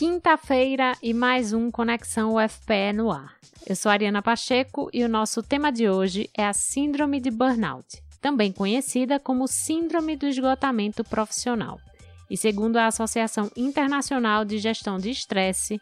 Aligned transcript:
Quinta-feira 0.00 0.96
e 1.02 1.12
mais 1.12 1.52
um 1.52 1.70
Conexão 1.70 2.36
UFPE 2.36 2.94
no 2.94 3.12
ar. 3.12 3.34
Eu 3.66 3.76
sou 3.76 3.92
Ariana 3.92 4.22
Pacheco 4.22 4.88
e 4.94 5.04
o 5.04 5.08
nosso 5.10 5.42
tema 5.42 5.70
de 5.70 5.90
hoje 5.90 6.30
é 6.34 6.42
a 6.42 6.54
Síndrome 6.54 7.20
de 7.20 7.30
Burnout, 7.30 8.02
também 8.18 8.50
conhecida 8.50 9.20
como 9.20 9.46
Síndrome 9.46 10.16
do 10.16 10.26
Esgotamento 10.26 11.04
Profissional. 11.04 11.78
E 12.30 12.36
segundo 12.38 12.78
a 12.78 12.86
Associação 12.86 13.50
Internacional 13.54 14.42
de 14.42 14.56
Gestão 14.56 14.96
de 14.96 15.10
Estresse, 15.10 15.78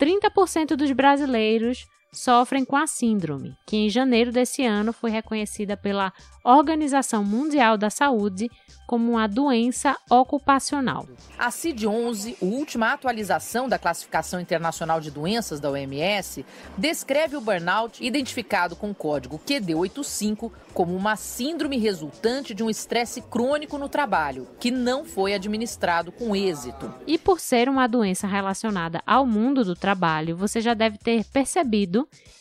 30% 0.00 0.74
dos 0.74 0.90
brasileiros 0.90 1.86
sofrem 2.12 2.64
com 2.64 2.76
a 2.76 2.86
síndrome, 2.86 3.56
que 3.66 3.76
em 3.76 3.90
janeiro 3.90 4.32
desse 4.32 4.64
ano 4.64 4.92
foi 4.92 5.10
reconhecida 5.10 5.76
pela 5.76 6.12
Organização 6.44 7.22
Mundial 7.22 7.76
da 7.76 7.90
Saúde 7.90 8.50
como 8.86 9.12
uma 9.12 9.28
doença 9.28 9.96
ocupacional. 10.10 11.06
A 11.38 11.48
CID-11, 11.48 12.36
última 12.40 12.92
atualização 12.92 13.68
da 13.68 13.78
Classificação 13.78 14.40
Internacional 14.40 15.00
de 15.00 15.12
Doenças 15.12 15.60
da 15.60 15.70
OMS, 15.70 16.44
descreve 16.76 17.36
o 17.36 17.40
burnout 17.40 18.04
identificado 18.04 18.74
com 18.74 18.90
o 18.90 18.94
código 18.94 19.40
QD85 19.46 20.50
como 20.74 20.96
uma 20.96 21.14
síndrome 21.14 21.78
resultante 21.78 22.52
de 22.52 22.64
um 22.64 22.70
estresse 22.70 23.22
crônico 23.22 23.78
no 23.78 23.88
trabalho, 23.88 24.48
que 24.58 24.72
não 24.72 25.04
foi 25.04 25.34
administrado 25.34 26.10
com 26.10 26.34
êxito. 26.34 26.92
E 27.06 27.16
por 27.16 27.38
ser 27.38 27.68
uma 27.68 27.86
doença 27.86 28.26
relacionada 28.26 29.00
ao 29.06 29.24
mundo 29.24 29.64
do 29.64 29.76
trabalho, 29.76 30.36
você 30.36 30.60
já 30.60 30.74
deve 30.74 30.98
ter 30.98 31.24
percebido 31.26 31.99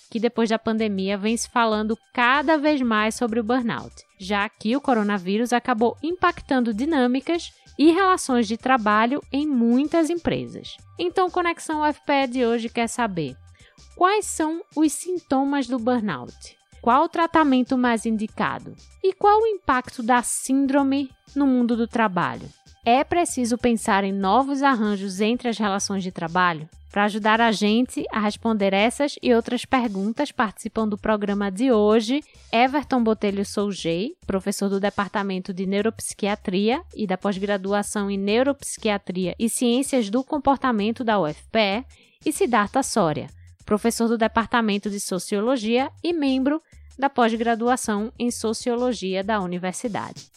que 0.10 0.20
depois 0.20 0.50
da 0.50 0.60
pandemia 0.60 1.18
vem 1.18 1.38
se 1.38 1.50
falando 1.50 1.98
cada 2.14 2.58
vez 2.58 2.82
mais 2.82 3.16
sobre 3.16 3.40
o 3.40 3.44
burnout, 3.44 3.94
já 4.20 4.48
que 4.50 4.76
o 4.76 4.82
coronavírus 4.82 5.54
acabou 5.54 5.96
impactando 6.02 6.74
dinâmicas 6.74 7.52
e 7.78 7.92
relações 7.92 8.48
de 8.48 8.58
trabalho 8.58 9.22
em 9.32 9.48
muitas 9.48 10.10
empresas. 10.10 10.76
Então, 10.98 11.30
Conexão 11.30 11.88
UFPE 11.88 12.28
de 12.30 12.46
hoje 12.46 12.68
quer 12.68 12.88
saber 12.88 13.36
quais 13.96 14.26
são 14.26 14.62
os 14.76 14.92
sintomas 14.92 15.68
do 15.68 15.80
burnout, 15.80 16.34
qual 16.82 17.06
o 17.06 17.10
tratamento 17.10 17.78
mais 17.78 18.06
indicado 18.06 18.76
e 19.04 19.14
qual 19.14 19.42
o 19.42 19.48
impacto 19.48 20.04
da 20.04 20.22
síndrome 20.24 21.10
no 21.36 21.48
mundo 21.48 21.76
do 21.76 21.88
trabalho. 21.88 22.50
É 22.86 23.04
preciso 23.04 23.58
pensar 23.58 24.04
em 24.04 24.14
novos 24.14 24.64
arranjos 24.64 25.20
entre 25.20 25.50
as 25.50 25.58
relações 25.58 26.02
de 26.02 26.12
trabalho? 26.12 26.70
Para 26.92 27.04
ajudar 27.04 27.40
a 27.40 27.52
gente 27.52 28.04
a 28.12 28.20
responder 28.20 28.74
essas 28.74 29.16
e 29.22 29.34
outras 29.34 29.64
perguntas, 29.64 30.32
participam 30.32 30.88
do 30.88 30.98
programa 30.98 31.52
de 31.52 31.72
hoje 31.72 32.24
Everton 32.52 33.04
Botelho 33.04 33.46
Sougei, 33.46 34.16
professor 34.26 34.70
do 34.70 34.80
Departamento 34.80 35.54
de 35.54 35.68
Neuropsiquiatria 35.68 36.82
e 36.96 37.06
da 37.06 37.16
pós-graduação 37.16 38.10
em 38.10 38.18
Neuropsiquiatria 38.18 39.36
e 39.38 39.48
Ciências 39.50 40.10
do 40.10 40.24
Comportamento 40.24 41.04
da 41.04 41.20
UFPE, 41.20 41.86
e 42.26 42.34
Siddhartha 42.34 42.84
Soria, 42.84 43.28
professor 43.66 44.08
do 44.08 44.18
Departamento 44.18 44.90
de 44.90 45.00
Sociologia 45.00 45.90
e 46.04 46.12
membro 46.12 46.62
da 46.98 47.10
pós-graduação 47.10 48.12
em 48.20 48.30
Sociologia 48.30 49.24
da 49.24 49.40
Universidade. 49.40 50.28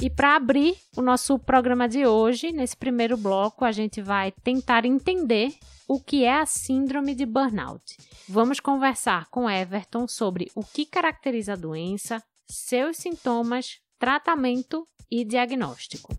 E 0.00 0.10
para 0.10 0.36
abrir 0.36 0.76
o 0.94 1.00
nosso 1.00 1.38
programa 1.38 1.88
de 1.88 2.06
hoje, 2.06 2.52
nesse 2.52 2.76
primeiro 2.76 3.16
bloco, 3.16 3.64
a 3.64 3.72
gente 3.72 4.02
vai 4.02 4.30
tentar 4.30 4.84
entender 4.84 5.54
o 5.88 5.98
que 5.98 6.22
é 6.22 6.38
a 6.38 6.44
síndrome 6.44 7.14
de 7.14 7.24
burnout. 7.24 7.96
Vamos 8.28 8.60
conversar 8.60 9.26
com 9.30 9.48
Everton 9.48 10.06
sobre 10.06 10.50
o 10.54 10.62
que 10.62 10.84
caracteriza 10.84 11.54
a 11.54 11.56
doença, 11.56 12.22
seus 12.46 12.98
sintomas, 12.98 13.80
tratamento 13.98 14.86
e 15.10 15.24
diagnóstico. 15.24 16.14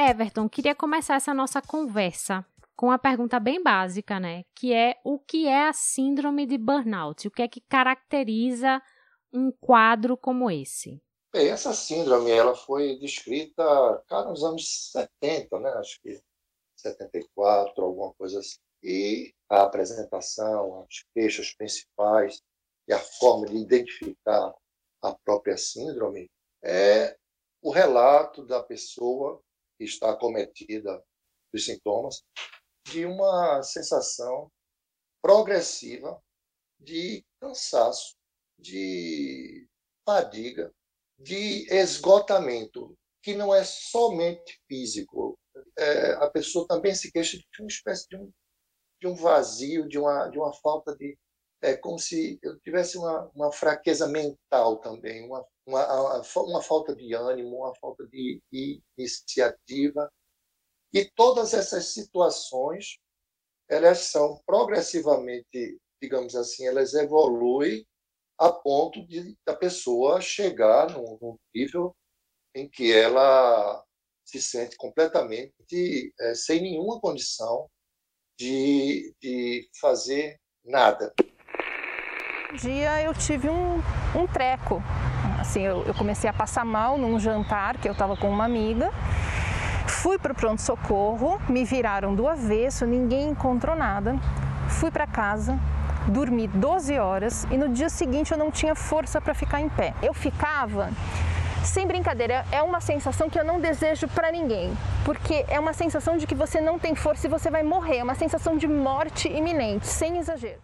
Everton, 0.00 0.48
queria 0.48 0.74
começar 0.74 1.16
essa 1.16 1.34
nossa 1.34 1.60
conversa 1.60 2.46
com 2.78 2.86
uma 2.86 2.98
pergunta 2.98 3.40
bem 3.40 3.60
básica, 3.60 4.20
né? 4.20 4.44
Que 4.54 4.72
é 4.72 4.94
o 5.04 5.18
que 5.18 5.48
é 5.48 5.68
a 5.68 5.72
síndrome 5.72 6.46
de 6.46 6.56
burnout? 6.56 7.26
O 7.26 7.30
que 7.30 7.42
é 7.42 7.48
que 7.48 7.60
caracteriza 7.60 8.80
um 9.32 9.50
quadro 9.50 10.16
como 10.16 10.48
esse? 10.48 11.02
Bem, 11.32 11.48
essa 11.48 11.74
síndrome 11.74 12.30
ela 12.30 12.54
foi 12.54 12.96
descrita 13.00 13.64
cara, 14.06 14.30
nos 14.30 14.44
anos 14.44 14.92
70, 14.92 15.58
né? 15.58 15.70
Acho 15.70 16.00
que 16.00 16.22
74, 16.76 17.84
alguma 17.84 18.14
coisa 18.14 18.38
assim. 18.38 18.60
E 18.80 19.34
a 19.50 19.62
apresentação, 19.62 20.82
as 20.82 21.04
queixas 21.12 21.52
principais 21.52 22.40
e 22.86 22.92
a 22.92 23.00
forma 23.00 23.46
de 23.46 23.56
identificar 23.56 24.54
a 25.02 25.14
própria 25.24 25.56
síndrome 25.56 26.30
é 26.62 27.16
o 27.60 27.72
relato 27.72 28.46
da 28.46 28.62
pessoa 28.62 29.42
que 29.76 29.84
está 29.84 30.12
acometida 30.12 31.02
dos 31.52 31.64
sintomas 31.64 32.22
de 32.90 33.04
uma 33.04 33.62
sensação 33.62 34.50
progressiva 35.22 36.20
de 36.80 37.24
cansaço, 37.40 38.16
de 38.58 39.66
fadiga, 40.06 40.72
de 41.18 41.66
esgotamento, 41.72 42.96
que 43.22 43.34
não 43.34 43.54
é 43.54 43.64
somente 43.64 44.60
físico. 44.68 45.38
É, 45.76 46.12
a 46.12 46.30
pessoa 46.30 46.66
também 46.66 46.94
se 46.94 47.10
queixa 47.10 47.36
de 47.36 47.44
uma 47.60 47.68
espécie 47.68 48.08
de 48.08 48.16
um, 48.16 48.30
de 49.00 49.06
um 49.06 49.14
vazio, 49.14 49.88
de 49.88 49.98
uma, 49.98 50.28
de 50.28 50.38
uma 50.38 50.52
falta 50.52 50.96
de. 50.96 51.16
É 51.60 51.76
como 51.76 51.98
se 51.98 52.38
eu 52.40 52.58
tivesse 52.60 52.96
uma, 52.96 53.28
uma 53.34 53.50
fraqueza 53.50 54.06
mental 54.06 54.78
também, 54.78 55.26
uma, 55.26 55.44
uma, 55.66 56.22
uma 56.36 56.62
falta 56.62 56.94
de 56.94 57.12
ânimo, 57.14 57.56
uma 57.56 57.74
falta 57.74 58.06
de, 58.06 58.40
de 58.52 58.80
iniciativa, 58.96 60.08
e 60.92 61.04
todas 61.14 61.52
essas 61.52 61.92
situações, 61.92 62.98
elas 63.68 63.98
são 63.98 64.40
progressivamente, 64.46 65.78
digamos 66.00 66.34
assim, 66.34 66.66
elas 66.66 66.94
evoluem 66.94 67.86
a 68.38 68.50
ponto 68.52 69.04
de 69.06 69.36
a 69.46 69.54
pessoa 69.54 70.20
chegar 70.20 70.90
num, 70.90 71.18
num 71.20 71.38
nível 71.54 71.94
em 72.54 72.68
que 72.68 72.92
ela 72.92 73.84
se 74.24 74.40
sente 74.40 74.76
completamente 74.76 76.12
é, 76.20 76.34
sem 76.34 76.62
nenhuma 76.62 77.00
condição 77.00 77.68
de, 78.38 79.14
de 79.20 79.68
fazer 79.80 80.38
nada. 80.64 81.12
Um 82.52 82.56
dia 82.56 83.02
eu 83.02 83.12
tive 83.12 83.48
um, 83.50 83.78
um 84.16 84.26
treco. 84.32 84.80
Assim, 85.40 85.62
eu, 85.62 85.84
eu 85.84 85.94
comecei 85.94 86.28
a 86.28 86.32
passar 86.32 86.64
mal 86.64 86.96
num 86.96 87.18
jantar 87.18 87.80
que 87.80 87.88
eu 87.88 87.92
estava 87.92 88.16
com 88.16 88.28
uma 88.28 88.44
amiga 88.44 88.90
Fui 90.00 90.16
para 90.16 90.32
o 90.32 90.34
pronto-socorro, 90.34 91.40
me 91.48 91.64
viraram 91.64 92.14
do 92.14 92.28
avesso, 92.28 92.86
ninguém 92.86 93.30
encontrou 93.30 93.74
nada. 93.74 94.16
Fui 94.68 94.92
para 94.92 95.08
casa, 95.08 95.58
dormi 96.06 96.46
12 96.46 96.96
horas 97.00 97.48
e 97.50 97.56
no 97.56 97.68
dia 97.68 97.88
seguinte 97.88 98.30
eu 98.30 98.38
não 98.38 98.48
tinha 98.48 98.76
força 98.76 99.20
para 99.20 99.34
ficar 99.34 99.60
em 99.60 99.68
pé. 99.68 99.94
Eu 100.00 100.14
ficava 100.14 100.90
sem 101.64 101.84
brincadeira, 101.84 102.44
é 102.52 102.62
uma 102.62 102.80
sensação 102.80 103.28
que 103.28 103.40
eu 103.40 103.44
não 103.44 103.60
desejo 103.60 104.06
para 104.06 104.30
ninguém, 104.30 104.72
porque 105.04 105.44
é 105.48 105.58
uma 105.58 105.72
sensação 105.72 106.16
de 106.16 106.28
que 106.28 106.34
você 106.34 106.60
não 106.60 106.78
tem 106.78 106.94
força 106.94 107.26
e 107.26 107.30
você 107.30 107.50
vai 107.50 107.64
morrer, 107.64 107.96
é 107.96 108.04
uma 108.04 108.14
sensação 108.14 108.56
de 108.56 108.68
morte 108.68 109.28
iminente, 109.28 109.88
sem 109.88 110.16
exagero. 110.18 110.60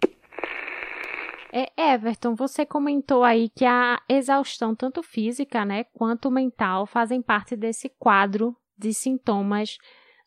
É, 1.52 1.92
Everton, 1.92 2.36
você 2.36 2.64
comentou 2.64 3.24
aí 3.24 3.48
que 3.48 3.64
a 3.64 4.00
exaustão, 4.08 4.76
tanto 4.76 5.02
física, 5.02 5.64
né, 5.64 5.84
quanto 5.92 6.30
mental, 6.30 6.86
fazem 6.86 7.20
parte 7.20 7.56
desse 7.56 7.88
quadro 7.98 8.56
de 8.76 8.92
sintomas 8.92 9.78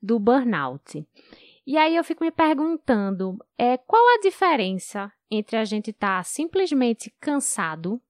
do 0.02 0.20
burnout. 0.20 1.06
E 1.66 1.78
aí 1.78 1.96
eu 1.96 2.04
fico 2.04 2.24
me 2.24 2.32
perguntando, 2.32 3.38
é, 3.58 3.78
qual 3.78 4.02
a 4.16 4.22
diferença 4.22 5.12
entre 5.30 5.58
a 5.58 5.66
gente 5.66 5.92
estar 5.92 6.20
tá 6.20 6.24
simplesmente 6.24 7.14
cansado 7.20 8.02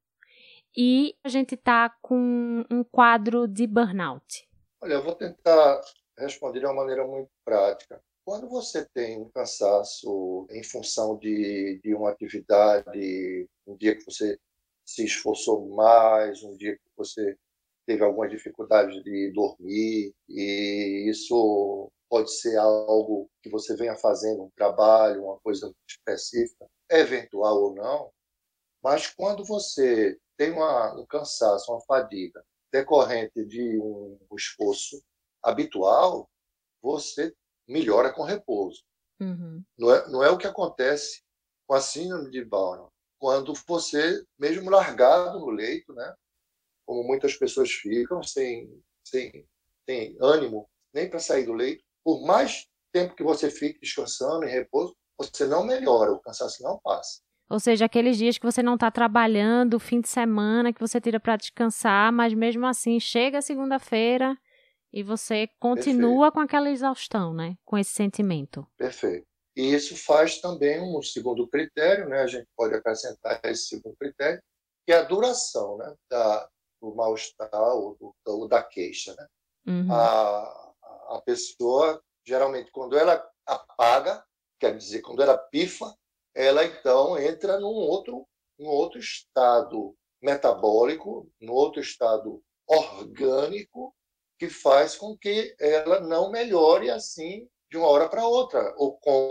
e 0.76 1.16
a 1.24 1.30
gente 1.30 1.56
estar 1.56 1.90
tá 1.90 1.96
com 2.02 2.64
um 2.70 2.84
quadro 2.84 3.48
de 3.48 3.66
burnout? 3.66 4.48
Olha, 4.80 4.94
eu 4.94 5.04
vou 5.04 5.16
tentar 5.16 5.82
responder 6.18 6.60
de 6.60 6.66
uma 6.66 6.76
maneira 6.76 7.06
muito 7.06 7.30
prática. 7.44 8.00
Quando 8.24 8.48
você 8.48 8.86
tem 8.94 9.20
um 9.20 9.30
cansaço 9.30 10.46
em 10.52 10.64
função 10.64 11.18
de, 11.18 11.80
de 11.84 11.96
uma 11.96 12.12
atividade, 12.12 13.50
um 13.66 13.76
dia 13.76 13.96
que 13.96 14.04
você 14.04 14.38
se 14.86 15.04
esforçou 15.06 15.68
mais, 15.70 16.44
um 16.44 16.56
dia 16.56 16.76
que 16.76 16.84
você 16.96 17.38
teve 17.88 18.04
alguma 18.04 18.28
dificuldade 18.28 19.02
de 19.02 19.32
dormir 19.32 20.14
e 20.28 21.10
isso 21.10 21.90
pode 22.10 22.32
ser 22.32 22.58
algo 22.58 23.30
que 23.42 23.50
você 23.50 23.76
venha 23.76 23.96
fazendo 23.96 24.44
um 24.44 24.52
trabalho, 24.56 25.24
uma 25.24 25.40
coisa 25.40 25.74
específica, 25.90 26.68
eventual 26.92 27.64
ou 27.64 27.74
não, 27.74 28.12
mas 28.84 29.08
quando 29.08 29.44
você 29.44 30.18
tem 30.38 30.52
uma, 30.52 30.94
um 31.00 31.06
cansaço, 31.06 31.72
uma 31.72 31.82
fadiga 31.82 32.44
decorrente 32.72 33.46
de 33.46 33.80
um 33.80 34.20
esforço 34.36 35.02
habitual, 35.42 36.30
você 36.82 37.34
melhora 37.68 38.14
com 38.14 38.24
repouso. 38.24 38.84
Uhum. 39.20 39.64
Não, 39.78 39.92
é, 39.92 40.10
não 40.10 40.24
é 40.24 40.30
o 40.30 40.38
que 40.38 40.46
acontece 40.46 41.24
com 41.66 41.74
a 41.74 41.82
síndrome 41.82 42.30
de 42.30 42.44
Burnout. 42.44 42.92
Quando 43.20 43.54
você, 43.68 44.24
mesmo 44.38 44.70
largado 44.70 45.40
no 45.40 45.50
leito, 45.50 45.94
né, 45.94 46.14
como 46.88 47.04
muitas 47.04 47.36
pessoas 47.36 47.70
ficam, 47.70 48.24
sem, 48.24 48.82
sem, 49.04 49.46
sem 49.86 50.18
ânimo 50.22 50.68
nem 50.94 51.10
para 51.10 51.20
sair 51.20 51.46
do 51.46 51.54
leito. 51.54 51.84
Por 52.04 52.26
mais 52.26 52.66
tempo 52.94 53.16
que 53.16 53.24
você 53.24 53.52
fique 53.52 53.80
descansando 53.82 54.46
em 54.46 54.50
repouso, 54.50 54.96
você 55.18 55.46
não 55.46 55.66
melhora, 55.66 56.14
o 56.14 56.20
cansaço 56.20 56.64
não 56.64 56.80
passa. 56.80 57.22
Ou 57.50 57.60
seja, 57.60 57.86
aqueles 57.86 58.18
dias 58.18 58.38
que 58.38 58.46
você 58.46 58.64
não 58.64 58.76
está 58.76 58.90
trabalhando, 58.90 59.80
fim 59.80 60.02
de 60.02 60.10
semana, 60.10 60.74
que 60.74 60.80
você 60.80 61.00
tira 61.00 61.20
para 61.20 61.38
descansar, 61.38 62.12
mas 62.12 62.34
mesmo 62.34 62.66
assim 62.66 63.00
chega 63.00 63.42
segunda-feira 63.42 64.38
e 64.92 65.04
você 65.04 65.50
continua 65.60 66.32
Perfeito. 66.32 66.34
com 66.34 66.40
aquela 66.40 66.70
exaustão, 66.70 67.34
né? 67.34 67.56
Com 67.66 67.78
esse 67.78 67.92
sentimento. 67.92 68.66
Perfeito. 68.78 69.26
E 69.56 69.74
isso 69.74 69.96
faz 69.96 70.40
também 70.40 70.80
um 70.82 71.02
segundo 71.02 71.48
critério, 71.48 72.08
né? 72.10 72.22
A 72.22 72.28
gente 72.28 72.48
pode 72.56 72.76
acrescentar 72.76 73.40
esse 73.46 73.68
segundo 73.68 73.96
critério, 73.96 74.42
que 74.86 74.92
é 74.92 74.98
a 74.98 75.04
duração, 75.04 75.78
né? 75.78 75.96
Da, 76.10 76.50
do 76.82 76.96
mal-estar 76.96 77.50
ou, 77.54 77.98
ou, 78.26 78.48
da 78.48 78.64
queixa, 78.64 79.16
né? 79.16 79.28
Uhum. 79.68 79.92
A, 79.92 80.74
a 81.10 81.22
pessoa, 81.26 82.02
geralmente, 82.26 82.72
quando 82.72 82.98
ela 82.98 83.24
apaga, 83.46 84.24
quer 84.60 84.78
dizer, 84.78 85.02
quando 85.02 85.22
ela 85.22 85.38
pifa, 85.38 85.96
ela 86.36 86.64
então 86.64 87.18
entra 87.18 87.60
num 87.60 87.68
outro, 87.68 88.28
num 88.60 88.70
outro 88.70 89.00
estado 89.00 89.96
metabólico, 90.22 91.30
num 91.42 91.54
outro 91.54 91.82
estado 91.82 92.42
orgânico, 92.68 93.94
que 94.38 94.50
faz 94.50 94.96
com 94.96 95.18
que 95.18 95.56
ela 95.60 96.00
não 96.00 96.30
melhore 96.30 96.90
assim 96.90 97.50
de 97.70 97.78
uma 97.78 97.88
hora 97.88 98.08
para 98.08 98.28
outra, 98.28 98.74
ou 98.78 98.98
com 98.98 99.28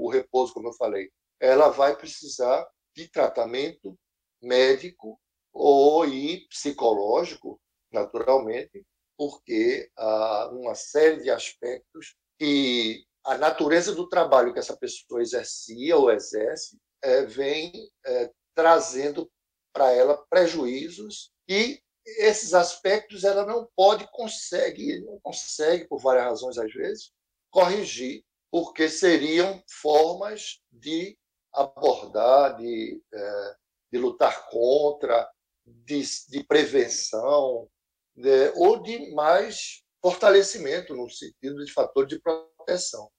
o 0.00 0.08
repouso, 0.08 0.54
como 0.54 0.68
eu 0.68 0.72
falei. 0.74 1.10
Ela 1.40 1.68
vai 1.68 1.96
precisar 1.96 2.66
de 2.94 3.08
tratamento 3.08 3.98
médico 4.40 5.20
ou 5.58 6.04
e 6.06 6.46
psicológico, 6.48 7.58
naturalmente, 7.90 8.84
porque 9.16 9.90
há 9.96 10.50
uma 10.52 10.74
série 10.74 11.22
de 11.22 11.30
aspectos 11.30 12.14
que 12.38 13.04
a 13.24 13.38
natureza 13.38 13.94
do 13.94 14.06
trabalho 14.06 14.52
que 14.52 14.58
essa 14.58 14.76
pessoa 14.76 15.22
exercia 15.22 15.96
ou 15.96 16.10
exerce 16.10 16.78
é, 17.02 17.24
vem 17.24 17.72
é, 18.04 18.30
trazendo 18.54 19.30
para 19.72 19.90
ela 19.92 20.22
prejuízos 20.28 21.32
e 21.48 21.80
esses 22.04 22.52
aspectos 22.52 23.24
ela 23.24 23.44
não 23.44 23.68
pode 23.74 24.06
consegue 24.12 25.00
não 25.00 25.18
consegue 25.20 25.88
por 25.88 25.98
várias 25.98 26.24
razões 26.24 26.58
às 26.58 26.72
vezes 26.72 27.10
corrigir 27.50 28.22
porque 28.50 28.88
seriam 28.88 29.62
formas 29.68 30.60
de 30.70 31.18
abordar 31.52 32.56
de, 32.58 33.02
é, 33.12 33.56
de 33.90 33.98
lutar 33.98 34.48
contra 34.50 35.28
de, 35.66 36.02
de 36.28 36.44
prevenção 36.44 37.68
de, 38.14 38.52
ou 38.56 38.82
de 38.82 39.12
mais 39.14 39.82
fortalecimento 40.00 40.94
no 40.94 41.10
sentido 41.10 41.64
de 41.64 41.72
fator 41.72 42.06
de 42.06 42.20
proteção 42.20 43.10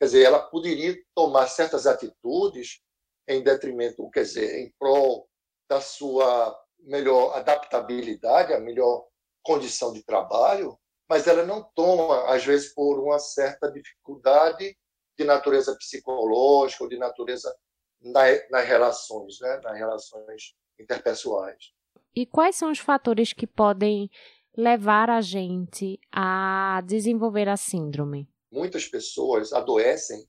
Quer 0.00 0.06
dizer, 0.06 0.22
ela 0.22 0.40
poderia 0.40 0.98
tomar 1.14 1.46
certas 1.46 1.86
atitudes 1.86 2.80
em 3.28 3.42
detrimento, 3.42 4.08
quer 4.10 4.22
dizer, 4.22 4.58
em 4.58 4.72
prol 4.78 5.28
da 5.68 5.78
sua 5.78 6.58
melhor 6.78 7.36
adaptabilidade, 7.36 8.54
a 8.54 8.58
melhor 8.58 9.06
condição 9.42 9.92
de 9.92 10.02
trabalho, 10.02 10.80
mas 11.06 11.26
ela 11.26 11.44
não 11.44 11.62
toma, 11.74 12.34
às 12.34 12.42
vezes, 12.46 12.72
por 12.72 12.98
uma 12.98 13.18
certa 13.18 13.70
dificuldade 13.70 14.74
de 15.18 15.24
natureza 15.24 15.76
psicológica 15.76 16.82
ou 16.82 16.88
de 16.88 16.96
natureza 16.96 17.54
nas 18.00 18.66
relações, 18.66 19.38
né? 19.40 19.60
nas 19.62 19.76
relações 19.76 20.54
interpessoais. 20.78 21.74
E 22.14 22.26
quais 22.26 22.56
são 22.56 22.70
os 22.70 22.78
fatores 22.78 23.32
que 23.32 23.46
podem 23.46 24.10
levar 24.56 25.08
a 25.08 25.20
gente 25.20 25.98
a 26.12 26.82
desenvolver 26.86 27.48
a 27.48 27.56
síndrome? 27.56 28.28
muitas 28.50 28.86
pessoas 28.86 29.52
adoecem 29.52 30.26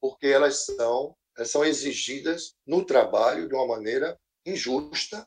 porque 0.00 0.26
elas 0.26 0.64
são, 0.64 1.16
elas 1.36 1.50
são 1.50 1.64
exigidas 1.64 2.54
no 2.66 2.84
trabalho 2.84 3.48
de 3.48 3.54
uma 3.54 3.66
maneira 3.66 4.18
injusta, 4.44 5.26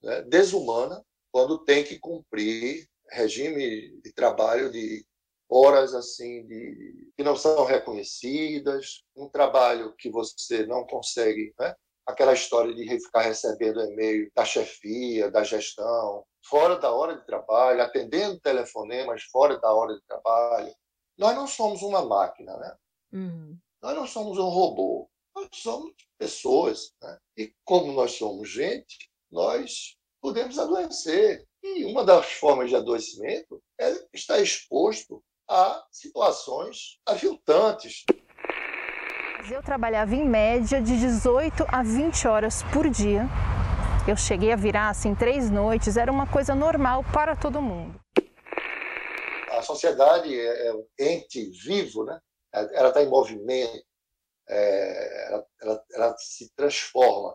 né, 0.00 0.22
desumana, 0.22 1.04
quando 1.32 1.64
tem 1.64 1.82
que 1.82 1.98
cumprir 1.98 2.88
regime 3.10 4.00
de 4.00 4.12
trabalho 4.12 4.70
de 4.70 5.04
horas 5.48 5.92
assim 5.92 6.46
de, 6.46 7.10
que 7.16 7.24
não 7.24 7.36
são 7.36 7.64
reconhecidas, 7.64 9.02
um 9.14 9.28
trabalho 9.28 9.94
que 9.96 10.08
você 10.08 10.64
não 10.66 10.86
consegue, 10.86 11.52
né? 11.58 11.74
Aquela 12.06 12.32
história 12.32 12.74
de 12.74 12.88
ficar 13.00 13.22
recebendo 13.22 13.80
e-mail 13.80 14.30
da 14.34 14.44
chefia, 14.44 15.30
da 15.30 15.42
gestão, 15.44 16.24
fora 16.44 16.76
da 16.76 16.90
hora 16.90 17.16
de 17.16 17.24
trabalho, 17.26 17.82
atendendo 17.82 18.40
telefonemas 18.40 19.22
fora 19.24 19.58
da 19.58 19.72
hora 19.72 19.94
de 19.94 20.02
trabalho, 20.06 20.74
nós 21.16 21.34
não 21.36 21.46
somos 21.46 21.82
uma 21.82 22.04
máquina, 22.04 22.56
né? 22.56 22.76
Uhum. 23.12 23.58
Nós 23.82 23.94
não 23.94 24.06
somos 24.06 24.38
um 24.38 24.48
robô. 24.48 25.08
Nós 25.34 25.48
somos 25.52 25.92
pessoas. 26.18 26.92
Né? 27.02 27.18
E 27.36 27.54
como 27.64 27.92
nós 27.92 28.12
somos 28.12 28.48
gente, 28.48 29.10
nós 29.30 29.96
podemos 30.20 30.58
adoecer. 30.58 31.46
E 31.62 31.84
uma 31.84 32.04
das 32.04 32.32
formas 32.32 32.70
de 32.70 32.76
adoecimento 32.76 33.62
é 33.78 33.92
estar 34.12 34.40
exposto 34.40 35.22
a 35.48 35.84
situações 35.90 36.98
aviltantes. 37.06 38.04
Eu 39.50 39.62
trabalhava 39.62 40.14
em 40.14 40.24
média 40.24 40.80
de 40.80 40.96
18 40.98 41.64
a 41.68 41.82
20 41.82 42.28
horas 42.28 42.62
por 42.72 42.88
dia. 42.88 43.26
Eu 44.06 44.16
cheguei 44.16 44.52
a 44.52 44.56
virar 44.56 44.88
assim 44.88 45.14
três 45.14 45.50
noites, 45.50 45.96
era 45.96 46.10
uma 46.10 46.26
coisa 46.26 46.54
normal 46.54 47.04
para 47.12 47.36
todo 47.36 47.62
mundo 47.62 48.02
a 49.62 49.62
sociedade 49.62 50.34
é, 50.38 50.66
é 50.66 50.74
um 50.74 50.86
ente 50.98 51.50
vivo, 51.50 52.04
né? 52.04 52.20
ela 52.52 52.88
está 52.88 53.02
em 53.02 53.08
movimento, 53.08 53.84
é, 54.48 55.26
ela, 55.28 55.46
ela, 55.60 55.84
ela, 55.92 56.16
se 56.18 56.50
transforma. 56.54 57.34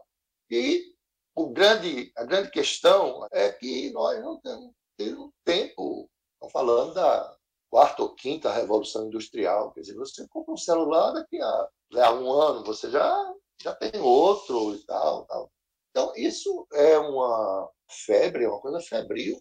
E 0.50 0.94
o 1.36 1.50
grande, 1.50 2.12
a 2.16 2.24
grande 2.26 2.52
questão 2.52 3.28
é 3.32 3.52
que 3.52 3.92
nós 3.92 4.20
não 4.22 4.40
temos, 4.42 4.72
temos 4.98 5.32
tempo, 5.44 6.10
estamos 6.34 6.52
falando 6.52 6.94
da 6.94 7.37
quarta 7.78 8.02
ou 8.02 8.16
quinta 8.16 8.52
revolução 8.52 9.06
industrial, 9.06 9.72
quer 9.72 9.82
dizer, 9.82 9.94
você 9.94 10.28
compra 10.30 10.52
um 10.52 10.58
celular 10.58 11.12
daqui 11.12 11.40
a, 11.40 11.70
a 12.06 12.12
um 12.12 12.32
ano, 12.32 12.66
você 12.66 12.90
já, 12.90 13.36
já 13.62 13.76
tem 13.76 14.02
outro 14.02 14.74
e 14.74 14.84
tal, 14.88 15.28
tal. 15.28 15.52
Então, 15.92 16.12
isso 16.16 16.68
é 16.74 16.98
uma 16.98 17.70
febre, 17.88 18.46
é 18.46 18.50
uma 18.50 18.60
coisa 18.60 18.82
febril 18.82 19.40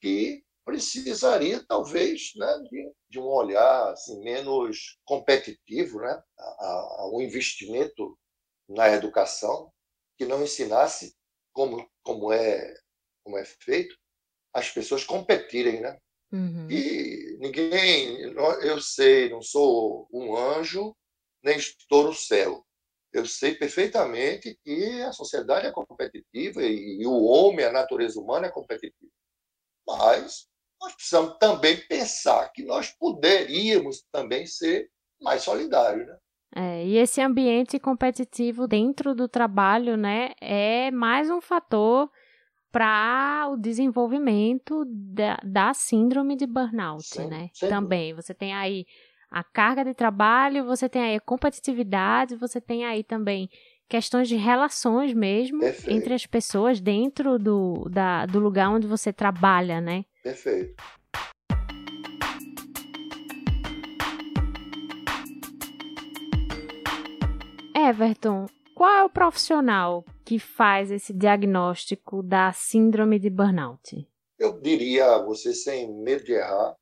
que 0.00 0.44
precisaria 0.64 1.64
talvez 1.66 2.30
né, 2.36 2.58
de, 2.70 2.92
de, 3.08 3.18
um 3.18 3.26
olhar 3.26 3.90
assim, 3.90 4.22
menos 4.22 4.96
competitivo, 5.04 5.98
né, 5.98 6.22
a, 6.38 6.44
a, 6.44 7.10
um 7.12 7.20
investimento 7.20 8.16
na 8.68 8.88
educação 8.90 9.72
que 10.16 10.24
não 10.24 10.44
ensinasse 10.44 11.16
como 11.52 11.84
como 12.04 12.32
é 12.32 12.72
como 13.24 13.36
é 13.36 13.44
feito 13.44 13.96
as 14.52 14.70
pessoas 14.70 15.02
competirem, 15.02 15.80
né? 15.80 15.98
Uhum. 16.34 16.68
E 16.68 17.36
ninguém, 17.38 18.18
eu 18.62 18.80
sei, 18.80 19.30
não 19.30 19.40
sou 19.40 20.08
um 20.12 20.36
anjo 20.36 20.96
nem 21.44 21.56
estou 21.56 22.04
no 22.04 22.12
céu. 22.12 22.66
Eu 23.12 23.24
sei 23.24 23.54
perfeitamente 23.54 24.58
que 24.64 25.02
a 25.02 25.12
sociedade 25.12 25.68
é 25.68 25.70
competitiva 25.70 26.60
e, 26.60 27.06
o 27.06 27.22
homem, 27.22 27.64
a 27.64 27.70
natureza 27.70 28.18
humana 28.18 28.48
é 28.48 28.50
competitiva. 28.50 29.12
Mas 29.86 30.48
nós 30.80 30.92
precisamos 30.94 31.36
também 31.38 31.76
pensar 31.86 32.50
que 32.52 32.64
nós 32.64 32.90
poderíamos 32.90 34.04
também 34.10 34.44
ser 34.44 34.90
mais 35.22 35.42
solidários, 35.42 36.04
né? 36.08 36.18
É, 36.56 36.84
e 36.84 36.96
esse 36.96 37.20
ambiente 37.20 37.78
competitivo 37.78 38.66
dentro 38.66 39.14
do 39.14 39.28
trabalho, 39.28 39.96
né, 39.96 40.32
é 40.40 40.90
mais 40.90 41.28
um 41.30 41.40
fator 41.40 42.10
para 42.74 43.46
o 43.52 43.56
desenvolvimento 43.56 44.84
da, 44.84 45.38
da, 45.44 45.72
síndrome 45.72 46.34
de 46.34 46.44
burnout, 46.44 47.06
sim, 47.06 47.28
né? 47.28 47.48
Sim. 47.54 47.68
Também 47.68 48.12
você 48.12 48.34
tem 48.34 48.52
aí 48.52 48.84
a 49.30 49.44
carga 49.44 49.84
de 49.84 49.94
trabalho, 49.94 50.64
você 50.64 50.88
tem 50.88 51.00
aí 51.00 51.14
a 51.14 51.20
competitividade, 51.20 52.34
você 52.34 52.60
tem 52.60 52.84
aí 52.84 53.04
também 53.04 53.48
questões 53.88 54.26
de 54.28 54.34
relações 54.34 55.14
mesmo 55.14 55.60
Perfeito. 55.60 55.96
entre 55.96 56.14
as 56.14 56.26
pessoas 56.26 56.80
dentro 56.80 57.38
do, 57.38 57.88
da, 57.88 58.26
do 58.26 58.40
lugar 58.40 58.68
onde 58.70 58.88
você 58.88 59.12
trabalha, 59.12 59.80
né? 59.80 60.04
Perfeito. 60.20 60.74
Everton, 67.72 68.46
qual 68.74 68.92
é 68.92 69.04
o 69.04 69.08
profissional 69.08 70.04
que 70.24 70.38
faz 70.38 70.90
esse 70.90 71.12
diagnóstico 71.12 72.22
da 72.22 72.52
síndrome 72.52 73.18
de 73.18 73.30
burnout? 73.30 74.06
Eu 74.38 74.60
diria 74.60 75.18
você, 75.18 75.54
sem 75.54 75.90
medo 76.02 76.24
de 76.24 76.32
errar, 76.32 76.76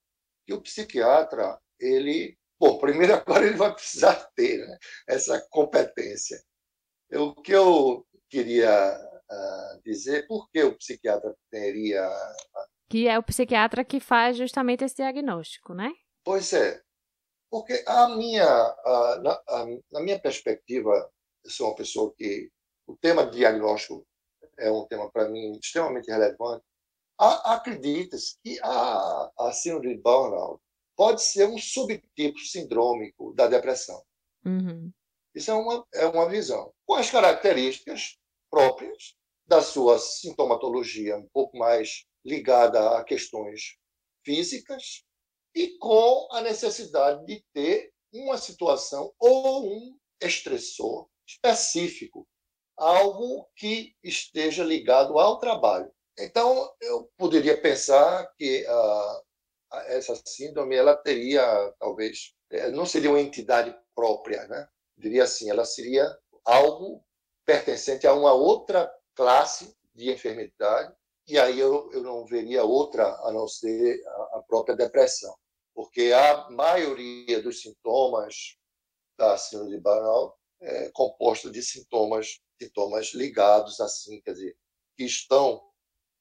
que 0.47 0.55
o 0.55 0.63
psiquiatra, 0.63 1.61
ele, 1.79 2.37
bom, 2.59 2.79
primeiro 2.81 3.15
agora 3.15 3.47
ele 3.47 3.57
vai 3.57 3.73
precisar 3.73 4.15
ter 4.35 4.67
né, 4.67 4.79
essa 5.07 5.41
competência. 5.51 6.43
O 7.13 7.35
que 7.35 7.53
eu 7.53 8.07
queria 8.31 8.97
uh, 9.31 9.83
dizer, 9.85 10.27
por 10.27 10.51
que 10.51 10.63
o 10.63 10.77
psiquiatra 10.79 11.37
teria 11.51 12.09
Que 12.89 13.07
é 13.07 13.19
o 13.19 13.23
psiquiatra 13.23 13.85
que 13.85 14.01
faz 14.01 14.39
justamente 14.39 14.83
esse 14.83 14.97
diagnóstico, 14.97 15.75
né? 15.75 15.93
Pois 16.25 16.55
é. 16.55 16.81
Porque 17.51 17.85
a 17.87 18.09
minha, 18.09 18.47
a, 18.47 19.21
na, 19.23 19.43
a, 19.47 19.67
na 19.93 20.01
minha 20.01 20.19
perspectiva, 20.19 21.12
eu 21.45 21.51
sou 21.51 21.69
uma 21.69 21.77
pessoa 21.77 22.13
que 22.17 22.51
o 22.87 22.97
tema 22.97 23.27
de 23.27 23.39
diagnóstico 23.39 24.07
é 24.59 24.71
um 24.71 24.87
tema 24.87 25.11
para 25.11 25.29
mim 25.29 25.59
extremamente 25.59 26.11
relevante. 26.11 26.65
Acredita-se 27.19 28.37
que 28.43 28.59
a, 28.63 29.31
a 29.39 29.53
síndrome 29.53 29.95
de 29.95 30.03
burnout 30.03 30.61
pode 30.97 31.23
ser 31.23 31.47
um 31.47 31.59
subtipo 31.59 32.39
sindrômico 32.39 33.33
da 33.35 33.47
depressão. 33.47 34.03
Uhum. 34.45 34.91
Isso 35.35 35.51
é 35.51 35.55
uma, 35.55 35.87
é 35.95 36.07
uma 36.07 36.29
visão. 36.29 36.73
Com 36.85 36.95
as 36.95 37.11
características 37.11 38.19
próprias 38.51 39.15
da 39.47 39.63
sua 39.63 39.99
sintomatologia, 39.99 41.17
um 41.17 41.29
pouco 41.33 41.57
mais 41.57 42.05
ligada 42.25 42.99
a 42.99 43.05
questões 43.05 43.77
físicas, 44.25 45.05
e 45.55 45.77
com 45.79 46.29
a 46.33 46.41
necessidade 46.41 47.25
de 47.27 47.45
ter 47.53 47.93
uma 48.13 48.39
situação 48.39 49.13
ou 49.19 49.67
um 49.67 49.99
estressor 50.21 51.09
específico, 51.27 52.27
algo 52.77 53.49
que 53.57 53.95
esteja 54.03 54.65
ligado 54.65 55.19
ao 55.19 55.39
trabalho. 55.39 55.91
Então, 56.19 56.71
eu 56.81 57.11
poderia 57.17 57.61
pensar 57.61 58.31
que 58.37 58.67
a, 58.67 59.23
a, 59.73 59.85
essa 59.93 60.15
síndrome 60.27 60.77
ela 60.77 60.97
teria, 60.97 61.43
talvez, 61.79 62.35
é, 62.51 62.71
não 62.71 62.85
seria 62.85 63.11
uma 63.11 63.21
entidade 63.21 63.75
própria, 63.95 64.47
né? 64.47 64.69
Diria 64.97 65.25
assim, 65.25 65.49
ela 65.51 65.65
seria 65.65 66.07
algo 66.45 67.03
pertencente 67.45 68.07
a 68.07 68.13
uma 68.13 68.33
outra 68.33 68.93
classe 69.15 69.75
de 69.95 70.11
enfermidade, 70.11 70.95
e 71.27 71.39
aí 71.39 71.59
eu, 71.59 71.91
eu 71.93 72.03
não 72.03 72.27
veria 72.27 72.65
outra 72.65 73.07
a 73.27 73.33
não 73.33 73.47
ser 73.47 74.03
a, 74.07 74.39
a 74.39 74.43
própria 74.47 74.77
depressão, 74.77 75.35
porque 75.75 76.13
a 76.13 76.51
maioria 76.51 77.43
dos 77.43 77.63
sintomas 77.63 78.59
da 79.17 79.39
síndrome 79.39 79.71
de 79.71 79.81
burnout 79.81 80.37
é 80.63 80.91
composta 80.93 81.51
de 81.51 81.63
sintomas, 81.63 82.41
sintomas 82.61 83.13
ligados 83.15 83.81
assim, 83.81 84.21
quer 84.23 84.33
dizer, 84.33 84.57
que 84.97 85.05
estão 85.05 85.61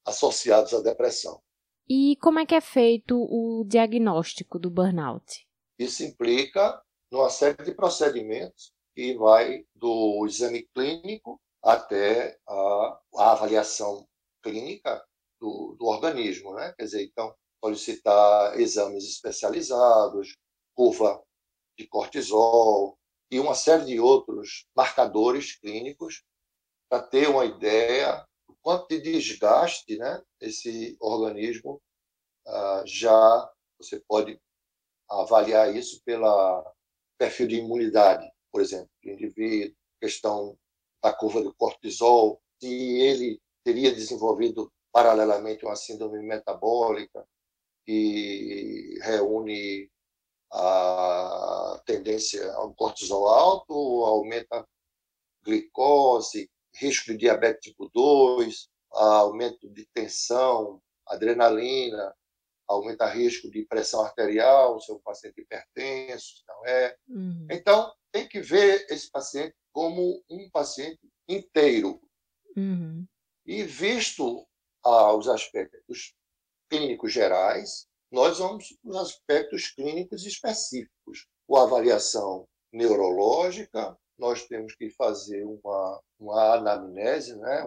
associados 0.06 0.74
à 0.74 0.82
depressão. 0.82 1.42
E 1.88 2.16
como 2.22 2.40
é 2.40 2.46
que 2.46 2.56
é 2.56 2.62
feito 2.62 3.16
o 3.18 3.64
diagnóstico 3.66 4.58
do 4.58 4.70
burnout? 4.70 5.46
Isso 5.78 6.04
implica 6.04 6.82
numa 7.12 7.30
série 7.30 7.64
de 7.64 7.74
procedimentos 7.74 8.72
que 8.96 9.16
vai 9.16 9.66
do 9.76 10.26
exame 10.26 10.68
clínico 10.74 11.40
até 11.64 12.38
a, 12.48 13.02
a 13.18 13.32
avaliação 13.34 14.08
clínica 14.42 15.04
do, 15.40 15.76
do, 15.78 15.86
organismo, 15.86 16.54
né? 16.54 16.74
Quer 16.78 16.86
dizer, 16.86 17.04
então 17.04 17.36
solicitar 17.64 18.60
exames 18.60 19.04
especializados, 19.04 20.36
curva 20.76 21.22
de 21.78 21.88
cortisol 21.88 22.98
e 23.32 23.40
uma 23.40 23.56
série 23.56 23.86
de 23.86 24.00
outros 24.00 24.68
marcadores 24.76 25.56
clínicos 25.56 26.24
para 26.90 27.02
ter 27.02 27.30
uma 27.30 27.46
ideia 27.46 28.28
quanto 28.62 28.88
de 28.90 29.00
desgaste 29.00 29.98
né, 29.98 30.22
esse 30.40 30.96
organismo 31.00 31.82
ah, 32.46 32.84
já 32.86 33.52
você 33.80 34.00
pode 34.08 34.40
avaliar 35.10 35.76
isso 35.76 36.02
pela 36.04 36.64
perfil 37.18 37.48
de 37.48 37.56
imunidade, 37.56 38.30
por 38.52 38.62
exemplo, 38.62 38.90
do 39.04 39.10
indivíduo, 39.10 39.76
questão 40.00 40.58
da 41.04 41.14
curva 41.14 41.42
do 41.42 41.54
cortisol, 41.54 42.42
se 42.60 42.68
ele 42.68 43.42
teria 43.64 43.94
desenvolvido 43.94 44.72
paralelamente 44.92 45.66
uma 45.66 45.76
síndrome 45.76 46.22
metabólica 46.22 47.26
que 47.86 49.00
reúne 49.02 49.90
a 50.52 51.82
tendência 51.86 52.52
ao 52.54 52.74
cortisol 52.74 53.28
alto, 53.28 53.74
aumenta 53.74 54.68
glicose, 55.44 56.50
risco 56.76 57.12
de 57.12 57.18
diabetes 57.18 57.72
tipo 57.72 57.90
2, 57.94 58.70
aumento 58.92 59.70
de 59.70 59.86
tensão, 59.94 60.82
adrenalina, 61.08 62.14
aumenta 62.68 63.06
risco 63.06 63.50
de 63.50 63.66
pressão 63.66 64.02
arterial, 64.02 64.80
se 64.80 64.92
é 64.92 64.96
um 64.96 65.00
paciente 65.00 65.42
hipertenso, 65.42 66.44
não 66.48 66.66
é. 66.66 66.96
Uhum. 67.08 67.48
Então, 67.50 67.94
tem 68.12 68.28
que 68.28 68.42
ver 68.42 68.86
esse 68.90 69.10
paciente 69.10 69.56
como 69.74 70.24
um 70.30 70.50
paciente 70.50 71.00
inteiro. 71.28 72.02
Uhum. 72.56 73.06
E 73.46 73.64
visto 73.64 74.48
ah, 74.84 75.14
os 75.14 75.28
aspectos 75.28 76.14
clínicos 76.70 77.12
gerais, 77.12 77.88
nós 78.12 78.40
vamos 78.40 78.78
nos 78.84 78.98
aspectos 78.98 79.70
clínicos 79.72 80.26
específicos. 80.26 81.28
A 81.50 81.64
avaliação 81.64 82.48
neurológica, 82.72 83.98
nós 84.18 84.46
temos 84.46 84.76
que 84.76 84.90
fazer 84.92 85.44
uma, 85.44 86.02
uma 86.20 86.56
anamnese, 86.56 87.36
né? 87.38 87.66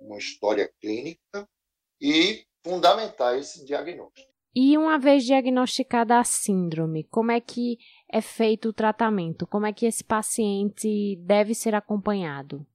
uma 0.00 0.18
história 0.18 0.70
clínica 0.80 1.48
e 2.00 2.44
fundamentar 2.64 3.38
esse 3.38 3.64
diagnóstico. 3.64 4.28
E 4.54 4.76
uma 4.76 4.98
vez 4.98 5.24
diagnosticada 5.24 6.18
a 6.18 6.24
síndrome, 6.24 7.04
como 7.04 7.30
é 7.30 7.40
que 7.40 7.78
é 8.10 8.20
feito 8.20 8.70
o 8.70 8.72
tratamento? 8.72 9.46
Como 9.46 9.66
é 9.66 9.72
que 9.72 9.86
esse 9.86 10.02
paciente 10.02 11.16
deve 11.24 11.54
ser 11.54 11.74
acompanhado? 11.74 12.66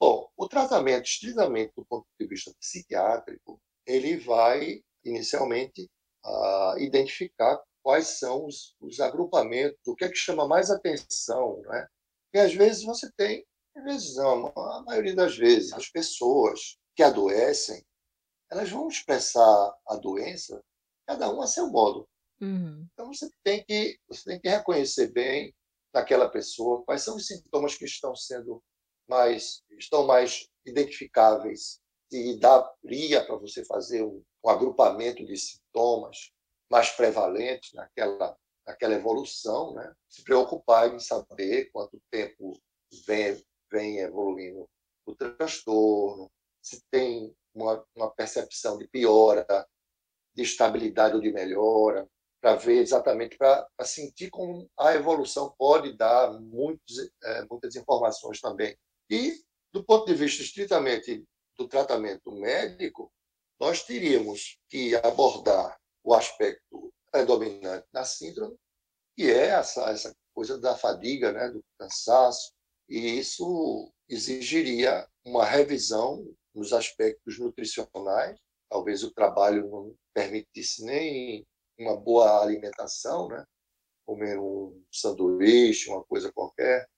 Bom, 0.00 0.30
o 0.36 0.48
tratamento, 0.48 1.04
estritamente 1.04 1.72
do 1.76 1.84
ponto 1.84 2.06
de 2.18 2.26
vista 2.26 2.52
psiquiátrico, 2.58 3.60
ele 3.86 4.16
vai 4.16 4.80
inicialmente 5.04 5.90
uh, 6.24 6.78
identificar 6.78 7.60
quais 7.82 8.18
são 8.18 8.46
os, 8.46 8.76
os, 8.80 9.00
agrupamentos, 9.00 9.78
o 9.86 9.94
que 9.94 10.04
é 10.04 10.08
que 10.08 10.16
chama 10.16 10.46
mais 10.46 10.70
atenção, 10.70 11.62
né? 11.62 11.86
E 12.34 12.38
às 12.38 12.52
vezes 12.54 12.84
você 12.84 13.10
tem, 13.16 13.44
às 13.76 13.84
vezes 13.84 14.16
não, 14.16 14.48
a 14.48 14.82
maioria 14.82 15.14
das 15.14 15.36
vezes, 15.36 15.72
as 15.72 15.88
pessoas 15.88 16.76
que 16.94 17.02
adoecem, 17.02 17.82
elas 18.50 18.70
vão 18.70 18.88
expressar 18.88 19.74
a 19.88 19.96
doença, 19.96 20.62
cada 21.06 21.30
um 21.32 21.40
a 21.40 21.46
seu 21.46 21.68
modo. 21.68 22.06
Uhum. 22.40 22.86
Então 22.92 23.12
você 23.12 23.28
tem 23.42 23.64
que 23.64 23.98
você 24.08 24.30
tem 24.30 24.40
que 24.40 24.48
reconhecer 24.48 25.12
bem 25.12 25.54
naquela 25.92 26.28
pessoa 26.28 26.84
quais 26.84 27.02
são 27.02 27.16
os 27.16 27.26
sintomas 27.26 27.76
que 27.76 27.84
estão 27.84 28.14
sendo 28.14 28.62
mais 29.08 29.62
estão 29.78 30.06
mais 30.06 30.46
identificáveis 30.64 31.80
e 32.10 32.38
daria 32.38 33.24
para 33.24 33.36
você 33.36 33.64
fazer 33.64 34.02
um, 34.02 34.22
um 34.44 34.50
agrupamento 34.50 35.24
de 35.24 35.36
sintomas 35.36 36.32
mais 36.70 36.90
prevalentes 36.90 37.72
naquela 37.74 38.36
naquela 38.66 38.94
evolução, 38.94 39.72
né? 39.72 39.94
Se 40.10 40.22
preocupar 40.22 40.94
em 40.94 40.98
saber 40.98 41.70
quanto 41.72 41.98
tempo 42.10 42.52
vem 43.06 43.42
vem 43.70 43.98
evoluindo 43.98 44.68
o 45.06 45.14
transtorno, 45.14 46.30
se 46.62 46.82
tem 46.90 47.34
uma, 47.54 47.84
uma 47.94 48.10
percepção 48.10 48.78
de 48.78 48.86
piora, 48.88 49.46
de 50.34 50.42
estabilidade 50.42 51.14
ou 51.14 51.20
de 51.20 51.32
melhora, 51.32 52.08
para 52.40 52.54
ver 52.54 52.80
exatamente, 52.80 53.36
para 53.36 53.66
sentir 53.82 54.30
como 54.30 54.70
a 54.78 54.94
evolução 54.94 55.54
pode 55.58 55.96
dar 55.96 56.32
muitos, 56.40 57.10
é, 57.22 57.44
muitas 57.50 57.74
informações 57.74 58.40
também. 58.40 58.76
E, 59.10 59.34
do 59.72 59.84
ponto 59.84 60.06
de 60.06 60.14
vista 60.14 60.42
estritamente 60.42 61.24
do 61.58 61.66
tratamento 61.66 62.30
médico, 62.30 63.12
nós 63.58 63.82
teríamos 63.82 64.58
que 64.68 64.94
abordar 64.94 65.76
o 66.04 66.14
aspecto 66.14 66.94
predominante 67.10 67.86
da 67.92 68.04
síndrome, 68.04 68.56
que 69.16 69.24
é 69.24 69.48
essa, 69.48 69.90
essa 69.90 70.14
coisa 70.32 70.58
da 70.58 70.76
fadiga, 70.76 71.32
né, 71.32 71.50
do 71.50 71.62
cansaço, 71.76 72.52
e 72.88 73.18
isso 73.18 73.92
exigiria 74.08 75.06
uma 75.24 75.44
revisão 75.44 76.24
nos 76.54 76.72
aspectos 76.72 77.38
nutricionais. 77.38 78.38
Talvez 78.70 79.02
o 79.02 79.12
trabalho 79.12 79.68
não 79.68 79.94
permitisse 80.14 80.84
nem 80.84 81.46
uma 81.78 81.96
boa 81.96 82.42
alimentação, 82.42 83.28
né? 83.28 83.44
comer 84.06 84.38
um 84.38 84.82
sanduíche, 84.90 85.90
uma 85.90 86.02
coisa 86.04 86.32
qualquer. 86.32 86.88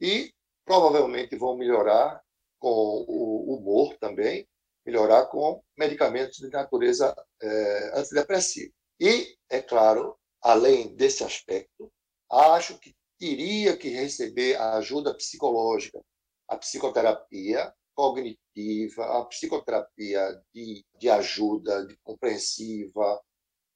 E 0.00 0.32
provavelmente 0.64 1.36
vão 1.36 1.56
melhorar 1.56 2.22
com 2.58 3.04
o 3.08 3.56
humor 3.56 3.96
também, 3.98 4.48
melhorar 4.84 5.26
com 5.26 5.62
medicamentos 5.76 6.38
de 6.38 6.48
natureza 6.48 7.14
é, 7.42 7.98
antidepressiva. 7.98 8.72
E, 9.00 9.36
é 9.50 9.60
claro, 9.60 10.16
além 10.40 10.94
desse 10.94 11.24
aspecto, 11.24 11.90
acho 12.30 12.78
que 12.78 12.94
teria 13.18 13.76
que 13.76 13.88
receber 13.88 14.56
a 14.56 14.76
ajuda 14.76 15.14
psicológica, 15.14 16.00
a 16.48 16.56
psicoterapia 16.56 17.72
cognitiva, 17.94 19.04
a 19.18 19.24
psicoterapia 19.24 20.42
de, 20.54 20.84
de 20.98 21.10
ajuda, 21.10 21.86
de 21.86 21.96
compreensiva, 22.04 23.20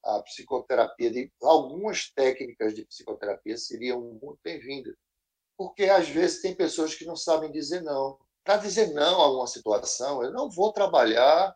a 0.05 0.23
psicoterapia, 0.23 1.11
de 1.11 1.31
algumas 1.43 2.11
técnicas 2.11 2.75
de 2.75 2.85
psicoterapia 2.85 3.57
seriam 3.57 4.01
muito 4.01 4.39
bem-vindas, 4.45 4.95
porque 5.57 5.85
às 5.85 6.09
vezes 6.09 6.41
tem 6.41 6.55
pessoas 6.55 6.95
que 6.95 7.05
não 7.05 7.17
sabem 7.17 7.51
dizer 7.51 7.83
não. 7.83 8.19
Para 8.45 8.59
dizer 8.59 8.93
não 8.93 9.21
a 9.21 9.33
uma 9.33 9.47
situação, 9.47 10.23
eu 10.23 10.33
não 10.33 10.51
vou 10.51 10.73
trabalhar 10.73 11.55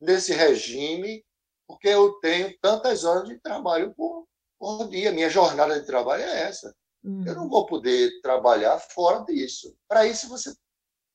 nesse 0.00 0.32
regime 0.32 1.24
porque 1.66 1.88
eu 1.88 2.14
tenho 2.14 2.58
tantas 2.60 3.04
horas 3.04 3.28
de 3.28 3.38
trabalho 3.38 3.94
por, 3.94 4.26
por 4.58 4.88
dia. 4.88 5.12
Minha 5.12 5.30
jornada 5.30 5.78
de 5.78 5.86
trabalho 5.86 6.24
é 6.24 6.42
essa. 6.42 6.74
Uhum. 7.04 7.24
Eu 7.24 7.34
não 7.34 7.48
vou 7.48 7.64
poder 7.64 8.20
trabalhar 8.22 8.78
fora 8.78 9.24
disso. 9.24 9.76
Para 9.88 10.04
isso, 10.04 10.28
você 10.28 10.52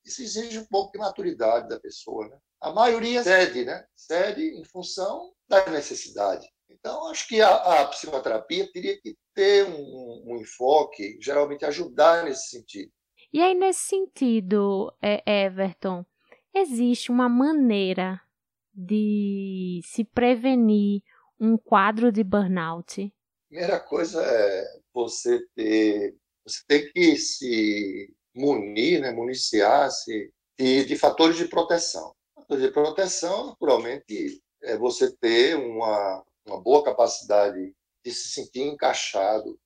isso 0.06 0.22
exige 0.22 0.60
um 0.60 0.66
pouco 0.66 0.92
de 0.92 1.00
maturidade 1.00 1.68
da 1.68 1.80
pessoa. 1.80 2.28
Né? 2.30 2.38
A 2.62 2.72
maioria 2.72 3.24
cede, 3.24 3.66
né? 3.66 3.86
cede 3.96 4.42
em 4.42 4.64
função 4.64 5.34
da 5.48 5.66
necessidade. 5.70 6.48
Então, 6.70 7.08
acho 7.10 7.28
que 7.28 7.42
a, 7.42 7.82
a 7.82 7.88
psicoterapia 7.88 8.72
teria 8.72 9.00
que 9.02 9.18
ter 9.34 9.66
um, 9.66 10.24
um, 10.28 10.38
enfoque, 10.38 11.18
geralmente 11.20 11.66
ajudar 11.66 12.24
nesse 12.24 12.50
sentido. 12.50 12.92
E 13.36 13.42
aí, 13.42 13.54
nesse 13.54 13.82
sentido, 13.82 14.96
é, 15.01 15.22
Everton, 15.44 16.06
existe 16.54 17.12
uma 17.12 17.27
maneira 17.27 18.22
de 18.74 19.82
se 19.84 20.06
prevenir 20.06 21.01
um 21.38 21.58
quadro 21.58 22.13
de 22.13 22.24
burnout? 22.24 23.13
Primeira 23.50 23.77
coisa 23.77 24.24
é 24.24 24.80
você 24.94 25.46
ter, 25.54 26.15
você 26.48 26.62
tem 26.65 26.89
que 26.94 27.18
se 27.18 28.10
munir, 28.34 29.01
né, 29.01 29.12
municiar-se 29.12 30.32
de, 30.58 30.86
de 30.86 30.96
fatores 30.96 31.36
de 31.36 31.50
proteção. 31.50 32.15
Fatores 32.36 32.63
de 32.63 32.72
proteção, 32.72 33.48
naturalmente, 33.48 34.42
é 34.63 34.77
você 34.77 35.13
ter 35.18 35.58
uma, 35.58 36.24
uma 36.48 36.62
boa 36.62 36.86
capacidade 36.86 37.75
de 38.01 38.12
se 38.13 38.30
sentir 38.30 38.62
encaixado 38.62 39.60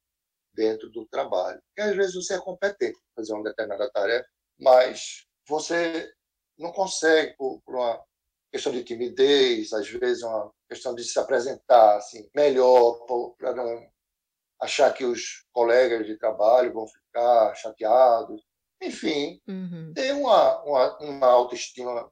dentro 0.56 0.90
do 0.90 1.06
trabalho. 1.06 1.62
Porque 1.68 1.88
às 1.88 1.96
vezes 1.96 2.16
você 2.16 2.34
é 2.34 2.40
competente 2.40 2.98
fazer 3.20 3.34
uma 3.34 3.44
determinada 3.44 3.90
tarefa, 3.92 4.28
mas 4.58 5.26
você 5.48 6.12
não 6.58 6.72
consegue, 6.72 7.36
por, 7.38 7.62
por 7.66 7.76
uma 7.76 8.02
questão 8.52 8.72
de 8.72 8.84
timidez, 8.84 9.74
às 9.74 9.88
vezes 9.90 10.24
uma 10.24 10.52
questão 10.68 10.96
de 10.96 11.04
se 11.04 11.20
apresentar 11.20 11.98
assim, 11.98 12.28
melhor, 12.36 13.06
para 13.38 13.54
não 13.54 13.88
achar 14.62 14.94
que 14.94 15.06
os 15.06 15.46
colegas 15.52 16.06
de 16.06 16.18
trabalho 16.18 16.74
vão 16.74 16.88
ficar 16.88 17.56
chateados. 17.56 18.42
Enfim, 18.82 19.42
uhum. 19.48 19.92
ter 19.94 20.14
uma, 20.14 20.64
uma, 20.64 20.98
uma, 21.00 21.28
autoestima, 21.28 22.10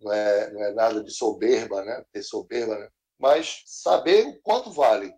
não 0.00 0.12
é, 0.12 0.50
não 0.52 0.64
é 0.64 0.72
nada 0.72 1.02
de 1.02 1.10
soberba, 1.10 1.82
né? 1.82 2.04
ter 2.12 2.22
soberba, 2.22 2.78
né? 2.78 2.88
mas 3.18 3.62
saber 3.66 4.26
o 4.26 4.40
quanto 4.42 4.70
vale. 4.70 5.14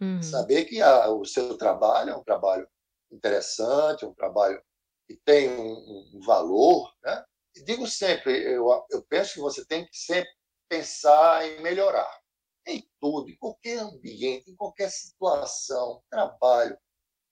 Uhum. 0.00 0.22
Saber 0.22 0.64
que 0.64 0.80
a, 0.80 1.10
o 1.10 1.24
seu 1.24 1.56
trabalho 1.56 2.10
é 2.10 2.16
um 2.16 2.24
trabalho 2.24 2.66
interessante, 3.12 4.04
um 4.04 4.14
trabalho 4.14 4.62
que 5.08 5.16
tem 5.24 5.50
um, 5.50 6.10
um 6.14 6.20
valor. 6.20 6.92
Né? 7.02 7.24
E 7.56 7.64
digo 7.64 7.86
sempre, 7.86 8.32
eu, 8.42 8.68
eu 8.90 9.02
penso 9.08 9.34
que 9.34 9.40
você 9.40 9.64
tem 9.64 9.86
que 9.86 9.96
sempre 9.96 10.30
pensar 10.68 11.46
em 11.46 11.60
melhorar. 11.60 12.20
Em 12.66 12.88
tudo, 13.00 13.28
em 13.28 13.36
qualquer 13.36 13.80
ambiente, 13.80 14.50
em 14.50 14.54
qualquer 14.54 14.88
situação, 14.88 16.00
trabalho, 16.08 16.78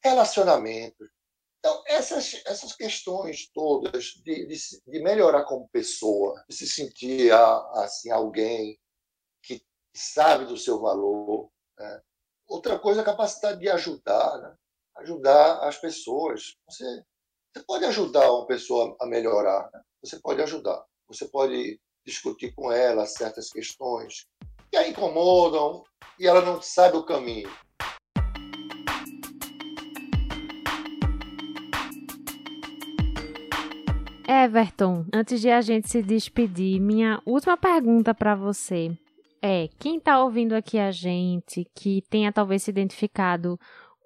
relacionamento, 0.03 1.09
então, 1.61 1.83
essas, 1.87 2.43
essas 2.47 2.75
questões 2.75 3.51
todas 3.53 4.05
de, 4.25 4.47
de, 4.47 4.57
de 4.87 5.03
melhorar 5.03 5.45
como 5.45 5.69
pessoa, 5.69 6.43
de 6.49 6.57
se 6.57 6.67
sentir 6.67 7.31
assim 7.75 8.11
alguém 8.11 8.81
que 9.43 9.63
sabe 9.95 10.47
do 10.47 10.57
seu 10.57 10.81
valor. 10.81 11.51
Né? 11.79 12.03
Outra 12.49 12.79
coisa 12.79 13.01
é 13.01 13.03
a 13.03 13.07
capacidade 13.07 13.61
de 13.61 13.69
ajudar, 13.69 14.39
né? 14.39 14.57
Ajudar 14.99 15.61
as 15.67 15.79
pessoas. 15.79 16.57
Você, 16.69 16.85
você 17.53 17.65
pode 17.65 17.85
ajudar 17.87 18.31
uma 18.31 18.47
pessoa 18.47 18.97
a 19.01 19.07
melhorar, 19.07 19.71
né? 19.73 19.81
você 20.03 20.19
pode 20.19 20.43
ajudar, 20.43 20.85
você 21.09 21.27
pode 21.29 21.81
discutir 22.05 22.55
com 22.55 22.73
ela 22.73 23.07
certas 23.07 23.51
questões 23.51 24.27
que 24.71 24.77
a 24.77 24.89
incomodam 24.89 25.83
e 26.19 26.27
ela 26.27 26.43
não 26.43 26.63
sabe 26.63 26.97
o 26.97 27.05
caminho. 27.05 27.51
Everton, 34.27 35.05
antes 35.13 35.41
de 35.41 35.51
a 35.51 35.61
gente 35.61 35.89
se 35.89 36.03
despedir, 36.03 36.81
minha 36.81 37.21
última 37.27 37.57
pergunta 37.57 38.15
para 38.15 38.37
você 38.37 38.97
é: 39.43 39.69
quem 39.79 39.97
está 39.97 40.23
ouvindo 40.23 40.55
aqui 40.55 40.79
a 40.79 40.93
gente, 40.93 41.67
que 41.75 42.03
tenha 42.09 42.33
talvez 42.33 42.63
se 42.63 42.71
identificado 42.71 43.59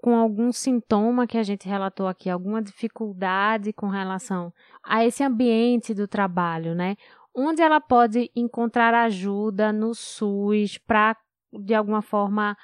com 0.04 0.14
algum 0.14 0.52
sintoma 0.52 1.26
que 1.26 1.38
a 1.38 1.42
gente 1.42 1.66
relatou 1.66 2.06
aqui, 2.06 2.28
alguma 2.28 2.60
dificuldade 2.60 3.72
com 3.72 3.88
relação 3.88 4.52
a 4.84 5.02
esse 5.02 5.24
ambiente 5.24 5.94
do 5.94 6.06
trabalho, 6.06 6.74
né? 6.74 6.94
Onde 7.34 7.62
ela 7.62 7.80
pode 7.80 8.30
encontrar 8.36 8.92
ajuda 8.92 9.72
no 9.72 9.94
SUS 9.94 10.76
para, 10.76 11.16
de 11.50 11.72
alguma 11.72 12.02
forma, 12.02 12.54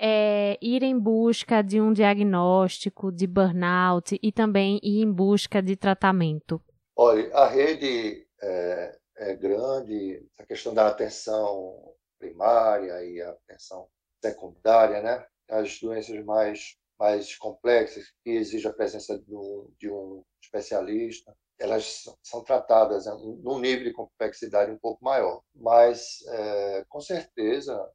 é, 0.00 0.56
ir 0.62 0.84
em 0.84 0.96
busca 0.96 1.62
de 1.62 1.80
um 1.80 1.92
diagnóstico 1.92 3.10
de 3.10 3.26
burnout 3.26 4.16
e 4.22 4.30
também 4.30 4.78
ir 4.80 5.02
em 5.02 5.12
busca 5.12 5.60
de 5.60 5.74
tratamento? 5.74 6.62
Olha, 6.94 7.28
a 7.34 7.48
rede 7.48 8.24
é, 8.40 8.96
é 9.16 9.34
grande, 9.34 10.24
a 10.38 10.46
questão 10.46 10.72
da 10.72 10.86
atenção 10.86 11.92
primária 12.20 13.04
e 13.04 13.20
a 13.20 13.30
atenção 13.30 13.88
secundária, 14.22 15.02
né? 15.02 15.26
As 15.50 15.80
doenças 15.80 16.24
mais 16.24 16.76
mais 16.98 17.36
complexas 17.36 18.12
que 18.22 18.30
exigem 18.30 18.70
a 18.70 18.74
presença 18.74 19.18
de 19.18 19.34
um, 19.34 19.70
de 19.78 19.90
um 19.90 20.24
especialista, 20.42 21.36
elas 21.58 22.04
são 22.22 22.42
tratadas 22.42 23.06
num 23.42 23.58
nível 23.58 23.84
de 23.84 23.92
complexidade 23.92 24.70
um 24.70 24.78
pouco 24.78 25.04
maior. 25.04 25.42
Mas, 25.54 26.24
é, 26.28 26.84
com 26.88 27.00
certeza, 27.00 27.90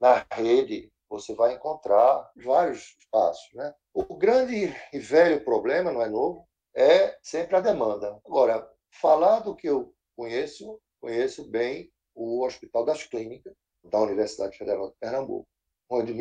na 0.00 0.26
rede 0.32 0.90
você 1.08 1.34
vai 1.34 1.54
encontrar 1.54 2.30
vários 2.36 2.96
espaços. 2.98 3.52
Né? 3.54 3.74
O 3.92 4.16
grande 4.16 4.74
e 4.92 4.98
velho 4.98 5.44
problema, 5.44 5.92
não 5.92 6.02
é 6.02 6.08
novo, 6.08 6.48
é 6.74 7.18
sempre 7.22 7.56
a 7.56 7.60
demanda. 7.60 8.18
Agora, 8.24 8.68
falar 8.90 9.40
do 9.40 9.54
que 9.54 9.68
eu 9.68 9.94
conheço, 10.16 10.80
conheço 11.00 11.48
bem 11.50 11.92
o 12.14 12.44
Hospital 12.44 12.84
das 12.84 13.04
Clínicas 13.04 13.54
da 13.84 14.00
Universidade 14.00 14.56
Federal 14.56 14.90
de 14.90 14.96
Pernambuco, 14.98 15.46
onde 15.90 16.12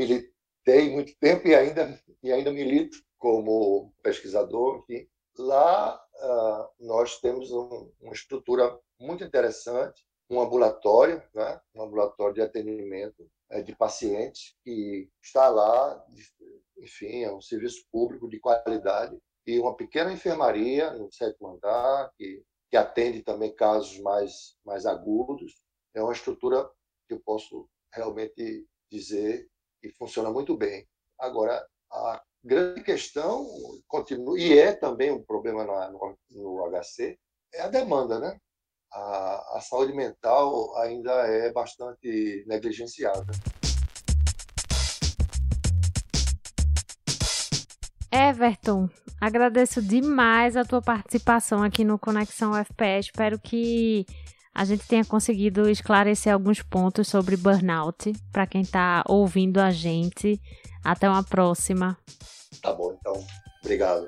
militei 0.62 0.90
muito 0.90 1.16
tempo 1.18 1.48
e 1.48 1.56
ainda, 1.56 2.00
e 2.24 2.32
ainda 2.32 2.52
milito 2.52 2.98
como 3.18 3.94
pesquisador. 4.02 4.86
Lá 5.38 5.96
uh, 5.96 6.86
nós 6.86 7.20
temos 7.20 7.52
um, 7.52 7.92
uma 8.02 8.14
estrutura 8.14 8.78
muito 9.00 9.24
interessante, 9.24 10.06
um 10.30 10.40
ambulatório, 10.42 11.22
né? 11.34 11.60
um 11.76 11.84
ambulatório 11.84 12.36
de 12.36 12.42
atendimento 12.42 13.30
é, 13.50 13.62
de 13.62 13.76
pacientes 13.76 14.56
que 14.64 15.10
está 15.22 15.50
lá, 15.50 16.06
enfim, 16.78 17.24
é 17.24 17.34
um 17.34 17.42
serviço 17.42 17.86
público 17.92 18.30
de 18.30 18.40
qualidade 18.40 19.18
e 19.46 19.60
uma 19.60 19.76
pequena 19.76 20.12
enfermaria 20.12 20.92
no 20.94 21.12
sétimo 21.12 21.50
andar, 21.50 22.12
que, 22.18 22.44
que 22.70 22.78
atende 22.78 23.24
também 23.24 23.54
casos 23.54 24.00
mais, 24.00 24.56
mais 24.64 24.86
agudos. 24.86 25.54
É 25.94 26.02
uma 26.02 26.14
estrutura 26.14 26.70
que 27.08 27.16
eu 27.16 27.20
posso 27.20 27.68
realmente 27.94 28.66
dizer 28.90 29.50
que 29.82 29.92
funciona 29.98 30.30
muito 30.30 30.56
bem. 30.56 30.88
Agora, 31.20 31.66
a 31.92 32.22
grande 32.44 32.84
questão 32.84 33.48
continua, 33.88 34.40
e 34.40 34.58
é 34.58 34.74
também 34.74 35.12
um 35.12 35.24
problema 35.24 35.64
no, 35.90 36.18
no 36.30 36.70
HC, 36.70 37.18
é 37.54 37.62
a 37.62 37.68
demanda, 37.68 38.20
né? 38.20 38.38
A, 38.94 39.58
a 39.58 39.62
saúde 39.62 39.94
mental 39.94 40.78
ainda 40.78 41.12
é 41.28 41.52
bastante 41.52 42.44
negligenciada. 42.48 43.26
Everton, 48.12 48.90
agradeço 49.20 49.82
demais 49.82 50.58
a 50.58 50.66
tua 50.66 50.82
participação 50.82 51.64
aqui 51.64 51.84
no 51.84 51.98
Conexão 51.98 52.52
UFPE. 52.52 53.00
Espero 53.00 53.40
que 53.40 54.06
a 54.54 54.66
gente 54.66 54.88
tenha 54.88 55.06
conseguido 55.06 55.70
esclarecer 55.70 56.34
alguns 56.34 56.62
pontos 56.62 57.08
sobre 57.08 57.38
burnout 57.38 58.14
para 58.32 58.46
quem 58.46 58.62
está 58.62 59.04
ouvindo 59.08 59.60
a 59.60 59.72
gente. 59.72 60.42
Até 60.84 61.10
uma 61.10 61.24
próxima. 61.24 61.98
Tá 62.62 62.74
bom, 62.74 62.96
então. 63.00 63.14
Obrigado. 63.64 64.06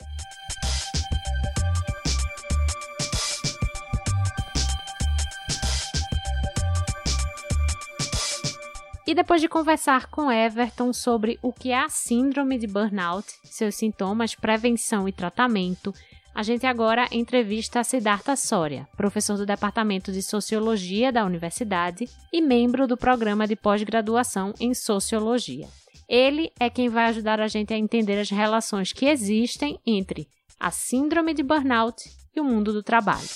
E 9.06 9.14
depois 9.14 9.42
de 9.42 9.50
conversar 9.50 10.08
com 10.08 10.32
Everton 10.32 10.94
sobre 10.94 11.38
o 11.42 11.52
que 11.54 11.72
é 11.72 11.80
a 11.80 11.90
síndrome 11.90 12.58
de 12.58 12.66
burnout, 12.66 13.28
seus 13.44 13.76
sintomas, 13.76 14.34
prevenção 14.34 15.08
e 15.08 15.12
tratamento, 15.12 15.94
a 16.34 16.42
gente 16.42 16.66
agora 16.66 17.08
entrevista 17.12 17.84
Siddhartha 17.84 18.36
Soria, 18.36 18.88
professor 18.98 19.38
do 19.38 19.46
Departamento 19.46 20.12
de 20.12 20.22
Sociologia 20.24 21.12
da 21.12 21.26
Universidade 21.26 22.10
e 22.32 22.42
membro 22.42 22.88
do 22.88 22.98
programa 22.98 23.46
de 23.46 23.56
pós-graduação 23.56 24.54
em 24.60 24.74
Sociologia. 24.74 25.68
Ele 26.10 26.52
é 26.60 26.70
quem 26.70 26.90
vai 26.90 27.06
ajudar 27.06 27.40
a 27.40 27.48
gente 27.48 27.74
a 27.74 27.78
entender 27.78 28.20
as 28.20 28.30
relações 28.30 28.92
que 28.92 29.06
existem 29.06 29.80
entre 29.86 30.28
a 30.60 30.72
síndrome 30.72 31.34
de 31.34 31.44
burnout 31.44 32.04
e 32.36 32.40
o 32.40 32.44
mundo 32.44 32.74
do 32.74 32.82
trabalho. 32.82 33.28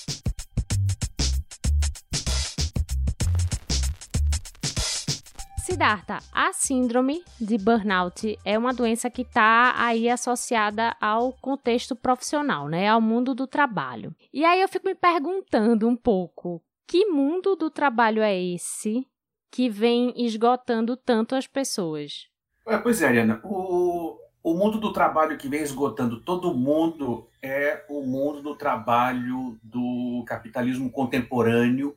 Siddhartha, 5.78 6.18
a 6.32 6.52
síndrome 6.54 7.24
de 7.40 7.56
burnout 7.56 8.36
é 8.44 8.58
uma 8.58 8.74
doença 8.74 9.12
que 9.12 9.22
está 9.22 9.76
aí 9.78 10.10
associada 10.10 10.96
ao 11.00 11.32
contexto 11.34 11.96
profissional, 11.96 12.68
né? 12.68 12.88
Ao 12.88 13.00
mundo 13.00 13.36
do 13.36 13.46
trabalho. 13.46 14.12
E 14.34 14.44
aí 14.44 14.60
eu 14.60 14.68
fico 14.68 14.88
me 14.88 14.96
perguntando 14.96 15.88
um 15.88 15.96
pouco, 15.96 16.63
que 16.88 17.06
mundo 17.06 17.56
do 17.56 17.70
trabalho 17.70 18.24
é 18.24 18.36
esse 18.36 19.06
que 19.52 19.70
vem 19.70 20.12
esgotando 20.18 20.98
tanto 20.98 21.36
as 21.36 21.46
pessoas? 21.46 22.28
É, 22.66 22.76
pois 22.80 23.00
é, 23.04 23.10
Ariana. 23.10 23.40
O, 23.44 24.18
o 24.42 24.56
mundo 24.56 24.80
do 24.80 24.92
trabalho 24.92 25.38
que 25.38 25.48
vem 25.48 25.62
esgotando 25.62 26.22
todo 26.22 26.56
mundo 26.56 27.30
é 27.40 27.86
o 27.88 28.02
mundo 28.02 28.42
do 28.42 28.56
trabalho 28.56 29.60
do 29.62 30.24
capitalismo 30.26 30.90
contemporâneo. 30.90 31.96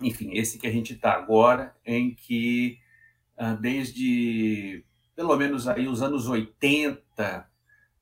Enfim, 0.00 0.30
esse 0.34 0.56
que 0.56 0.68
a 0.68 0.72
gente 0.72 0.92
está 0.92 1.14
agora, 1.14 1.74
em 1.84 2.14
que 2.14 2.78
desde 3.60 4.84
pelo 5.18 5.36
menos 5.36 5.66
aí 5.66 5.88
os 5.88 6.00
anos 6.00 6.28
80 6.28 7.48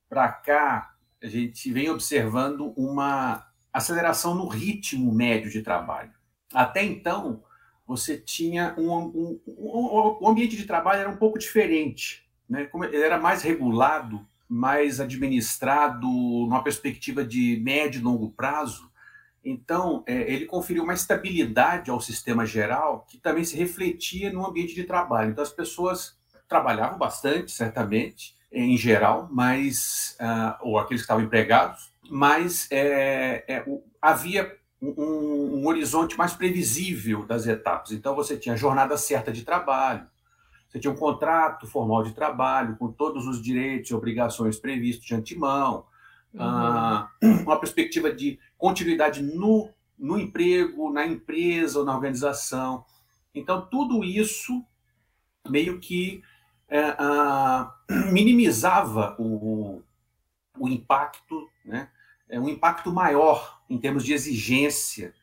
para 0.07 0.29
cá, 0.29 0.95
a 1.23 1.27
gente 1.27 1.73
vem 1.73 1.89
observando 1.89 2.75
uma 2.77 3.47
aceleração 3.73 4.35
no 4.35 4.47
ritmo 4.47 5.13
médio 5.15 5.51
de 5.51 5.63
trabalho. 5.63 6.13
Até 6.53 6.85
então, 6.85 7.43
você 7.87 8.19
tinha 8.19 8.75
um, 8.77 8.91
um, 8.93 9.41
um, 9.47 10.19
um 10.21 10.29
ambiente 10.29 10.57
de 10.57 10.67
trabalho 10.67 11.01
era 11.01 11.11
um 11.11 11.17
pouco 11.17 11.39
diferente, 11.39 12.29
né? 12.49 12.69
Era 12.93 13.19
mais 13.19 13.43
regulado, 13.43 14.27
mais 14.47 15.01
administrado, 15.01 16.07
numa 16.07 16.63
perspectiva 16.63 17.25
de 17.25 17.61
médio 17.65 18.01
e 18.01 18.05
longo 18.05 18.31
prazo. 18.31 18.91
Então, 19.49 20.03
é, 20.09 20.33
ele 20.33 20.45
conferiu 20.45 20.83
uma 20.83 20.93
estabilidade 20.93 21.89
ao 21.89 22.01
sistema 22.01 22.45
geral 22.45 23.07
que 23.09 23.17
também 23.17 23.45
se 23.45 23.57
refletia 23.57 24.33
no 24.33 24.45
ambiente 24.45 24.75
de 24.75 24.83
trabalho. 24.83 25.31
Então, 25.31 25.45
as 25.45 25.53
pessoas 25.53 26.19
trabalhavam 26.49 26.99
bastante, 26.99 27.53
certamente, 27.53 28.35
em 28.51 28.77
geral, 28.77 29.29
mas 29.31 30.17
uh, 30.21 30.57
ou 30.67 30.79
aqueles 30.79 31.03
que 31.03 31.05
estavam 31.05 31.23
empregados, 31.23 31.93
mas 32.11 32.67
é, 32.73 33.45
é, 33.47 33.65
havia 34.03 34.53
um, 34.83 35.61
um, 35.61 35.67
horizonte 35.69 36.19
mais 36.19 36.33
previsível 36.33 37.25
das 37.25 37.47
etapas. 37.47 37.93
Então, 37.93 38.17
você 38.17 38.37
tinha 38.37 38.55
a 38.55 38.59
jornada 38.59 38.97
certa 38.97 39.31
de 39.31 39.45
trabalho, 39.45 40.09
você 40.69 40.81
tinha 40.81 40.93
um 40.93 40.97
contrato 40.97 41.69
formal 41.69 42.03
de 42.03 42.13
trabalho, 42.13 42.77
com 42.77 42.91
todos 42.91 43.29
os 43.29 43.41
direitos 43.41 43.91
e 43.91 43.95
obrigações 43.95 44.59
previstos 44.59 45.07
de 45.07 45.15
antemão, 45.15 45.85
uh, 46.37 47.09
uma 47.45 47.59
perspectiva 47.59 48.13
de 48.13 48.39
continuidade 48.57 49.23
no, 49.23 49.69
no 49.99 50.19
emprego, 50.19 50.93
na 50.93 51.07
empresa 51.07 51.79
ou 51.79 51.85
na 51.85 51.95
organização. 51.95 52.85
Então, 53.35 53.67
tudo 53.67 54.05
isso 54.05 54.65
meio 55.49 55.79
que 55.79 56.23
é, 56.69 56.97
minimizava 58.13 59.15
o, 59.19 59.83
o 60.59 60.69
impacto, 60.69 61.49
né? 61.65 61.89
É 62.29 62.41
um 62.41 62.49
impacto 62.49 62.93
maior 62.93 63.63
em 63.71 63.79
termos 63.79 64.05
de 64.05 64.13
exigência 64.13 65.15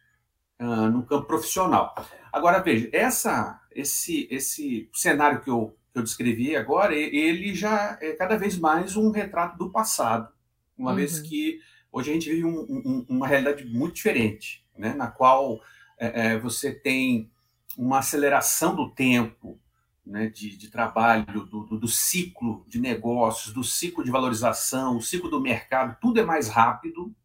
uh, 0.58 0.89
no 0.89 1.04
campo 1.04 1.28
profissional. 1.28 1.93
Agora, 2.32 2.62
veja, 2.62 2.89
essa, 2.93 3.62
esse, 3.71 4.26
esse 4.32 4.89
cenário 4.93 5.41
que 5.41 5.49
eu, 5.49 5.76
que 5.91 5.99
eu 5.99 6.04
descrevi 6.04 6.56
agora, 6.56 6.95
ele 6.95 7.54
já 7.54 7.97
é 8.02 8.13
cada 8.13 8.38
vez 8.38 8.58
mais 8.58 8.95
um 8.95 9.12
retrato 9.12 9.58
do 9.58 9.69
passado, 9.69 10.33
uma 10.78 10.92
uhum. 10.92 10.98
vez 10.98 11.20
que 11.20 11.60
hoje 11.92 12.10
a 12.10 12.14
gente 12.14 12.30
vive 12.30 12.46
um, 12.46 12.60
um, 12.60 13.06
uma 13.10 13.28
realidade 13.28 13.66
muito 13.66 13.96
diferente, 13.96 14.66
né? 14.78 14.94
na 14.94 15.08
qual 15.08 15.62
é, 15.98 16.34
é, 16.34 16.40
você 16.40 16.74
tem 16.74 17.32
uma 17.78 18.00
aceleração 18.00 18.76
do 18.76 18.90
tempo, 18.90 19.60
né, 20.06 20.28
de, 20.28 20.58
de, 20.58 20.70
trabalho, 20.70 21.26
do, 21.26 21.64
do, 21.64 21.80
do, 21.80 21.88
ciclo 21.88 22.66
de 22.68 22.80
negócios, 22.80 23.54
do 23.54 23.64
ciclo 23.64 24.04
de 24.04 24.12
valorização, 24.12 24.98
o 24.98 25.02
ciclo 25.02 25.30
do 25.30 25.40
mercado, 25.40 25.98
tudo 26.02 26.20
é 26.20 26.26
mais 26.26 26.50
rápido, 26.50 27.16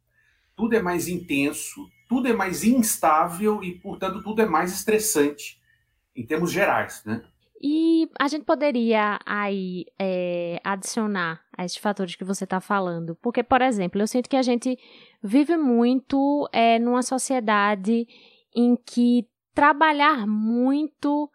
tudo 0.55 0.77
é 0.77 0.81
mais 0.81 1.09
intenso, 1.09 1.91
tudo 2.09 2.29
é 2.29 2.33
mais 2.33 2.63
instável 2.63 3.63
e, 3.65 3.75
portanto, 3.75 4.23
tudo 4.23 4.41
é 4.41 4.47
mais 4.47 4.73
estressante 4.73 5.61
em 6.15 6.25
termos 6.25 6.53
gerais, 6.53 7.03
né? 7.05 7.23
E 7.61 8.09
a 8.21 8.29
gente 8.29 8.44
poderia 8.44 9.18
aí 9.27 9.85
é, 9.99 10.61
adicionar 10.62 11.40
a 11.57 11.64
esses 11.64 11.79
fatores 11.79 12.14
que 12.14 12.25
você 12.25 12.44
está 12.44 12.61
falando, 12.61 13.16
porque, 13.16 13.42
por 13.42 13.61
exemplo, 13.61 14.01
eu 14.01 14.07
sinto 14.07 14.29
que 14.29 14.37
a 14.37 14.42
gente 14.42 14.79
vive 15.23 15.57
muito 15.57 16.49
é, 16.53 16.79
numa 16.79 17.03
sociedade 17.03 18.07
em 18.55 18.77
que 18.77 19.27
trabalhar 19.53 20.25
muito 20.27 21.29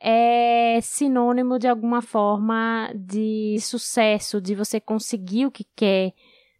é 0.00 0.80
sinônimo 0.80 1.58
de 1.58 1.68
alguma 1.68 2.00
forma 2.00 2.90
de 2.94 3.56
sucesso, 3.60 4.40
de 4.40 4.54
você 4.54 4.80
conseguir 4.80 5.46
o 5.46 5.50
que 5.50 5.64
quer, 5.76 6.12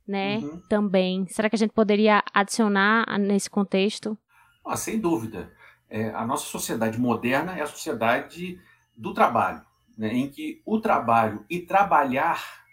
né? 0.07 0.39
Uhum. 0.39 0.63
Também. 0.69 1.27
Será 1.29 1.49
que 1.49 1.57
a 1.57 1.59
gente 1.59 1.73
poderia 1.73 2.23
adicionar 2.33 3.07
nesse 3.19 3.49
contexto? 3.49 4.19
Ah, 4.65 4.77
sem 4.77 5.01
dúvida. 5.01 5.53
É, 5.89 6.11
a 6.11 6.27
nossa 6.27 6.47
sociedade 6.47 6.99
moderna 7.01 7.57
é 7.57 7.63
a 7.63 7.67
sociedade 7.67 8.61
do 8.99 9.15
trabalho, 9.15 9.65
né? 9.97 10.13
em 10.13 10.29
que 10.29 10.61
o 10.67 10.81
trabalho 10.81 11.47
e 11.49 11.61
trabalhar 11.61 12.67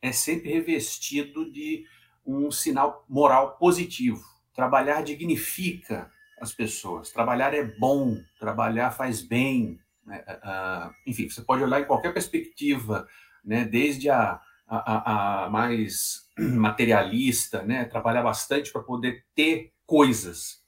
é 0.00 0.12
sempre 0.12 0.52
revestido 0.52 1.50
de 1.50 1.84
um 2.24 2.50
sinal 2.50 3.04
moral 3.08 3.56
positivo. 3.56 4.22
Trabalhar 4.54 5.02
dignifica 5.02 6.10
as 6.40 6.52
pessoas. 6.52 7.10
Trabalhar 7.10 7.54
é 7.54 7.64
bom, 7.64 8.20
trabalhar 8.38 8.90
faz 8.90 9.22
bem, 9.22 9.80
né? 10.04 10.24
Uh, 10.28 10.94
enfim, 11.06 11.28
você 11.28 11.42
pode 11.42 11.62
olhar 11.62 11.80
em 11.80 11.84
qualquer 11.84 12.12
perspectiva, 12.12 13.06
né? 13.44 13.64
desde 13.64 14.10
a, 14.10 14.40
a, 14.66 15.44
a 15.44 15.50
mais 15.50 16.28
materialista, 16.38 17.62
né? 17.62 17.84
trabalhar 17.84 18.22
bastante 18.22 18.72
para 18.72 18.82
poder 18.82 19.24
ter 19.34 19.72
coisas, 19.86 20.61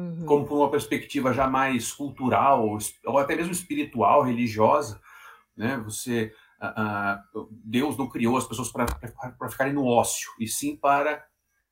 uhum. 0.00 0.24
como 0.26 0.46
por 0.46 0.56
uma 0.56 0.70
perspectiva 0.70 1.32
já 1.32 1.46
mais 1.46 1.92
cultural, 1.92 2.78
ou 3.04 3.18
até 3.18 3.36
mesmo 3.36 3.52
espiritual, 3.52 4.22
religiosa. 4.22 5.00
Né? 5.56 5.76
Você, 5.84 6.32
uh, 6.60 7.40
uh, 7.40 7.48
Deus 7.50 7.96
não 7.96 8.08
criou 8.08 8.36
as 8.36 8.46
pessoas 8.46 8.70
para 8.70 9.50
ficarem 9.50 9.72
no 9.72 9.86
ócio, 9.86 10.30
e 10.38 10.48
sim 10.48 10.76
para 10.76 11.24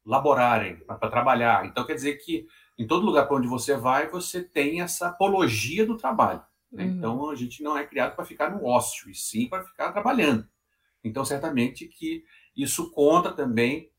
laborarem, 0.04 0.76
para 0.86 1.10
trabalhar. 1.10 1.66
Então, 1.66 1.84
quer 1.84 1.94
dizer 1.94 2.16
que 2.16 2.46
em 2.78 2.86
todo 2.86 3.04
lugar 3.04 3.26
para 3.26 3.36
onde 3.36 3.48
você 3.48 3.76
vai, 3.76 4.08
você 4.08 4.42
tem 4.42 4.80
essa 4.80 5.08
apologia 5.08 5.84
do 5.84 5.96
trabalho. 5.96 6.42
Né? 6.70 6.84
Uhum. 6.84 6.90
Então 6.90 7.30
a 7.30 7.34
gente 7.34 7.62
não 7.62 7.76
é 7.76 7.84
criado 7.84 8.14
para 8.14 8.24
ficar 8.24 8.50
no 8.50 8.64
ócio, 8.64 9.10
e 9.10 9.14
sim 9.14 9.48
para 9.48 9.64
ficar 9.64 9.92
trabalhando. 9.92 10.46
Então, 11.02 11.24
certamente 11.24 11.86
que 11.86 12.24
isso 12.56 12.90
conta 12.90 13.32
também 13.32 13.90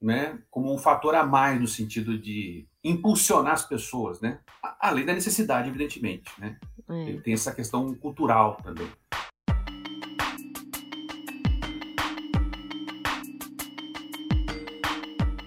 né, 0.00 0.38
como 0.50 0.72
um 0.72 0.78
fator 0.78 1.14
a 1.14 1.26
mais 1.26 1.60
no 1.60 1.66
sentido 1.66 2.18
de 2.18 2.66
impulsionar 2.82 3.52
as 3.52 3.66
pessoas, 3.66 4.20
né? 4.20 4.40
além 4.80 5.04
da 5.04 5.12
necessidade, 5.12 5.68
evidentemente. 5.68 6.30
Né? 6.38 6.56
É. 6.88 7.20
Tem 7.20 7.34
essa 7.34 7.54
questão 7.54 7.94
cultural 7.94 8.56
também. 8.62 8.88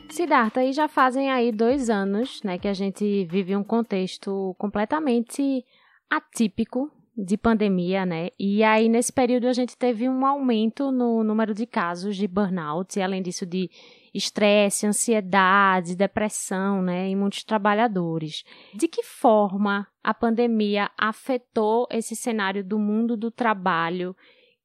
Siddhartha, 0.10 0.60
aí 0.60 0.74
já 0.74 0.88
fazem 0.88 1.32
aí 1.32 1.52
dois 1.52 1.90
anos 1.90 2.44
né, 2.44 2.58
que 2.58 2.68
a 2.68 2.74
gente 2.74 3.26
vive 3.26 3.56
um 3.56 3.64
contexto 3.64 4.54
completamente 4.60 5.66
atípico 6.10 6.92
de 7.18 7.38
pandemia, 7.38 8.06
né? 8.06 8.30
E 8.40 8.64
aí, 8.64 8.88
nesse 8.88 9.12
período, 9.12 9.48
a 9.48 9.54
gente 9.54 9.78
teve 9.78 10.08
um 10.08 10.26
aumento 10.26 10.92
no 10.92 11.24
número 11.24 11.54
de 11.54 11.66
casos 11.66 12.16
de 12.16 12.28
burnout, 12.28 12.98
e 12.98 13.02
além 13.02 13.22
disso, 13.22 13.46
de 13.46 13.70
estresse, 14.14 14.86
ansiedade, 14.86 15.96
depressão, 15.96 16.82
né, 16.82 17.08
em 17.08 17.16
muitos 17.16 17.44
trabalhadores. 17.44 18.44
De 18.74 18.88
que 18.88 19.04
forma 19.04 19.88
a 20.04 20.14
pandemia 20.14 20.90
afetou 20.98 21.88
esse 21.90 22.16
cenário 22.16 22.64
do 22.64 22.78
mundo 22.78 23.16
do 23.16 23.32
trabalho 23.32 24.16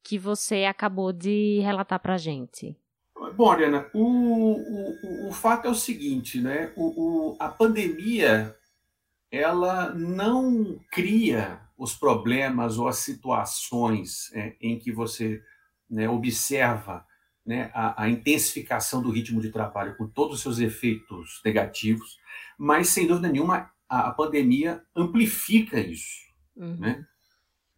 que 0.02 0.18
você 0.18 0.64
acabou 0.64 1.12
de 1.12 1.60
relatar 1.60 2.00
para 2.00 2.14
a 2.14 2.18
gente? 2.18 2.76
Bom, 3.34 3.50
Ariana, 3.50 3.90
o, 3.94 4.02
o, 4.02 5.28
o, 5.28 5.32
fato 5.32 5.66
é 5.66 5.70
o 5.70 5.74
seguinte, 5.74 6.40
né? 6.40 6.72
O, 6.76 7.32
o, 7.32 7.36
a 7.40 7.48
pandemia 7.48 8.54
ela 9.30 9.92
não 9.94 10.78
cria 10.90 11.60
os 11.76 11.94
problemas 11.94 12.78
ou 12.78 12.88
as 12.88 12.98
situações 12.98 14.32
é, 14.34 14.56
em 14.60 14.78
que 14.78 14.92
você 14.92 15.42
né, 15.90 16.08
observa 16.08 17.04
né, 17.46 17.70
a, 17.72 18.02
a, 18.02 18.08
intensificação 18.10 19.00
do 19.00 19.10
ritmo 19.10 19.40
de 19.40 19.50
trabalho 19.50 19.96
com 19.96 20.08
todos 20.08 20.36
os 20.36 20.42
seus 20.42 20.58
efeitos 20.58 21.40
negativos, 21.44 22.18
mas 22.58 22.88
sem 22.88 23.06
dúvida 23.06 23.28
nenhuma 23.28 23.70
a, 23.88 24.08
a 24.08 24.10
pandemia 24.12 24.82
amplifica 24.94 25.78
isso. 25.78 26.26
Uhum. 26.56 26.76
Né? 26.76 27.06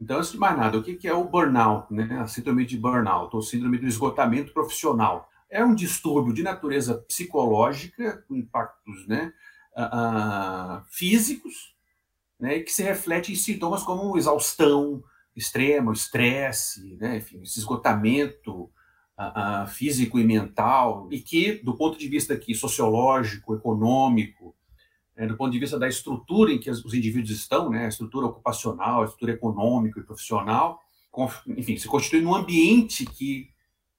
Então, 0.00 0.18
antes 0.18 0.32
de 0.32 0.38
mais 0.38 0.56
nada, 0.56 0.78
o 0.78 0.82
que, 0.82 0.94
que 0.94 1.06
é 1.06 1.12
o 1.12 1.24
burnout, 1.24 1.92
né? 1.92 2.20
a 2.20 2.26
síndrome 2.26 2.64
de 2.64 2.78
burnout, 2.78 3.34
ou 3.36 3.42
síndrome 3.42 3.78
do 3.78 3.86
esgotamento 3.86 4.52
profissional? 4.52 5.28
É 5.50 5.62
um 5.64 5.74
distúrbio 5.74 6.32
de 6.32 6.42
natureza 6.42 6.94
psicológica, 7.06 8.24
com 8.28 8.36
impactos 8.36 9.06
né, 9.06 9.32
uh, 9.76 10.82
físicos, 10.90 11.74
né, 12.38 12.60
que 12.60 12.70
se 12.70 12.82
reflete 12.82 13.32
em 13.32 13.36
sintomas 13.36 13.82
como 13.82 14.16
exaustão, 14.16 15.02
extrema, 15.34 15.92
estresse, 15.92 16.96
né, 16.96 17.16
enfim, 17.16 17.42
esse 17.42 17.58
esgotamento 17.58 18.70
a, 19.18 19.62
a, 19.62 19.66
físico 19.66 20.18
e 20.18 20.24
mental, 20.24 21.08
e 21.10 21.20
que, 21.20 21.54
do 21.64 21.74
ponto 21.74 21.98
de 21.98 22.06
vista 22.06 22.34
aqui 22.34 22.54
sociológico, 22.54 23.54
econômico, 23.54 24.54
é, 25.16 25.26
do 25.26 25.36
ponto 25.36 25.50
de 25.50 25.58
vista 25.58 25.76
da 25.76 25.88
estrutura 25.88 26.52
em 26.52 26.60
que 26.60 26.70
os 26.70 26.94
indivíduos 26.94 27.32
estão, 27.32 27.68
né, 27.68 27.86
a 27.86 27.88
estrutura 27.88 28.26
ocupacional, 28.26 29.02
a 29.02 29.04
estrutura 29.04 29.32
econômica 29.32 29.98
e 29.98 30.04
profissional, 30.04 30.80
enfim, 31.48 31.76
se 31.76 31.88
constitui 31.88 32.20
num 32.20 32.34
ambiente 32.34 33.04
que, 33.04 33.50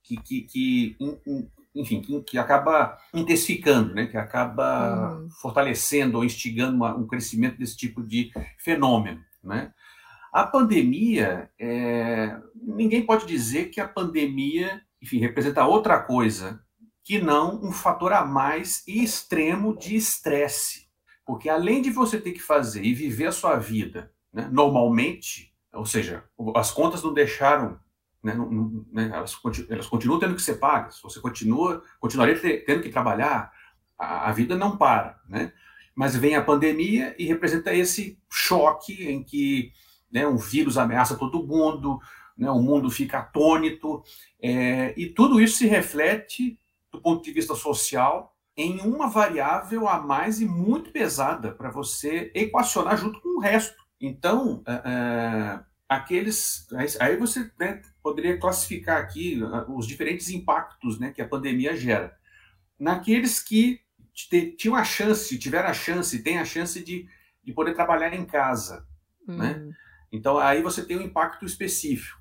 que, 0.01 0.15
que, 0.15 0.41
que 0.43 0.97
enfim, 1.75 2.01
que, 2.01 2.21
que, 2.21 2.37
acaba 2.37 2.97
intensificando, 3.13 3.93
né, 3.93 4.07
que 4.07 4.15
acaba 4.15 5.17
uhum. 5.17 5.29
fortalecendo 5.41 6.17
ou 6.17 6.23
instigando 6.23 6.77
uma, 6.77 6.95
um 6.95 7.05
crescimento 7.05 7.57
desse 7.57 7.75
tipo 7.75 8.01
de 8.01 8.31
fenômeno, 8.57 9.21
né? 9.43 9.73
A 10.31 10.45
pandemia, 10.45 11.49
é, 11.59 12.37
ninguém 12.55 13.03
pode 13.03 13.25
dizer 13.25 13.71
que 13.71 13.81
a 13.81 13.87
pandemia, 13.87 14.81
enfim, 15.01 15.19
representa 15.19 15.65
outra 15.65 15.99
coisa 16.01 16.63
que 17.03 17.19
não 17.19 17.59
um 17.63 17.71
fator 17.71 18.13
a 18.13 18.25
mais 18.25 18.83
e 18.87 19.03
extremo 19.03 19.75
de 19.75 19.95
estresse, 19.95 20.87
porque 21.25 21.49
além 21.49 21.81
de 21.81 21.89
você 21.89 22.19
ter 22.19 22.33
que 22.33 22.39
fazer 22.39 22.83
e 22.83 22.93
viver 22.93 23.27
a 23.27 23.31
sua 23.31 23.57
vida 23.57 24.11
né, 24.31 24.47
normalmente, 24.51 25.53
ou 25.73 25.85
seja, 25.85 26.23
as 26.55 26.71
contas 26.71 27.01
não 27.01 27.13
deixaram 27.13 27.79
né, 28.21 28.33
não, 28.33 28.85
né, 28.91 29.09
elas, 29.13 29.37
elas, 29.69 29.87
continuam 29.87 30.19
tendo 30.19 30.35
que 30.35 30.41
ser 30.41 30.55
pagas, 30.55 30.99
você 31.01 31.19
continua, 31.19 31.81
continuaria 31.99 32.63
tendo 32.65 32.81
que 32.81 32.89
trabalhar, 32.89 33.51
a, 33.97 34.29
a, 34.29 34.31
vida 34.31 34.57
não 34.57 34.77
para, 34.77 35.19
né? 35.27 35.53
Mas 35.95 36.15
vem 36.15 36.35
a 36.35 36.43
pandemia 36.43 37.15
e 37.17 37.25
representa 37.25 37.73
esse 37.73 38.17
choque 38.29 39.07
em 39.07 39.23
que 39.23 39.71
né, 40.11 40.27
um 40.27 40.37
vírus 40.37 40.77
ameaça 40.77 41.17
todo 41.17 41.45
mundo, 41.45 41.99
né, 42.39 42.49
o 42.49 42.61
mundo 42.61 42.89
fica 42.89 43.19
atônito, 43.19 44.01
é, 44.41 44.93
e 44.97 45.07
tudo 45.07 45.41
isso 45.41 45.57
se 45.57 45.67
reflete, 45.67 46.57
do 46.91 47.01
ponto 47.01 47.23
de 47.23 47.31
vista 47.31 47.53
social, 47.53 48.33
em 48.55 48.79
uma 48.79 49.09
variável 49.09 49.87
a 49.87 50.01
mais 50.01 50.41
e 50.41 50.45
muito 50.45 50.91
pesada 50.91 51.51
para 51.51 51.69
você 51.69 52.31
equacionar 52.33 52.97
junto 52.97 53.21
com 53.21 53.37
o 53.37 53.39
resto. 53.39 53.77
Então, 53.99 54.63
é, 54.65 54.73
é 54.73 55.59
aqueles. 55.89 56.67
Aí 56.99 57.17
você 57.17 57.51
né, 57.59 57.81
poderia 58.01 58.39
classificar 58.39 59.01
aqui 59.01 59.39
os 59.67 59.87
diferentes 59.87 60.29
impactos 60.29 60.99
né, 60.99 61.11
que 61.11 61.21
a 61.21 61.27
pandemia 61.27 61.75
gera. 61.75 62.15
Naqueles 62.79 63.39
que 63.39 63.81
tinham 64.57 64.75
a 64.75 64.83
chance, 64.83 65.37
tiveram 65.37 65.69
a 65.69 65.73
chance, 65.73 66.23
têm 66.23 66.37
a 66.37 66.45
chance 66.45 66.83
de, 66.83 67.07
de 67.43 67.53
poder 67.53 67.73
trabalhar 67.73 68.13
em 68.13 68.25
casa. 68.25 68.85
Né? 69.27 69.53
Né? 69.53 69.73
Então, 70.11 70.37
aí 70.37 70.61
você 70.61 70.83
tem 70.85 70.97
um 70.97 71.01
impacto 71.01 71.45
específico, 71.45 72.18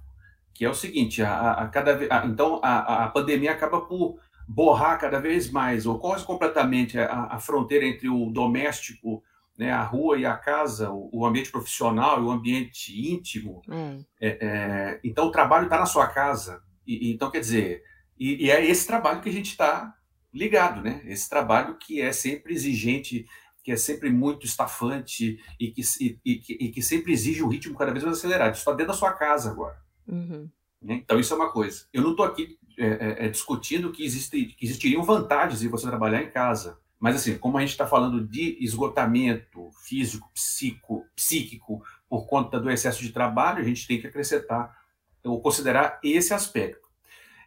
que 0.58 0.64
é 0.64 0.68
o 0.68 0.74
seguinte: 0.74 1.22
a, 1.22 1.52
a 1.52 1.68
cada, 1.68 1.96
a, 2.10 2.26
então 2.26 2.60
a, 2.64 3.04
a 3.04 3.08
pandemia 3.08 3.52
acaba 3.52 3.80
por 3.80 4.18
borrar 4.48 4.98
cada 4.98 5.20
vez 5.20 5.48
mais, 5.50 5.86
ou 5.86 6.00
quase 6.00 6.24
completamente 6.24 6.98
a, 6.98 7.28
a 7.30 7.38
fronteira 7.38 7.86
entre 7.86 8.08
o 8.08 8.28
doméstico 8.30 9.22
né, 9.56 9.72
a 9.72 9.82
rua 9.82 10.16
e 10.16 10.24
a 10.24 10.36
casa, 10.36 10.90
o, 10.90 11.10
o 11.12 11.26
ambiente 11.26 11.50
profissional 11.50 12.20
e 12.20 12.24
o 12.24 12.30
ambiente 12.30 13.12
íntimo. 13.12 13.60
Hum. 13.68 14.04
É, 14.20 14.38
é, 14.40 15.00
então, 15.02 15.26
o 15.26 15.32
trabalho 15.32 15.64
está 15.64 15.78
na 15.78 15.86
sua 15.86 16.06
casa. 16.06 16.62
E, 16.86 17.12
então, 17.12 17.30
quer 17.30 17.40
dizer, 17.40 17.82
e, 18.18 18.46
e 18.46 18.50
é 18.50 18.64
esse 18.64 18.86
trabalho 18.86 19.20
que 19.20 19.28
a 19.28 19.32
gente 19.32 19.50
está 19.50 19.92
ligado, 20.32 20.80
né? 20.80 21.02
Esse 21.06 21.28
trabalho 21.28 21.76
que 21.76 22.00
é 22.00 22.12
sempre 22.12 22.54
exigente, 22.54 23.26
que 23.64 23.72
é 23.72 23.76
sempre 23.76 24.10
muito 24.10 24.46
estafante 24.46 25.40
e 25.58 25.72
que, 25.72 25.82
e, 26.00 26.20
e, 26.24 26.66
e 26.66 26.68
que 26.70 26.80
sempre 26.80 27.12
exige 27.12 27.42
um 27.42 27.48
ritmo 27.48 27.76
cada 27.76 27.90
vez 27.90 28.04
mais 28.04 28.16
acelerado. 28.16 28.52
Isso 28.52 28.60
está 28.60 28.70
dentro 28.72 28.92
da 28.92 28.98
sua 28.98 29.12
casa 29.12 29.50
agora. 29.50 29.76
Uhum. 30.08 30.48
Né? 30.80 30.94
Então, 30.94 31.18
isso 31.18 31.32
é 31.32 31.36
uma 31.36 31.52
coisa. 31.52 31.86
Eu 31.92 32.02
não 32.02 32.12
estou 32.12 32.24
aqui 32.24 32.58
é, 32.78 32.86
é, 32.86 33.26
é, 33.26 33.28
discutindo 33.28 33.92
que, 33.92 34.04
existe, 34.04 34.46
que 34.46 34.64
existiriam 34.64 35.02
vantagens 35.02 35.62
em 35.62 35.68
você 35.68 35.86
trabalhar 35.86 36.22
em 36.22 36.30
casa. 36.30 36.78
Mas, 36.98 37.16
assim, 37.16 37.38
como 37.38 37.58
a 37.58 37.60
gente 37.60 37.70
está 37.70 37.86
falando 37.86 38.26
de 38.26 38.56
esgotamento 38.60 39.70
físico, 39.84 40.30
psico, 40.34 41.06
psíquico, 41.14 41.82
por 42.08 42.26
conta 42.26 42.58
do 42.58 42.70
excesso 42.70 43.02
de 43.02 43.12
trabalho, 43.12 43.60
a 43.60 43.64
gente 43.64 43.86
tem 43.86 44.00
que 44.00 44.06
acrescentar 44.06 44.76
ou 45.22 45.40
considerar 45.40 46.00
esse 46.02 46.32
aspecto. 46.32 46.88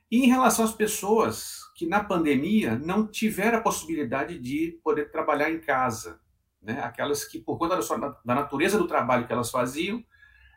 E 0.10 0.24
em 0.24 0.28
relação 0.28 0.66
às 0.66 0.74
pessoas 0.74 1.62
que 1.76 1.86
na 1.88 2.04
pandemia 2.04 2.78
não 2.78 3.08
tiveram 3.08 3.58
a 3.58 3.62
possibilidade 3.62 4.38
de 4.38 4.80
poder 4.84 5.10
trabalhar 5.10 5.50
em 5.50 5.60
casa, 5.60 6.20
né? 6.62 6.82
aquelas 6.84 7.24
que, 7.24 7.40
por 7.40 7.58
conta 7.58 7.76
da, 7.76 7.82
sua, 7.82 7.98
da 8.24 8.36
natureza 8.36 8.78
do 8.78 8.88
trabalho 8.88 9.26
que 9.26 9.34
elas 9.34 9.50
faziam, 9.50 10.04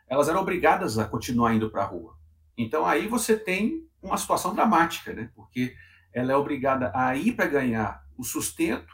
elas 0.07 0.29
eram 0.29 0.41
obrigadas 0.41 0.97
a 0.97 1.05
continuar 1.05 1.53
indo 1.53 1.69
para 1.69 1.83
a 1.83 1.87
rua. 1.87 2.15
Então 2.57 2.85
aí 2.85 3.07
você 3.07 3.37
tem 3.37 3.87
uma 4.01 4.17
situação 4.17 4.53
dramática, 4.53 5.13
né? 5.13 5.29
porque 5.35 5.75
ela 6.13 6.31
é 6.31 6.35
obrigada 6.35 6.91
a 6.95 7.15
ir 7.15 7.33
para 7.33 7.47
ganhar 7.47 8.03
o 8.17 8.23
sustento 8.23 8.93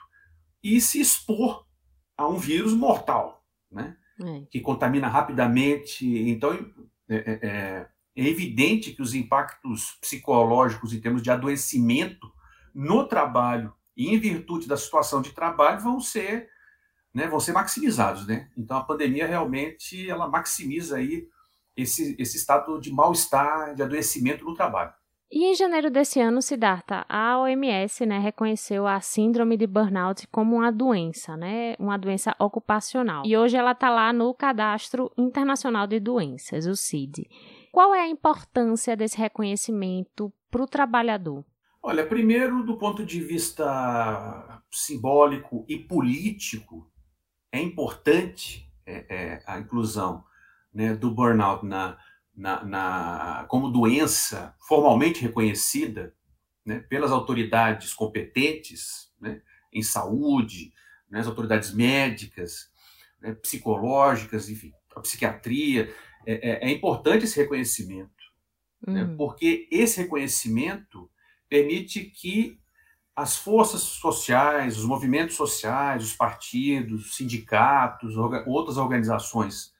e 0.63 0.79
se 0.81 0.99
expor 0.99 1.65
a 2.17 2.27
um 2.27 2.37
vírus 2.37 2.73
mortal, 2.73 3.43
né? 3.71 3.95
É. 4.19 4.45
que 4.51 4.59
contamina 4.59 5.07
rapidamente. 5.07 6.05
Então, 6.29 6.53
é, 7.09 7.15
é, 7.15 7.39
é, 7.41 7.87
é, 8.15 8.27
evidente 8.27 8.91
que 8.91 9.01
os 9.01 9.15
impactos 9.15 9.97
psicológicos 9.99 10.93
em 10.93 11.01
termos 11.01 11.23
de 11.23 11.31
adoecimento 11.31 12.31
no 12.73 13.07
trabalho 13.07 13.73
e 13.97 14.09
em 14.09 14.19
virtude 14.19 14.67
da 14.67 14.77
situação 14.77 15.21
de 15.21 15.31
trabalho 15.31 15.81
vão 15.81 15.99
ser, 15.99 16.49
né, 17.13 17.27
vão 17.27 17.39
ser 17.39 17.51
maximizados, 17.51 18.25
né? 18.25 18.49
Então 18.57 18.77
a 18.77 18.83
pandemia 18.83 19.27
realmente 19.27 20.09
ela 20.09 20.27
maximiza 20.27 20.97
aí 20.97 21.27
esse, 21.75 22.15
esse 22.19 22.37
estado 22.37 22.79
de 22.79 22.91
mal-estar, 22.91 23.75
de 23.75 23.83
adoecimento 23.83 24.45
no 24.45 24.53
trabalho. 24.53 24.93
E 25.33 25.45
em 25.45 25.55
janeiro 25.55 25.89
desse 25.89 26.19
ano, 26.19 26.41
Siddhartha, 26.41 27.05
a 27.07 27.39
OMS 27.39 28.05
né, 28.05 28.19
reconheceu 28.19 28.85
a 28.85 28.99
síndrome 28.99 29.55
de 29.55 29.65
burnout 29.65 30.27
como 30.27 30.57
uma 30.57 30.71
doença, 30.73 31.37
né, 31.37 31.73
uma 31.79 31.95
doença 31.95 32.35
ocupacional. 32.37 33.23
E 33.25 33.37
hoje 33.37 33.55
ela 33.55 33.71
está 33.71 33.89
lá 33.89 34.11
no 34.11 34.33
Cadastro 34.33 35.09
Internacional 35.17 35.87
de 35.87 36.01
Doenças, 36.01 36.65
o 36.67 36.75
CID. 36.75 37.29
Qual 37.71 37.95
é 37.95 38.01
a 38.01 38.09
importância 38.09 38.93
desse 38.97 39.17
reconhecimento 39.17 40.33
para 40.49 40.63
o 40.63 40.67
trabalhador? 40.67 41.45
Olha, 41.81 42.05
primeiro, 42.05 42.63
do 42.65 42.77
ponto 42.77 43.05
de 43.05 43.21
vista 43.21 44.61
simbólico 44.69 45.65
e 45.67 45.77
político, 45.77 46.90
é 47.51 47.59
importante 47.59 48.71
é, 48.85 49.05
é, 49.09 49.43
a 49.45 49.59
inclusão 49.59 50.23
né, 50.73 50.95
do 50.95 51.11
burnout 51.11 51.65
na, 51.65 51.97
na, 52.35 52.63
na, 52.63 53.45
como 53.49 53.69
doença 53.69 54.55
formalmente 54.67 55.21
reconhecida 55.21 56.15
né, 56.65 56.79
pelas 56.79 57.11
autoridades 57.11 57.93
competentes 57.93 59.11
né, 59.19 59.41
em 59.73 59.81
saúde, 59.81 60.73
né, 61.09 61.19
as 61.19 61.27
autoridades 61.27 61.73
médicas, 61.73 62.71
né, 63.19 63.33
psicológicas, 63.33 64.49
enfim, 64.49 64.71
a 64.95 65.01
psiquiatria. 65.01 65.93
É, 66.25 66.67
é, 66.67 66.69
é 66.69 66.71
importante 66.71 67.25
esse 67.25 67.39
reconhecimento, 67.39 68.11
uhum. 68.87 69.17
porque 69.17 69.67
esse 69.71 70.01
reconhecimento 70.01 71.09
permite 71.49 72.05
que 72.05 72.60
as 73.15 73.35
forças 73.35 73.81
sociais, 73.81 74.77
os 74.77 74.85
movimentos 74.85 75.35
sociais, 75.35 76.03
os 76.03 76.13
partidos, 76.13 77.07
os 77.07 77.15
sindicatos, 77.15 78.15
outras 78.47 78.77
organizações 78.77 79.73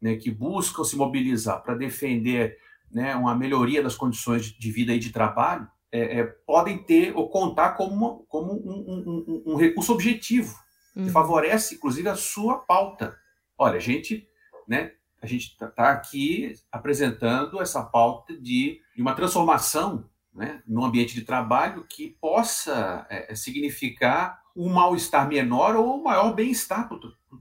né, 0.00 0.16
que 0.16 0.30
buscam 0.30 0.84
se 0.84 0.96
mobilizar 0.96 1.62
para 1.62 1.74
defender 1.74 2.58
né, 2.90 3.14
uma 3.16 3.34
melhoria 3.34 3.82
das 3.82 3.96
condições 3.96 4.46
de 4.46 4.70
vida 4.70 4.94
e 4.94 4.98
de 4.98 5.10
trabalho, 5.10 5.66
é, 5.90 6.20
é, 6.20 6.24
podem 6.24 6.78
ter 6.78 7.16
ou 7.16 7.28
contar 7.28 7.70
como, 7.70 8.24
como 8.28 8.52
um, 8.52 9.42
um, 9.46 9.52
um, 9.52 9.56
recurso 9.56 9.92
objetivo, 9.92 10.54
que 10.92 11.00
uhum. 11.00 11.08
favorece, 11.08 11.76
inclusive, 11.76 12.08
a 12.08 12.16
sua 12.16 12.58
pauta. 12.58 13.16
Olha, 13.56 13.76
a 13.76 13.80
gente 13.80 14.28
né, 14.66 14.92
a 15.24 15.26
gente 15.26 15.52
está 15.52 15.68
tá 15.68 15.90
aqui 15.90 16.52
apresentando 16.70 17.60
essa 17.60 17.82
pauta 17.82 18.34
de, 18.34 18.80
de 18.94 19.00
uma 19.00 19.14
transformação 19.14 20.08
né, 20.34 20.62
no 20.66 20.84
ambiente 20.84 21.14
de 21.14 21.22
trabalho 21.22 21.84
que 21.88 22.16
possa 22.20 23.06
é, 23.08 23.32
é 23.32 23.34
significar 23.34 24.42
um 24.56 24.68
mal-estar 24.72 25.28
menor 25.28 25.76
ou 25.76 25.98
um 25.98 26.02
maior 26.02 26.34
bem-estar 26.34 26.88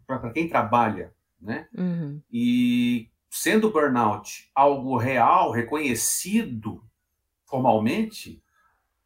para 0.06 0.32
quem 0.32 0.48
trabalha 0.48 1.14
né? 1.44 1.68
Uhum. 1.78 2.22
E 2.32 3.10
sendo 3.30 3.68
o 3.68 3.72
burnout 3.72 4.50
algo 4.56 4.98
real, 4.98 5.52
reconhecido 5.52 6.84
formalmente, 7.46 8.42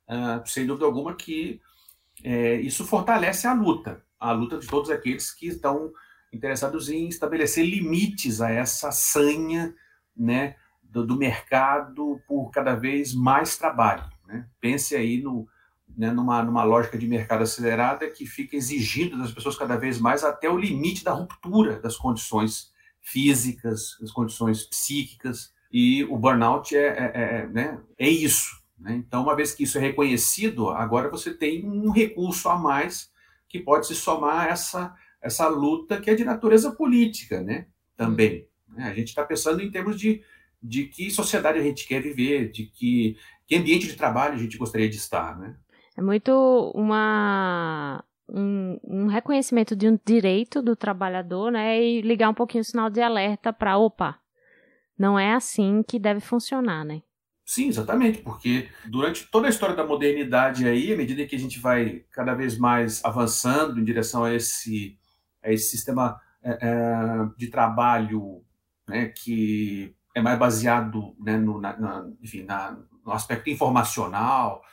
uh, 0.07 0.47
sem 0.47 0.65
dúvida 0.65 0.85
alguma 0.85 1.15
que 1.15 1.59
é, 2.23 2.55
isso 2.55 2.85
fortalece 2.85 3.47
a 3.47 3.53
luta, 3.53 4.03
a 4.19 4.31
luta 4.31 4.57
de 4.57 4.67
todos 4.67 4.89
aqueles 4.89 5.31
que 5.33 5.47
estão 5.47 5.91
interessados 6.31 6.89
em 6.89 7.07
estabelecer 7.07 7.65
limites 7.65 8.41
a 8.41 8.49
essa 8.49 8.91
sanha, 8.91 9.73
né, 10.15 10.55
do, 10.89 11.05
do 11.05 11.17
mercado 11.17 12.21
por 12.27 12.49
cada 12.51 12.75
vez 12.75 13.13
mais 13.13 13.57
trabalho. 13.57 14.03
Né? 14.25 14.47
Pense 14.59 14.95
aí 14.95 15.21
no, 15.21 15.47
né, 15.97 16.11
numa, 16.11 16.43
numa 16.43 16.63
lógica 16.63 16.97
de 16.97 17.07
mercado 17.07 17.43
acelerada 17.43 18.09
que 18.09 18.25
fica 18.25 18.55
exigindo 18.55 19.17
das 19.17 19.31
pessoas 19.31 19.57
cada 19.57 19.75
vez 19.75 19.99
mais 19.99 20.23
até 20.23 20.49
o 20.49 20.57
limite 20.57 21.03
da 21.03 21.11
ruptura 21.11 21.79
das 21.79 21.97
condições 21.97 22.71
físicas, 23.01 23.97
as 24.01 24.11
condições 24.11 24.63
psíquicas, 24.63 25.53
e 25.71 26.03
o 26.05 26.17
burnout 26.17 26.75
é, 26.75 26.87
é, 26.87 27.11
é, 27.13 27.47
né, 27.47 27.79
é 27.97 28.09
isso. 28.09 28.61
Né? 28.77 28.95
Então, 28.95 29.23
uma 29.23 29.35
vez 29.35 29.53
que 29.53 29.63
isso 29.63 29.77
é 29.77 29.81
reconhecido, 29.81 30.69
agora 30.69 31.09
você 31.09 31.33
tem 31.33 31.65
um 31.65 31.89
recurso 31.89 32.49
a 32.49 32.57
mais 32.57 33.11
que 33.47 33.59
pode 33.59 33.87
se 33.87 33.95
somar 33.95 34.47
a 34.47 34.49
essa, 34.49 34.95
essa 35.21 35.47
luta 35.47 35.99
que 35.99 36.09
é 36.09 36.15
de 36.15 36.23
natureza 36.23 36.71
política 36.71 37.41
né? 37.41 37.67
também. 37.95 38.47
Né? 38.67 38.83
A 38.83 38.93
gente 38.93 39.07
está 39.07 39.23
pensando 39.23 39.61
em 39.61 39.71
termos 39.71 39.99
de, 39.99 40.21
de 40.61 40.85
que 40.85 41.09
sociedade 41.11 41.59
a 41.59 41.63
gente 41.63 41.87
quer 41.87 42.01
viver, 42.01 42.51
de 42.51 42.65
que, 42.65 43.17
que 43.47 43.55
ambiente 43.55 43.87
de 43.87 43.95
trabalho 43.95 44.35
a 44.35 44.37
gente 44.37 44.57
gostaria 44.57 44.89
de 44.89 44.97
estar. 44.97 45.37
Né? 45.37 45.55
É 45.95 46.01
muito 46.01 46.71
uma, 46.75 48.03
um, 48.29 48.79
um, 48.83 49.07
reconhecimento 49.07 49.75
de 49.75 49.87
um 49.87 49.99
direito 50.05 50.61
do 50.61 50.75
trabalhador, 50.75 51.51
né, 51.51 51.81
e 51.81 52.01
ligar 52.01 52.29
um 52.29 52.33
pouquinho 52.33 52.61
o 52.61 52.65
sinal 52.65 52.89
de 52.89 53.01
alerta 53.01 53.53
para, 53.53 53.77
opa, 53.77 54.19
não 54.97 55.17
é 55.17 55.33
assim 55.33 55.83
que 55.83 55.99
deve 55.99 56.19
funcionar, 56.19 56.83
né? 56.83 57.01
Sim, 57.45 57.69
exatamente, 57.69 58.17
porque 58.19 58.67
durante 58.89 59.25
toda 59.31 59.47
a 59.47 59.49
história 59.49 59.73
da 59.73 59.85
modernidade 59.85 60.67
aí, 60.67 60.91
à 60.91 60.97
medida 60.97 61.25
que 61.25 61.35
a 61.35 61.39
gente 61.39 61.59
vai 61.59 62.03
cada 62.11 62.33
vez 62.33 62.57
mais 62.57 63.03
avançando 63.05 63.79
em 63.79 63.85
direção 63.85 64.25
a 64.25 64.33
esse, 64.33 64.99
a 65.41 65.49
esse 65.49 65.69
sistema 65.69 66.19
é, 66.43 66.57
é, 66.61 67.29
de 67.37 67.47
trabalho 67.47 68.43
né, 68.85 69.07
que 69.07 69.95
é 70.17 70.21
mais 70.21 70.39
baseado 70.39 71.15
né, 71.19 71.37
no, 71.37 71.61
na, 71.61 71.77
na, 71.77 72.09
enfim, 72.23 72.41
na, 72.41 72.75
no 73.05 73.11
aspecto 73.11 73.51
informacional, 73.51 74.63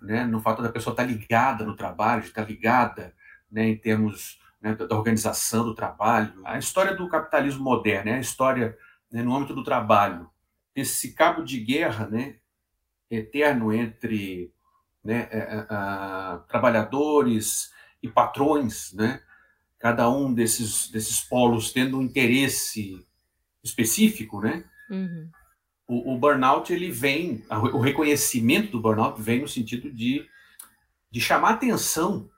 né, 0.00 0.24
no 0.24 0.40
fato 0.40 0.62
da 0.62 0.68
pessoa 0.68 0.92
estar 0.92 1.02
ligada 1.02 1.64
no 1.64 1.74
trabalho, 1.74 2.22
de 2.22 2.28
estar 2.28 2.48
ligada 2.48 3.12
né, 3.50 3.66
em 3.66 3.76
termos 3.76 4.40
né, 4.60 4.76
da 4.76 4.96
organização 4.96 5.64
do 5.64 5.74
trabalho. 5.74 6.40
A 6.44 6.56
história 6.56 6.94
do 6.94 7.08
capitalismo 7.08 7.64
moderno 7.64 8.10
é 8.10 8.14
a 8.14 8.20
história 8.20 8.78
né, 9.10 9.24
no 9.24 9.34
âmbito 9.34 9.54
do 9.56 9.64
trabalho, 9.64 10.30
esse 10.72 11.14
cabo 11.14 11.42
de 11.42 11.58
guerra 11.58 12.06
né, 12.06 12.36
eterno 13.10 13.72
entre 13.72 14.54
né, 15.02 15.26
é, 15.32 15.66
a, 15.68 16.44
trabalhadores 16.46 17.72
e 18.00 18.08
patrões, 18.08 18.92
né, 18.92 19.20
cada 19.80 20.08
um 20.08 20.32
desses, 20.32 20.88
desses 20.92 21.20
polos 21.20 21.72
tendo 21.72 21.98
um 21.98 22.02
interesse 22.02 23.04
específico, 23.64 24.40
né? 24.40 24.64
Uhum. 24.92 25.30
O, 25.88 26.14
o, 26.14 26.18
burnout 26.18 26.72
ele 26.72 26.90
vem, 26.90 27.42
o 27.50 27.80
reconhecimento 27.80 28.70
do 28.70 28.80
burnout 28.80 29.20
vem 29.20 29.40
no 29.40 29.48
sentido 29.48 29.90
de, 29.90 30.24
de 31.10 31.20
chamar 31.20 31.54
atenção 31.54 32.30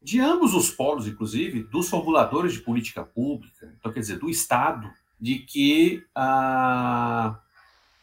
de 0.00 0.20
ambos 0.20 0.54
os 0.54 0.70
polos, 0.70 1.06
inclusive 1.06 1.62
dos 1.64 1.88
formuladores 1.88 2.52
de 2.52 2.60
política 2.60 3.04
pública, 3.04 3.74
então 3.78 3.92
quer 3.92 4.00
dizer 4.00 4.18
do 4.18 4.28
Estado, 4.28 4.90
de 5.20 5.38
que 5.38 6.04
ah, 6.14 7.40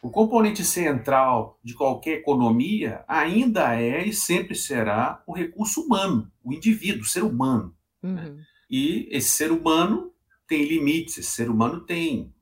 o 0.02 0.10
componente 0.10 0.64
central 0.64 1.60
de 1.62 1.74
qualquer 1.74 2.20
economia 2.20 3.04
ainda 3.08 3.76
é 3.76 4.06
e 4.06 4.14
sempre 4.14 4.56
será 4.56 5.22
o 5.28 5.34
recurso 5.34 5.82
humano, 5.82 6.32
o 6.44 6.54
indivíduo, 6.54 7.02
o 7.02 7.08
ser 7.08 7.24
humano. 7.24 7.76
Né? 8.02 8.10
Uhum. 8.10 8.36
Né? 8.36 8.44
E 8.70 9.08
esse 9.12 9.30
ser 9.32 9.52
humano 9.52 10.14
tem 10.48 10.64
limites, 10.64 11.18
esse 11.18 11.32
ser 11.32 11.50
humano 11.50 11.82
tem, 11.82 12.34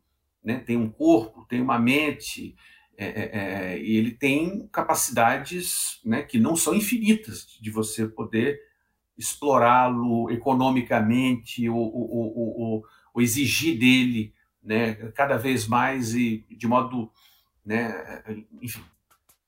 né, 0.47 0.59
tem 0.59 0.77
um 0.77 0.89
corpo, 0.89 1.45
tem 1.49 1.59
uma 1.59 1.77
mente, 1.77 2.55
é, 2.97 3.05
é, 3.05 3.31
é, 3.33 3.83
e 3.83 3.97
ele 3.97 4.11
tem 4.11 4.65
capacidades 4.69 5.99
né, 6.05 6.23
que 6.23 6.39
não 6.39 6.55
são 6.55 6.73
infinitas 6.73 7.45
de 7.61 7.69
você 7.69 8.07
poder 8.07 8.57
explorá-lo 9.17 10.31
economicamente 10.31 11.67
ou, 11.67 11.77
ou, 11.77 12.37
ou, 12.37 12.83
ou, 13.13 13.21
exigir 13.21 13.77
dele 13.77 14.33
né, 14.63 14.93
cada 15.13 15.35
vez 15.35 15.67
mais 15.67 16.15
e 16.15 16.45
de 16.49 16.65
modo, 16.65 17.11
né, 17.65 18.23
enfim, 18.61 18.81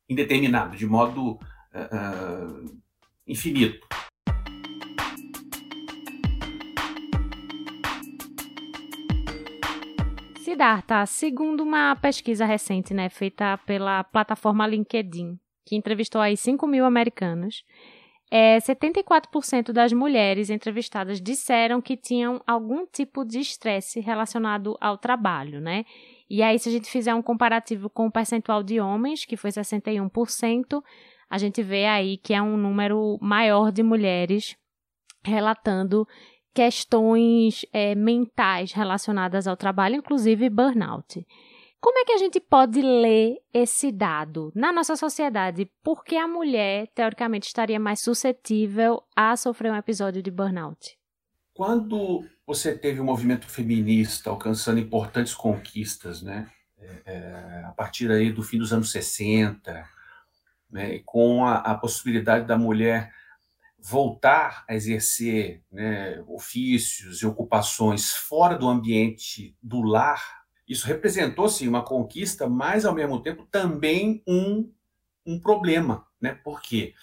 indeterminado, 0.10 0.76
de 0.76 0.86
modo 0.86 1.36
uh, 1.74 2.80
infinito. 3.26 3.88
Siddhartha, 10.60 11.06
segundo 11.06 11.64
uma 11.64 11.96
pesquisa 11.96 12.46
recente, 12.46 12.94
né, 12.94 13.08
feita 13.08 13.58
pela 13.60 14.04
plataforma 14.04 14.68
LinkedIn, 14.68 15.40
que 15.66 15.74
entrevistou 15.74 16.20
aí 16.20 16.36
5 16.36 16.68
mil 16.68 16.84
americanos, 16.84 17.64
é, 18.30 18.58
74% 18.58 19.72
das 19.72 19.94
mulheres 19.94 20.50
entrevistadas 20.50 21.22
disseram 21.22 21.82
que 21.82 21.96
tinham 21.96 22.42
algum 22.46 22.86
tipo 22.86 23.24
de 23.24 23.40
estresse 23.40 24.02
relacionado 24.02 24.78
ao 24.82 24.98
trabalho, 24.98 25.62
né? 25.62 25.86
E 26.30 26.44
aí, 26.44 26.60
se 26.60 26.68
a 26.68 26.72
gente 26.74 26.90
fizer 26.90 27.16
um 27.16 27.22
comparativo 27.22 27.90
com 27.90 28.08
o 28.08 28.12
percentual 28.12 28.62
de 28.62 28.82
homens, 28.82 29.24
que 29.24 29.38
foi 29.38 29.52
61%, 29.52 30.84
a 31.30 31.38
gente 31.38 31.64
vê 31.64 31.86
aí 31.86 32.18
que 32.18 32.34
é 32.34 32.42
um 32.42 32.58
número 32.58 33.18
maior 33.22 33.72
de 33.72 33.82
mulheres 33.82 34.58
relatando 35.24 36.06
questões 36.54 37.66
é, 37.72 37.96
mentais 37.96 38.72
relacionadas 38.72 39.48
ao 39.48 39.58
trabalho, 39.58 39.96
inclusive 39.96 40.50
burnout. 40.50 41.26
Como 41.82 41.98
é 41.98 42.04
que 42.04 42.12
a 42.12 42.18
gente 42.18 42.42
pode 42.42 42.82
ler 42.82 43.38
esse 43.54 43.90
dado 43.90 44.52
na 44.54 44.72
nossa 44.72 44.98
sociedade? 44.98 45.72
Por 45.82 46.04
que 46.04 46.18
a 46.18 46.28
mulher, 46.28 46.88
teoricamente, 46.94 47.48
estaria 47.48 47.80
mais 47.80 48.02
suscetível 48.02 49.02
a 49.16 49.36
sofrer 49.38 49.72
um 49.72 49.78
episódio 49.78 50.22
de 50.22 50.30
burnout? 50.30 50.98
Quando 51.54 52.26
você 52.46 52.78
teve 52.78 53.00
o 53.00 53.04
um 53.04 53.06
movimento 53.06 53.48
feminista 53.48 54.30
alcançando 54.30 54.80
importantes 54.80 55.34
conquistas, 55.34 56.22
né? 56.22 56.50
É, 56.78 57.02
é, 57.06 57.64
a 57.66 57.72
partir 57.72 58.10
aí 58.12 58.32
do 58.32 58.42
fim 58.42 58.58
dos 58.58 58.74
anos 58.74 58.92
60, 58.92 59.86
né, 60.72 61.00
com 61.06 61.46
a, 61.46 61.56
a 61.56 61.76
possibilidade 61.76 62.46
da 62.46 62.58
mulher 62.58 63.14
voltar 63.82 64.66
a 64.68 64.76
exercer 64.76 65.64
né, 65.72 66.24
ofícios 66.28 67.22
e 67.22 67.26
ocupações 67.26 68.12
fora 68.12 68.58
do 68.58 68.68
ambiente 68.68 69.56
do 69.62 69.82
lar 69.82 70.40
isso 70.70 70.86
representou 70.86 71.50
sim 71.50 71.68
uma 71.68 71.84
conquista, 71.84 72.48
mas 72.48 72.86
ao 72.86 72.94
mesmo 72.94 73.20
tempo 73.24 73.48
também 73.50 74.22
um, 74.28 74.72
um 75.26 75.40
problema, 75.40 76.06
né? 76.22 76.36
Por 76.44 76.62
quê? 76.62 76.94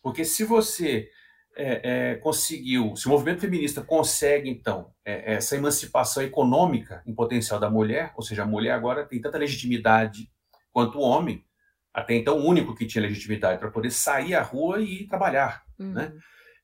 Porque 0.00 0.24
se 0.24 0.44
você 0.44 1.10
é, 1.56 2.12
é, 2.12 2.14
conseguiu, 2.14 2.94
se 2.94 3.08
o 3.08 3.10
movimento 3.10 3.40
feminista 3.40 3.82
consegue 3.82 4.48
então 4.48 4.94
é, 5.04 5.34
essa 5.34 5.56
emancipação 5.56 6.22
econômica 6.22 7.02
em 7.04 7.12
potencial 7.12 7.58
da 7.58 7.68
mulher, 7.68 8.12
ou 8.14 8.22
seja, 8.22 8.44
a 8.44 8.46
mulher 8.46 8.70
agora 8.70 9.04
tem 9.04 9.20
tanta 9.20 9.38
legitimidade 9.38 10.30
quanto 10.72 10.98
o 10.98 11.02
homem, 11.02 11.44
até 11.92 12.14
então 12.14 12.38
o 12.38 12.46
único 12.46 12.74
que 12.74 12.86
tinha 12.86 13.02
legitimidade 13.02 13.58
para 13.58 13.70
poder 13.70 13.90
sair 13.90 14.34
à 14.34 14.42
rua 14.42 14.80
e 14.80 15.06
trabalhar, 15.06 15.62
uhum. 15.78 15.92
né? 15.92 16.12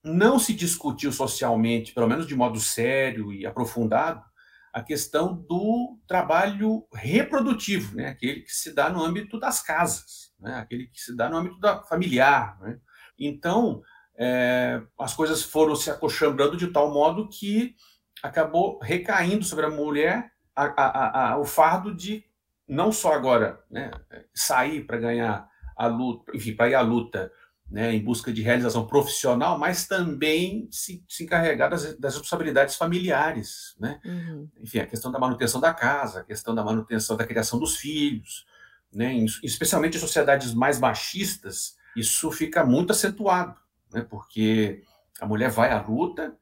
Não 0.04 0.38
se 0.38 0.54
discutiu 0.54 1.10
socialmente, 1.10 1.92
pelo 1.92 2.06
menos 2.06 2.26
de 2.26 2.36
modo 2.36 2.60
sério 2.60 3.32
e 3.32 3.44
aprofundado, 3.44 4.22
a 4.76 4.82
questão 4.82 5.34
do 5.34 5.98
trabalho 6.06 6.86
reprodutivo, 6.92 7.96
né? 7.96 8.08
aquele 8.08 8.42
que 8.42 8.52
se 8.52 8.74
dá 8.74 8.90
no 8.90 9.02
âmbito 9.02 9.40
das 9.40 9.62
casas, 9.62 10.34
né? 10.38 10.56
aquele 10.56 10.86
que 10.88 11.00
se 11.00 11.16
dá 11.16 11.30
no 11.30 11.38
âmbito 11.38 11.58
da 11.58 11.82
familiar. 11.84 12.60
Né? 12.60 12.78
Então, 13.18 13.80
é, 14.18 14.82
as 15.00 15.14
coisas 15.14 15.42
foram 15.42 15.74
se 15.74 15.90
acochambrando 15.90 16.58
de 16.58 16.66
tal 16.66 16.92
modo 16.92 17.26
que 17.26 17.74
acabou 18.22 18.78
recaindo 18.82 19.46
sobre 19.46 19.64
a 19.64 19.70
mulher 19.70 20.30
a, 20.54 20.64
a, 20.64 21.30
a, 21.32 21.38
o 21.38 21.46
fardo 21.46 21.96
de 21.96 22.25
não 22.68 22.90
só 22.90 23.12
agora 23.12 23.60
né, 23.70 23.90
sair 24.34 24.84
para 24.84 24.98
ganhar 24.98 25.48
a 25.76 25.86
luta, 25.86 26.32
enfim, 26.34 26.54
para 26.54 26.70
ir 26.70 26.74
à 26.74 26.80
luta 26.80 27.30
né, 27.70 27.94
em 27.94 28.02
busca 28.02 28.32
de 28.32 28.42
realização 28.42 28.86
profissional, 28.86 29.58
mas 29.58 29.86
também 29.86 30.68
se, 30.70 31.04
se 31.08 31.24
encarregar 31.24 31.68
das, 31.68 31.98
das 31.98 32.14
responsabilidades 32.14 32.76
familiares, 32.76 33.74
né? 33.78 34.00
Uhum. 34.04 34.48
Enfim, 34.60 34.78
a 34.78 34.86
questão 34.86 35.10
da 35.10 35.18
manutenção 35.18 35.60
da 35.60 35.74
casa, 35.74 36.20
a 36.20 36.24
questão 36.24 36.54
da 36.54 36.62
manutenção 36.62 37.16
da 37.16 37.26
criação 37.26 37.58
dos 37.58 37.76
filhos, 37.76 38.46
né? 38.92 39.12
Em, 39.12 39.26
especialmente 39.42 39.96
em 39.96 40.00
sociedades 40.00 40.54
mais 40.54 40.78
machistas, 40.78 41.76
isso 41.96 42.30
fica 42.30 42.64
muito 42.64 42.92
acentuado, 42.92 43.58
né? 43.92 44.06
Porque 44.08 44.82
a 45.20 45.26
mulher 45.26 45.50
vai 45.50 45.72
à 45.72 45.82
luta 45.82 46.36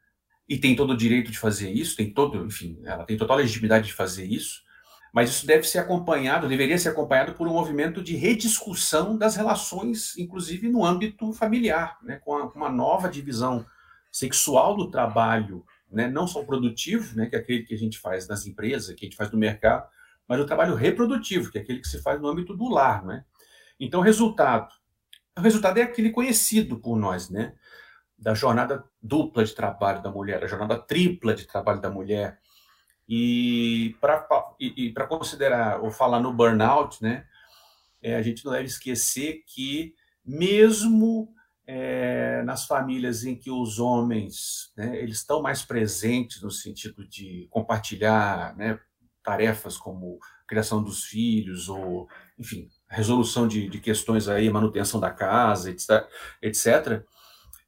e 0.47 0.59
tem 0.59 0.77
todo 0.77 0.93
o 0.93 0.97
direito 0.97 1.31
de 1.31 1.39
fazer 1.39 1.71
isso, 1.71 1.97
tem 1.97 2.13
todo, 2.13 2.45
enfim, 2.45 2.79
ela 2.85 3.05
tem 3.05 3.17
total 3.17 3.39
legitimidade 3.39 3.87
de 3.87 3.95
fazer 3.95 4.27
isso, 4.27 4.63
mas 5.15 5.31
isso 5.31 5.47
deve 5.47 5.63
ser 5.63 5.79
acompanhado, 5.79 6.49
deveria 6.49 6.77
ser 6.77 6.89
acompanhado 6.89 7.35
por 7.35 7.47
um 7.47 7.53
movimento 7.53 8.03
de 8.03 8.17
rediscussão 8.17 9.17
das 9.17 9.37
relações, 9.37 10.19
inclusive 10.19 10.69
no 10.69 10.85
âmbito 10.85 11.33
familiar, 11.33 11.97
né, 12.03 12.17
com, 12.17 12.35
a, 12.35 12.47
uma 12.49 12.69
nova 12.69 13.09
divisão 13.09 13.65
sexual 14.11 14.77
do 14.77 14.91
trabalho, 14.91 15.65
né, 15.89 16.09
não 16.09 16.27
só 16.27 16.43
produtivo, 16.43 17.17
né, 17.17 17.27
que 17.27 17.37
é 17.37 17.39
aquele 17.39 17.63
que 17.63 17.73
a 17.73 17.79
gente 17.79 17.97
faz 17.97 18.27
nas 18.27 18.45
empresas, 18.45 18.93
que 18.97 19.05
a 19.05 19.09
gente 19.09 19.17
faz 19.17 19.31
no 19.31 19.39
mercado, 19.39 19.89
mas 20.27 20.41
o 20.41 20.47
trabalho 20.47 20.75
reprodutivo, 20.75 21.49
que 21.49 21.59
é 21.59 21.61
aquele 21.61 21.79
que 21.79 21.87
se 21.87 22.03
faz 22.03 22.21
no 22.21 22.27
âmbito 22.27 22.57
do 22.57 22.69
lar. 22.69 23.05
Né? 23.05 23.25
Então, 23.79 24.01
resultado, 24.01 24.75
o 25.39 25.41
resultado 25.41 25.79
é 25.79 25.83
aquele 25.83 26.11
conhecido 26.11 26.77
por 26.81 26.97
nós, 26.99 27.31
né, 27.31 27.55
da 28.19 28.35
jornada 28.35 28.83
dupla 29.01 29.45
de 29.45 29.55
trabalho 29.55 30.03
da 30.03 30.11
mulher, 30.11 30.43
a 30.43 30.49
jornada 30.49 30.77
tripla 30.77 31.35
de 31.35 31.47
trabalho 31.47 31.81
da 31.81 31.89
mulher, 31.89 32.41
E 33.09 33.97
para 34.01 35.07
considerar 35.07 35.83
ou 35.83 35.91
falar 35.91 36.21
no 36.21 36.33
burnout, 36.33 37.03
né, 37.03 37.27
é, 38.03 38.17
a 38.17 38.23
gente 38.23 38.45
não 38.45 38.53
deve 38.53 38.67
esquecer 38.67 39.43
que 39.47 39.95
mesmo 40.25 41.35
é, 41.67 42.43
nas 42.43 42.67
famílias 42.67 43.25
em 43.25 43.35
que 43.35 43.51
os 43.51 43.79
homens 43.79 44.73
né, 44.77 44.97
eles 44.99 45.17
estão 45.17 45.41
mais 45.41 45.63
presentes 45.63 46.43
no 46.43 46.51
sentido 46.51 47.07
de 47.07 47.47
compartilhar 47.51 48.55
né, 48.57 48.79
tarefas 49.23 49.77
como 49.77 50.19
criação 50.47 50.83
dos 50.83 51.05
filhos 51.05 51.69
ou 51.71 52.07
enfim 52.39 52.69
resolução 52.87 53.49
de, 53.49 53.69
de 53.69 53.81
questões 53.81 54.29
aí 54.29 54.51
manutenção 54.51 55.01
da 55.01 55.11
casa 55.11 55.71
etc, 55.71 56.07
etc 56.43 57.03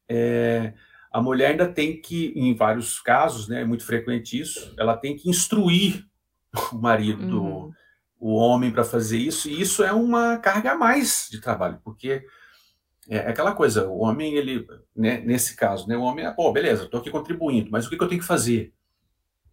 é, 0.08 0.74
a 1.12 1.20
mulher 1.20 1.52
ainda 1.52 1.68
tem 1.68 2.00
que 2.00 2.32
em 2.36 2.54
vários 2.54 3.00
casos 3.00 3.48
né 3.48 3.62
é 3.62 3.64
muito 3.64 3.84
frequente 3.84 4.38
isso 4.38 4.74
ela 4.78 4.96
tem 4.96 5.16
que 5.16 5.28
instruir 5.28 6.04
o 6.72 6.76
marido 6.76 7.42
uhum. 7.42 7.72
o 8.18 8.34
homem 8.34 8.70
para 8.70 8.84
fazer 8.84 9.18
isso 9.18 9.48
e 9.48 9.60
isso 9.60 9.82
é 9.84 9.92
uma 9.92 10.38
carga 10.38 10.72
a 10.72 10.78
mais 10.78 11.28
de 11.30 11.40
trabalho 11.40 11.80
porque 11.84 12.24
é, 13.08 13.18
é 13.18 13.28
aquela 13.28 13.52
coisa, 13.52 13.88
o 13.88 13.98
homem, 13.98 14.34
ele, 14.34 14.66
né, 14.94 15.20
nesse 15.20 15.56
caso, 15.56 15.88
né, 15.88 15.96
o 15.96 16.02
homem 16.02 16.26
é, 16.26 16.30
pô, 16.30 16.52
beleza, 16.52 16.84
estou 16.84 17.00
aqui 17.00 17.10
contribuindo, 17.10 17.70
mas 17.70 17.86
o 17.86 17.90
que, 17.90 17.96
que, 17.96 18.02
eu 18.02 18.08
tenho 18.08 18.20
que 18.20 18.26
fazer? 18.26 18.72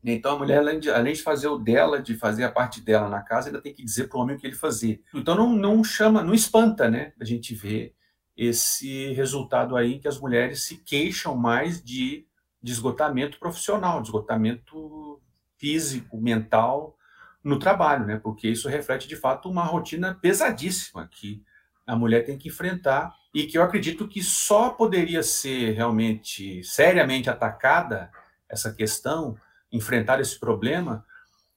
Então 0.03 0.35
a 0.35 0.37
mulher, 0.37 0.57
além 0.57 0.79
de, 0.79 0.89
além 0.89 1.13
de, 1.13 1.21
fazer 1.21 1.47
o 1.47 1.57
dela, 1.57 2.01
de 2.01 2.15
fazer 2.15 2.43
a 2.43 2.51
parte 2.51 2.81
dela 2.81 3.07
na 3.07 3.21
casa, 3.21 3.47
ainda 3.47 3.61
tem 3.61 3.73
que 3.73 3.83
dizer 3.83 4.09
para 4.09 4.17
o 4.17 4.21
homem 4.21 4.35
o 4.35 4.39
que 4.39 4.45
ele 4.45 4.55
fazer. 4.55 5.01
Então 5.13 5.33
não, 5.33 5.53
não 5.53 5.83
chama, 5.83 6.21
não 6.21 6.33
espanta, 6.33 6.89
né, 6.89 7.13
a 7.19 7.23
gente 7.23 7.55
ver 7.55 7.93
esse 8.35 9.13
resultado 9.13 9.75
aí 9.75 9.99
que 9.99 10.07
as 10.07 10.19
mulheres 10.19 10.63
se 10.63 10.77
queixam 10.77 11.35
mais 11.35 11.83
de, 11.83 12.25
de 12.61 12.71
esgotamento 12.71 13.39
profissional, 13.39 14.01
de 14.01 14.07
esgotamento 14.07 15.21
físico, 15.57 16.19
mental 16.19 16.97
no 17.43 17.59
trabalho, 17.59 18.05
né, 18.05 18.19
porque 18.21 18.47
isso 18.47 18.69
reflete 18.69 19.07
de 19.07 19.15
fato 19.15 19.49
uma 19.49 19.63
rotina 19.63 20.13
pesadíssima 20.15 21.07
que 21.11 21.43
a 21.85 21.95
mulher 21.95 22.25
tem 22.25 22.37
que 22.37 22.47
enfrentar 22.47 23.13
e 23.33 23.43
que 23.43 23.57
eu 23.57 23.63
acredito 23.63 24.07
que 24.07 24.23
só 24.23 24.69
poderia 24.69 25.21
ser 25.21 25.71
realmente 25.71 26.63
seriamente 26.63 27.29
atacada 27.29 28.09
essa 28.47 28.73
questão, 28.73 29.35
enfrentar 29.71 30.21
esse 30.21 30.39
problema, 30.39 31.05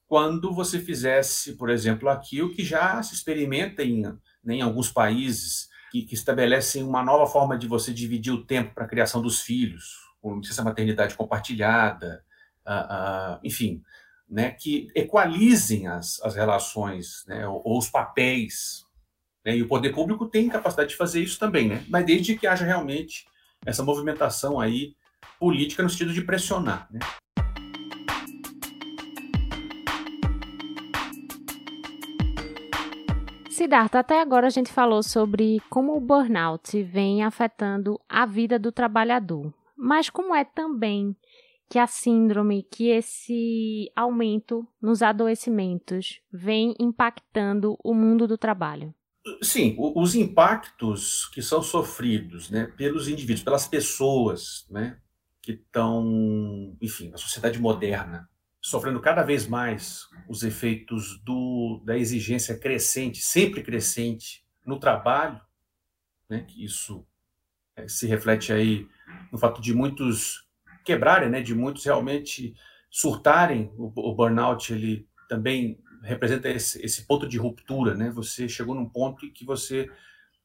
quando 0.07 0.53
você 0.53 0.79
fizesse, 0.79 1.55
por 1.55 1.69
exemplo, 1.69 2.09
aqui 2.09 2.41
o 2.41 2.51
que 2.51 2.63
já 2.63 3.01
se 3.03 3.13
experimenta 3.13 3.83
em, 3.83 4.01
né, 4.01 4.55
em 4.55 4.61
alguns 4.61 4.91
países, 4.91 5.69
que, 5.91 6.03
que, 6.03 6.13
estabelecem 6.13 6.83
uma 6.83 7.03
nova 7.03 7.25
forma 7.25 7.57
de 7.57 7.67
você 7.67 7.93
dividir 7.93 8.31
o 8.33 8.43
tempo 8.43 8.73
para 8.73 8.85
a 8.85 8.87
criação 8.87 9.21
dos 9.21 9.41
filhos, 9.41 9.95
com 10.21 10.39
licença 10.39 10.63
maternidade 10.63 11.15
compartilhada, 11.15 12.23
uh, 12.65 13.35
uh, 13.35 13.39
enfim, 13.43 13.81
né, 14.29 14.51
que 14.51 14.89
equalizem 14.95 15.87
as, 15.87 16.21
as 16.21 16.35
relações 16.35 17.23
né, 17.27 17.47
ou, 17.47 17.61
ou 17.63 17.77
os 17.77 17.89
papéis 17.89 18.87
né? 19.47 19.55
E 19.55 19.63
o 19.63 19.67
poder 19.69 19.93
público 19.93 20.25
tem 20.25 20.49
capacidade 20.49 20.89
de 20.89 20.97
fazer 20.97 21.23
isso 21.23 21.39
também, 21.39 21.69
né? 21.69 21.85
mas 21.87 22.05
desde 22.05 22.37
que 22.37 22.45
haja 22.45 22.65
realmente 22.65 23.25
essa 23.65 23.81
movimentação 23.81 24.59
aí 24.59 24.93
política 25.39 25.81
no 25.81 25.89
sentido 25.89 26.11
de 26.11 26.21
pressionar. 26.21 26.85
Né? 26.91 26.99
Siddhartha, 33.67 33.99
até 33.99 34.21
agora 34.21 34.47
a 34.47 34.49
gente 34.49 34.71
falou 34.71 35.03
sobre 35.03 35.59
como 35.69 35.97
o 35.97 35.99
burnout 35.99 36.81
vem 36.83 37.21
afetando 37.21 37.99
a 38.07 38.25
vida 38.25 38.57
do 38.57 38.71
trabalhador, 38.71 39.53
mas 39.75 40.09
como 40.09 40.33
é 40.33 40.45
também 40.45 41.13
que 41.69 41.77
a 41.77 41.85
síndrome, 41.85 42.63
que 42.63 42.87
esse 42.87 43.91
aumento 43.93 44.65
nos 44.81 45.01
adoecimentos 45.01 46.21
vem 46.31 46.75
impactando 46.79 47.77
o 47.83 47.93
mundo 47.93 48.25
do 48.25 48.37
trabalho? 48.37 48.95
Sim, 49.43 49.75
os 49.77 50.15
impactos 50.15 51.25
que 51.33 51.41
são 51.41 51.61
sofridos 51.61 52.49
né, 52.49 52.67
pelos 52.77 53.09
indivíduos, 53.09 53.43
pelas 53.43 53.67
pessoas 53.67 54.65
né, 54.69 54.97
que 55.41 55.51
estão, 55.51 56.73
enfim, 56.81 57.09
na 57.09 57.17
sociedade 57.17 57.59
moderna, 57.59 58.29
sofrendo 58.67 58.99
cada 58.99 59.23
vez 59.23 59.47
mais 59.47 60.09
os 60.27 60.43
efeitos 60.43 61.17
do, 61.23 61.81
da 61.85 61.97
exigência 61.97 62.59
crescente, 62.59 63.21
sempre 63.21 63.63
crescente, 63.63 64.45
no 64.65 64.77
trabalho, 64.77 65.39
né, 66.29 66.43
que 66.45 66.65
isso 66.65 67.07
é, 67.77 67.87
se 67.87 68.05
reflete 68.05 68.51
aí 68.51 68.85
no 69.31 69.37
fato 69.37 69.61
de 69.61 69.73
muitos 69.73 70.45
quebrarem, 70.83 71.29
né, 71.29 71.41
de 71.41 71.55
muitos 71.55 71.85
realmente 71.85 72.53
surtarem, 72.89 73.71
o, 73.77 73.85
o 73.95 74.13
burnout 74.13 74.73
ele 74.73 75.07
também 75.29 75.81
representa 76.03 76.49
esse, 76.49 76.83
esse, 76.83 77.07
ponto 77.07 77.25
de 77.25 77.37
ruptura, 77.37 77.95
né? 77.95 78.09
Você 78.11 78.49
chegou 78.49 78.75
num 78.75 78.87
ponto 78.87 79.25
em 79.25 79.31
que 79.31 79.45
você, 79.45 79.89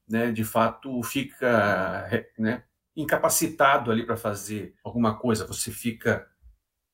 né, 0.07 0.31
de 0.31 0.45
fato, 0.45 1.03
fica 1.03 2.09
né, 2.37 2.63
incapacitado 2.95 3.91
ali 3.91 4.05
para 4.05 4.15
fazer 4.15 4.75
alguma 4.83 5.17
coisa. 5.17 5.45
Você 5.45 5.71
fica 5.71 6.27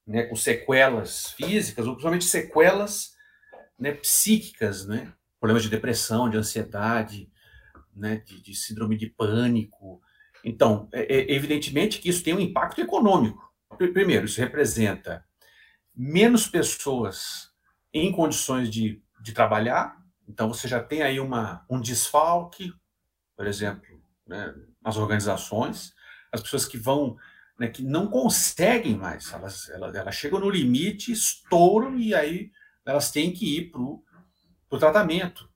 né, 0.10 0.24
com 0.24 0.36
sequelas 0.36 1.28
físicas, 1.34 1.86
ou 1.86 1.94
principalmente 1.94 2.26
sequelas 2.26 3.14
né, 3.78 3.92
psíquicas, 3.92 4.88
né? 4.88 5.14
Problemas 5.40 5.62
de 5.62 5.70
depressão, 5.70 6.28
de 6.28 6.36
ansiedade, 6.36 7.32
né, 7.96 8.18
de, 8.26 8.42
de 8.42 8.56
síndrome 8.56 8.98
de 8.98 9.06
pânico. 9.06 10.02
Então, 10.44 10.90
é, 10.92 11.02
é, 11.02 11.32
evidentemente 11.32 12.00
que 12.00 12.10
isso 12.10 12.24
tem 12.24 12.34
um 12.34 12.40
impacto 12.40 12.82
econômico. 12.82 13.54
Primeiro, 13.78 14.26
isso 14.26 14.42
representa 14.42 15.24
menos 15.96 16.48
pessoas 16.48 17.52
em 17.94 18.12
condições 18.12 18.68
de, 18.68 19.04
de 19.22 19.32
trabalhar, 19.32 19.96
então 20.28 20.52
você 20.52 20.68
já 20.68 20.82
tem 20.82 21.04
aí 21.04 21.20
uma, 21.20 21.64
um 21.70 21.80
desfalque, 21.80 22.74
por 23.38 23.46
exemplo, 23.46 24.02
né, 24.26 24.56
nas 24.82 24.98
organizações, 24.98 25.94
as 26.32 26.42
pessoas 26.42 26.66
que 26.66 26.78
vão, 26.78 27.16
né, 27.60 27.68
que 27.68 27.84
não 27.84 28.08
conseguem 28.08 28.96
mais, 28.96 29.34
elas, 29.34 29.70
elas, 29.70 29.94
elas 29.94 30.16
chegam 30.16 30.40
no 30.40 30.50
limite, 30.50 31.12
estouram 31.12 32.00
e 32.00 32.16
aí 32.16 32.52
elas 32.86 33.12
têm 33.12 33.34
que 33.34 33.58
ir 33.58 33.70
para 33.70 33.82
o 33.82 34.80
tratamento. 34.80 35.50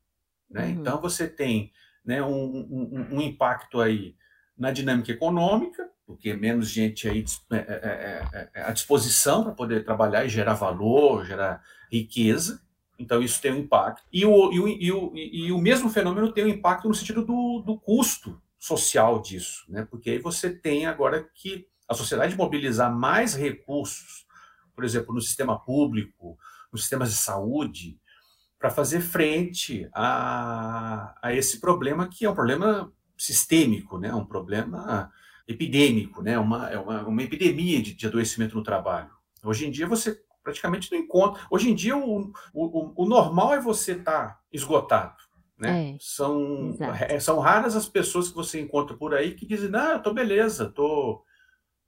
Né? 0.49 0.65
Uhum. 0.65 0.71
Então 0.71 0.99
você 0.99 1.27
tem 1.27 1.71
né, 2.03 2.21
um, 2.21 2.57
um, 2.69 3.07
um, 3.13 3.21
impacto 3.21 3.79
aí 3.79 4.15
na 4.57 4.71
dinâmica 4.71 5.11
econômica, 5.11 5.89
porque 6.05 6.33
menos 6.33 6.69
gente 6.69 7.07
aí 7.07 7.23
é, 7.51 7.57
é, 7.57 8.49
é, 8.53 8.61
à 8.63 8.71
disposição 8.71 9.43
para 9.43 9.53
poder 9.53 9.85
trabalhar 9.85 10.25
e 10.25 10.29
gerar 10.29 10.55
valor, 10.55 11.25
gerar 11.25 11.63
riqueza, 11.89 12.61
então 12.99 13.21
isso 13.21 13.41
tem 13.41 13.53
um 13.53 13.59
impacto. 13.59 14.03
E 14.11 14.25
o, 14.25 14.51
e 14.51 14.59
o, 14.59 14.67
e 14.67 14.91
o, 14.91 15.11
e 15.15 15.51
o 15.53 15.57
mesmo 15.57 15.89
fenômeno 15.89 16.33
tem 16.33 16.43
um 16.43 16.49
impacto 16.49 16.87
no 16.87 16.93
sentido 16.93 17.25
do, 17.25 17.63
do 17.65 17.79
custo 17.79 18.41
social 18.59 19.21
disso, 19.21 19.65
né? 19.69 19.87
porque 19.89 20.11
aí 20.11 20.19
você 20.19 20.49
tem 20.53 20.85
agora 20.85 21.27
que 21.33 21.67
a 21.93 21.97
sociedade 21.97 22.35
mobilizar 22.35 22.93
mais 22.93 23.33
recursos, 23.33 24.25
por 24.75 24.83
exemplo, 24.83 25.13
no 25.13 25.21
sistema 25.21 25.57
público, 25.57 26.37
nos 26.71 26.81
sistemas 26.81 27.11
de 27.11 27.17
saúde, 27.17 27.97
para 28.59 28.69
fazer 28.69 29.01
frente 29.01 29.89
a, 29.93 31.15
a 31.21 31.33
esse 31.33 31.59
problema 31.59 32.07
que 32.07 32.25
é 32.25 32.29
um 32.29 32.35
problema 32.35 32.91
sistêmico, 33.17 33.97
né? 33.97 34.13
um 34.13 34.25
problema 34.25 35.11
epidêmico, 35.47 36.21
né? 36.21 36.39
uma, 36.39 36.69
é 36.69 36.77
uma, 36.77 37.03
uma 37.05 37.23
epidemia 37.23 37.81
de, 37.81 37.93
de 37.93 38.07
adoecimento 38.07 38.55
no 38.55 38.63
trabalho. 38.63 39.09
Hoje 39.43 39.67
em 39.67 39.71
dia 39.71 39.85
você 39.85 40.19
praticamente 40.43 40.91
não 40.91 40.99
encontra. 40.99 41.41
Hoje 41.49 41.69
em 41.69 41.75
dia, 41.75 41.95
o, 41.97 42.31
o, 42.53 43.03
o 43.03 43.05
normal 43.05 43.53
é 43.53 43.59
você 43.59 43.93
estar 43.93 44.27
tá 44.27 44.39
esgotado. 44.51 45.15
Né? 45.57 45.91
É, 45.91 45.97
são, 45.99 46.75
é, 47.07 47.19
são 47.19 47.39
raras 47.39 47.75
as 47.75 47.87
pessoas 47.87 48.27
que 48.29 48.35
você 48.35 48.59
encontra 48.59 48.95
por 48.95 49.13
aí 49.13 49.33
que 49.33 49.45
dizem, 49.45 49.69
não, 49.69 49.93
eu 49.93 50.01
tô 50.01 50.13
beleza, 50.13 50.69
tô, 50.69 51.23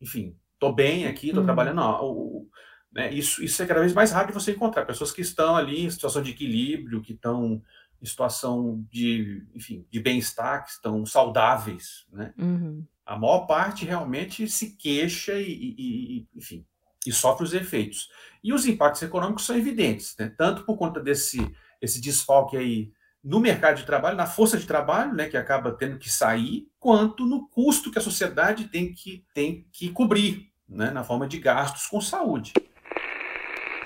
enfim, 0.02 0.36
tô 0.60 0.72
bem 0.72 1.08
aqui, 1.08 1.32
tô 1.32 1.40
uhum. 1.40 1.46
trabalhando. 1.46 1.78
Não, 1.78 2.04
o, 2.04 2.50
né, 2.92 3.14
isso, 3.14 3.44
isso 3.44 3.62
é 3.62 3.66
cada 3.66 3.82
vez 3.82 3.94
mais 3.94 4.12
raro 4.12 4.28
de 4.28 4.34
você 4.34 4.52
encontrar. 4.52 4.86
Pessoas 4.86 5.12
que 5.12 5.22
estão 5.22 5.56
ali 5.56 5.86
em 5.86 5.90
situação 5.90 6.22
de 6.22 6.32
equilíbrio, 6.32 7.02
que 7.02 7.14
estão 7.14 7.62
em 8.02 8.06
situação 8.06 8.86
de, 8.92 9.46
enfim, 9.54 9.86
de 9.90 10.00
bem-estar, 10.00 10.64
que 10.64 10.72
estão 10.72 11.06
saudáveis, 11.06 12.06
né? 12.12 12.34
Uhum. 12.38 12.86
A 13.06 13.18
maior 13.18 13.46
parte 13.46 13.86
realmente 13.86 14.48
se 14.48 14.76
queixa 14.76 15.34
e, 15.34 15.52
e, 15.52 16.18
e 16.18 16.28
enfim, 16.36 16.66
e 17.06 17.12
sofre 17.12 17.44
os 17.44 17.54
efeitos. 17.54 18.10
E 18.44 18.52
os 18.52 18.66
impactos 18.66 19.02
econômicos 19.04 19.46
são 19.46 19.56
evidentes, 19.56 20.16
né? 20.18 20.34
tanto 20.36 20.64
por 20.64 20.78
conta 20.78 21.00
desse 21.00 21.40
esse 21.82 22.02
desfalque 22.02 22.58
aí 22.58 22.92
no 23.26 23.40
mercado 23.40 23.78
de 23.78 23.86
trabalho, 23.86 24.16
na 24.16 24.28
força 24.28 24.56
de 24.56 24.68
trabalho, 24.68 25.12
né, 25.12 25.28
que 25.28 25.36
acaba 25.36 25.72
tendo 25.72 25.98
que 25.98 26.12
sair, 26.12 26.68
quanto 26.80 27.26
no 27.26 27.50
custo 27.50 27.92
que 27.92 27.98
a 27.98 28.02
sociedade 28.02 28.66
tem 28.66 28.94
que, 28.94 29.26
tem 29.34 29.66
que 29.74 29.90
cobrir, 29.90 30.52
né, 30.70 30.92
na 30.92 31.04
forma 31.04 31.28
de 31.28 31.40
gastos 31.40 31.88
com 31.88 32.00
saúde. 32.00 32.54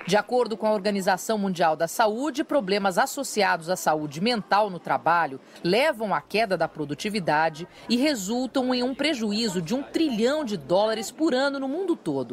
De 0.05 0.17
acordo 0.17 0.57
com 0.57 0.67
a 0.67 0.73
Organização 0.73 1.37
Mundial 1.37 1.75
da 1.75 1.87
Saúde, 1.87 2.43
problemas 2.43 2.97
associados 2.97 3.69
à 3.69 3.77
saúde 3.77 4.19
mental 4.19 4.69
no 4.69 4.79
trabalho 4.79 5.39
levam 5.63 6.13
à 6.13 6.19
queda 6.19 6.57
da 6.57 6.67
produtividade 6.67 7.67
e 7.87 7.95
resultam 7.95 8.73
em 8.73 8.83
um 8.83 8.93
prejuízo 8.93 9.61
de 9.61 9.73
um 9.73 9.83
trilhão 9.83 10.43
de 10.43 10.57
dólares 10.57 11.11
por 11.11 11.33
ano 11.33 11.59
no 11.59 11.67
mundo 11.67 11.95
todo. 11.95 12.31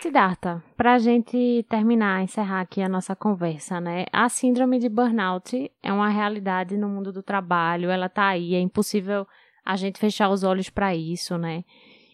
Siddhartha, 0.00 0.62
para 0.76 0.94
a 0.94 0.98
gente 0.98 1.66
terminar, 1.68 2.22
encerrar 2.22 2.60
aqui 2.60 2.80
a 2.80 2.88
nossa 2.88 3.16
conversa, 3.16 3.80
né? 3.80 4.06
A 4.12 4.28
síndrome 4.28 4.78
de 4.78 4.88
burnout 4.88 5.70
é 5.82 5.92
uma 5.92 6.08
realidade 6.08 6.76
no 6.76 6.88
mundo 6.88 7.12
do 7.12 7.20
trabalho, 7.20 7.90
ela 7.90 8.08
tá 8.08 8.28
aí, 8.28 8.54
é 8.54 8.60
impossível 8.60 9.26
a 9.64 9.74
gente 9.74 9.98
fechar 9.98 10.30
os 10.30 10.44
olhos 10.44 10.70
para 10.70 10.94
isso, 10.94 11.36
né? 11.36 11.64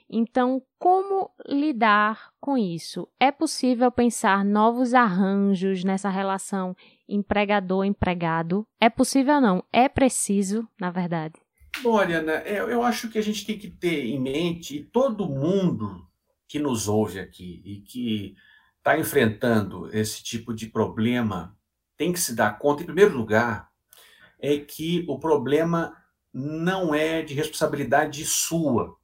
Então, 0.09 0.62
como 0.78 1.30
lidar 1.47 2.30
com 2.41 2.57
isso? 2.57 3.07
É 3.20 3.30
possível 3.30 3.93
pensar 3.93 4.45
novos 4.45 4.95
arranjos 4.95 5.85
nessa 5.85 6.09
relação 6.09 6.74
empregador-empregado? 7.07 8.66
É 8.80 8.89
possível 8.89 9.41
não? 9.43 9.62
É 9.70 9.91
preciso, 9.91 10.66
na 10.80 10.91
verdade? 10.91 11.35
Bom, 11.82 11.99
Ariana, 11.99 12.32
é, 12.32 12.61
eu 12.61 12.82
acho 12.82 13.11
que 13.11 13.18
a 13.18 13.22
gente 13.22 13.45
tem 13.45 13.59
que 13.59 13.68
ter 13.68 14.07
em 14.07 14.18
mente, 14.18 14.76
e 14.76 14.85
todo 14.85 15.28
mundo 15.28 16.03
que 16.49 16.59
nos 16.59 16.88
ouve 16.88 17.18
aqui 17.18 17.62
e 17.64 17.80
que 17.80 18.36
está 18.78 18.99
enfrentando 18.99 19.88
esse 19.97 20.22
tipo 20.22 20.55
de 20.55 20.66
problema 20.66 21.57
tem 21.97 22.12
que 22.12 22.20
se 22.20 22.34
dar 22.34 22.59
conta, 22.59 22.82
em 22.82 22.86
primeiro 22.86 23.16
lugar, 23.16 23.68
é 24.38 24.59
que 24.59 25.05
o 25.09 25.18
problema 25.18 25.97
não 26.32 26.95
é 26.95 27.22
de 27.22 27.32
responsabilidade 27.32 28.24
sua, 28.24 28.97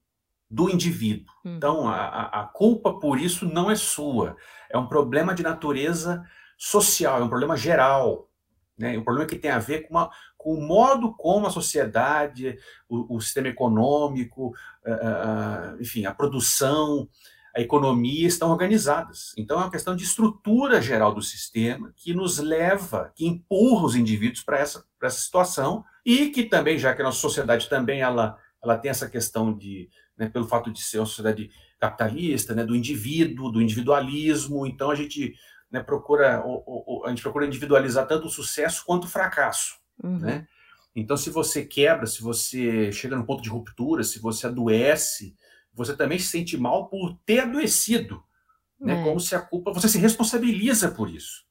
do 0.50 0.68
indivíduo. 0.68 1.32
Hum. 1.44 1.56
Então, 1.56 1.88
a, 1.88 2.42
a 2.42 2.44
culpa 2.44 2.98
por 2.98 3.18
isso 3.20 3.46
não 3.46 3.70
é 3.70 3.76
sua. 3.76 4.36
É 4.68 4.76
um 4.76 4.88
problema 4.88 5.32
de 5.32 5.42
natureza 5.42 6.26
social, 6.58 7.20
é 7.20 7.24
um 7.24 7.28
problema 7.28 7.56
geral. 7.56 8.28
Né? 8.76 8.98
Um 8.98 9.04
problema 9.04 9.28
que 9.28 9.38
tem 9.38 9.50
a 9.50 9.60
ver 9.60 9.82
com, 9.82 9.94
uma, 9.94 10.08
com 10.08 10.12
o 10.44 10.60
modo 10.60 11.12
como 11.14 11.46
a 11.46 11.50
sociedade, 11.50 12.56
o, 12.88 13.16
o 13.16 13.20
sistema 13.20 13.48
econômico, 13.48 14.48
uh, 14.86 15.74
uh, 15.74 15.80
enfim, 15.80 16.04
a 16.04 16.14
produção, 16.14 17.08
a 17.54 17.60
economia 17.60 18.26
estão 18.26 18.50
organizadas. 18.50 19.32
Então 19.36 19.58
é 19.58 19.64
uma 19.64 19.70
questão 19.70 19.96
de 19.96 20.04
estrutura 20.04 20.80
geral 20.80 21.14
do 21.14 21.22
sistema 21.22 21.92
que 21.96 22.14
nos 22.14 22.38
leva, 22.38 23.12
que 23.14 23.26
empurra 23.26 23.86
os 23.86 23.96
indivíduos 23.96 24.42
para 24.42 24.58
essa, 24.58 24.84
essa 25.02 25.20
situação 25.20 25.84
e 26.04 26.28
que 26.28 26.44
também, 26.44 26.78
já 26.78 26.94
que 26.94 27.02
a 27.02 27.04
nossa 27.04 27.18
sociedade 27.18 27.68
também 27.68 28.00
ela, 28.00 28.38
ela 28.62 28.78
tem 28.78 28.90
essa 28.90 29.08
questão 29.08 29.56
de, 29.56 29.90
né, 30.16 30.28
pelo 30.28 30.46
fato 30.46 30.70
de 30.70 30.80
ser 30.80 30.98
uma 30.98 31.06
sociedade 31.06 31.50
capitalista, 31.78 32.54
né, 32.54 32.64
do 32.64 32.76
indivíduo, 32.76 33.50
do 33.50 33.60
individualismo, 33.60 34.66
então 34.66 34.90
a 34.90 34.94
gente 34.94 35.34
né, 35.70 35.82
procura 35.82 36.42
o, 36.44 37.00
o, 37.00 37.06
a 37.06 37.08
gente 37.08 37.22
procura 37.22 37.46
individualizar 37.46 38.06
tanto 38.06 38.26
o 38.26 38.30
sucesso 38.30 38.84
quanto 38.84 39.04
o 39.04 39.08
fracasso, 39.08 39.79
uhum. 40.02 40.18
né? 40.18 40.46
Então, 40.94 41.16
se 41.16 41.30
você 41.30 41.64
quebra, 41.64 42.06
se 42.06 42.22
você 42.22 42.90
chega 42.92 43.16
no 43.16 43.24
ponto 43.24 43.42
de 43.42 43.48
ruptura, 43.48 44.02
se 44.02 44.18
você 44.18 44.46
adoece, 44.46 45.36
você 45.72 45.96
também 45.96 46.18
se 46.18 46.26
sente 46.26 46.56
mal 46.56 46.88
por 46.88 47.16
ter 47.24 47.40
adoecido, 47.40 48.22
né? 48.80 49.00
É. 49.00 49.04
Como 49.04 49.20
se 49.20 49.34
a 49.34 49.40
culpa, 49.40 49.72
você 49.72 49.88
se 49.88 49.98
responsabiliza 49.98 50.90
por 50.90 51.08
isso. 51.08 51.44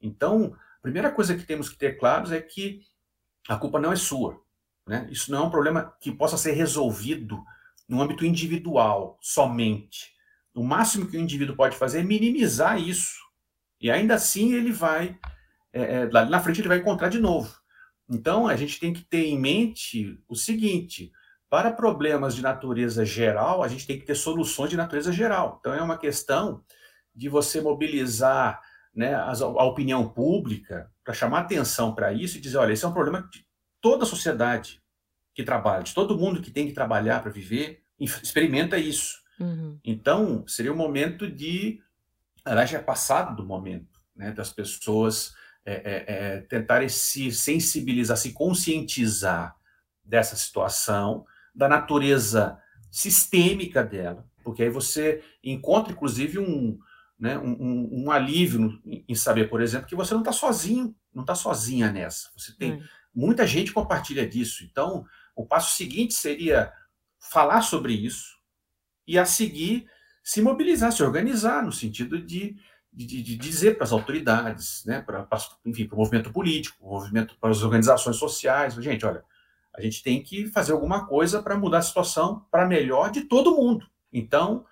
Então, 0.00 0.56
a 0.78 0.82
primeira 0.82 1.10
coisa 1.10 1.36
que 1.36 1.44
temos 1.44 1.68
que 1.68 1.76
ter 1.76 1.98
claros 1.98 2.32
é 2.32 2.40
que 2.40 2.80
a 3.48 3.56
culpa 3.56 3.78
não 3.78 3.92
é 3.92 3.96
sua, 3.96 4.40
né? 4.86 5.06
Isso 5.10 5.30
não 5.30 5.44
é 5.44 5.46
um 5.46 5.50
problema 5.50 5.94
que 6.00 6.12
possa 6.12 6.36
ser 6.36 6.52
resolvido 6.52 7.42
no 7.88 8.00
âmbito 8.00 8.24
individual 8.24 9.18
somente. 9.20 10.14
O 10.54 10.64
máximo 10.64 11.06
que 11.06 11.16
o 11.16 11.20
indivíduo 11.20 11.56
pode 11.56 11.76
fazer 11.76 12.00
é 12.00 12.02
minimizar 12.02 12.80
isso. 12.80 13.14
E 13.80 13.90
ainda 13.90 14.14
assim 14.14 14.54
ele 14.54 14.72
vai, 14.72 15.18
é, 15.72 15.82
é, 15.82 16.10
lá 16.10 16.24
na 16.24 16.40
frente 16.40 16.60
ele 16.60 16.68
vai 16.68 16.78
encontrar 16.78 17.08
de 17.08 17.18
novo. 17.18 17.54
Então 18.08 18.46
a 18.46 18.56
gente 18.56 18.78
tem 18.78 18.92
que 18.92 19.02
ter 19.02 19.26
em 19.26 19.38
mente 19.38 20.18
o 20.28 20.34
seguinte: 20.34 21.12
para 21.48 21.72
problemas 21.72 22.34
de 22.34 22.42
natureza 22.42 23.04
geral, 23.04 23.62
a 23.62 23.68
gente 23.68 23.86
tem 23.86 23.98
que 23.98 24.04
ter 24.04 24.14
soluções 24.14 24.70
de 24.70 24.76
natureza 24.76 25.12
geral. 25.12 25.58
Então, 25.60 25.72
é 25.72 25.82
uma 25.82 25.98
questão 25.98 26.62
de 27.14 27.28
você 27.28 27.60
mobilizar 27.60 28.60
né, 28.94 29.14
a, 29.14 29.30
a 29.30 29.64
opinião 29.64 30.08
pública 30.08 30.90
para 31.04 31.14
chamar 31.14 31.40
atenção 31.40 31.94
para 31.94 32.12
isso 32.12 32.36
e 32.36 32.40
dizer: 32.40 32.58
olha, 32.58 32.72
esse 32.72 32.84
é 32.84 32.88
um 32.88 32.92
problema 32.92 33.28
de 33.32 33.46
toda 33.80 34.04
a 34.04 34.06
sociedade 34.06 34.82
que 35.34 35.44
trabalha, 35.44 35.82
de 35.82 35.94
todo 35.94 36.18
mundo 36.18 36.40
que 36.40 36.50
tem 36.50 36.66
que 36.66 36.72
trabalhar 36.72 37.22
para 37.22 37.30
viver, 37.30 37.82
experimenta 37.98 38.76
isso. 38.78 39.18
Uhum. 39.38 39.78
Então, 39.84 40.44
seria 40.46 40.72
o 40.72 40.76
momento 40.76 41.30
de. 41.30 41.80
Aliás, 42.44 42.70
já 42.70 42.78
é 42.78 42.82
passado 42.82 43.36
do 43.36 43.44
momento 43.44 44.00
né, 44.14 44.32
das 44.32 44.52
pessoas 44.52 45.34
é, 45.66 45.72
é, 45.72 46.04
é, 46.06 46.40
tentarem 46.42 46.88
se 46.88 47.32
sensibilizar, 47.32 48.16
se 48.16 48.32
conscientizar 48.32 49.56
dessa 50.04 50.36
situação 50.36 51.26
da 51.52 51.68
natureza 51.68 52.56
sistêmica 52.88 53.82
dela, 53.82 54.24
porque 54.44 54.62
aí 54.62 54.70
você 54.70 55.24
encontra, 55.42 55.92
inclusive, 55.92 56.38
um, 56.38 56.78
né, 57.18 57.36
um, 57.36 58.04
um, 58.04 58.10
alívio 58.12 58.80
em 58.86 59.14
saber, 59.16 59.50
por 59.50 59.60
exemplo, 59.60 59.88
que 59.88 59.96
você 59.96 60.14
não 60.14 60.20
está 60.20 60.32
sozinho, 60.32 60.94
não 61.12 61.22
está 61.22 61.34
sozinha 61.34 61.90
nessa. 61.90 62.30
Você 62.36 62.56
tem 62.56 62.74
hum. 62.74 62.82
muita 63.12 63.44
gente 63.44 63.72
compartilha 63.72 64.24
disso. 64.24 64.64
Então, 64.64 65.04
o 65.34 65.44
passo 65.44 65.74
seguinte 65.76 66.14
seria 66.14 66.72
falar 67.18 67.62
sobre 67.62 67.92
isso 67.92 68.36
e 69.04 69.18
a 69.18 69.24
seguir 69.24 69.88
se 70.22 70.40
mobilizar, 70.40 70.92
se 70.92 71.02
organizar 71.02 71.64
no 71.64 71.72
sentido 71.72 72.20
de, 72.20 72.56
de, 73.04 73.22
de 73.22 73.36
dizer 73.36 73.76
para 73.76 73.84
as 73.84 73.92
autoridades, 73.92 74.82
né, 74.86 75.02
para, 75.02 75.28
enfim, 75.66 75.86
para 75.86 75.94
o 75.94 75.98
movimento 75.98 76.32
político, 76.32 76.78
o 76.80 76.94
movimento 76.94 77.36
para 77.38 77.50
as 77.50 77.62
organizações 77.62 78.16
sociais, 78.16 78.74
gente, 78.74 79.04
olha, 79.04 79.22
a 79.74 79.82
gente 79.82 80.02
tem 80.02 80.22
que 80.22 80.46
fazer 80.46 80.72
alguma 80.72 81.06
coisa 81.06 81.42
para 81.42 81.58
mudar 81.58 81.78
a 81.78 81.82
situação 81.82 82.46
para 82.50 82.66
melhor 82.66 83.10
de 83.10 83.22
todo 83.22 83.54
mundo. 83.54 83.86
Então, 84.10 84.64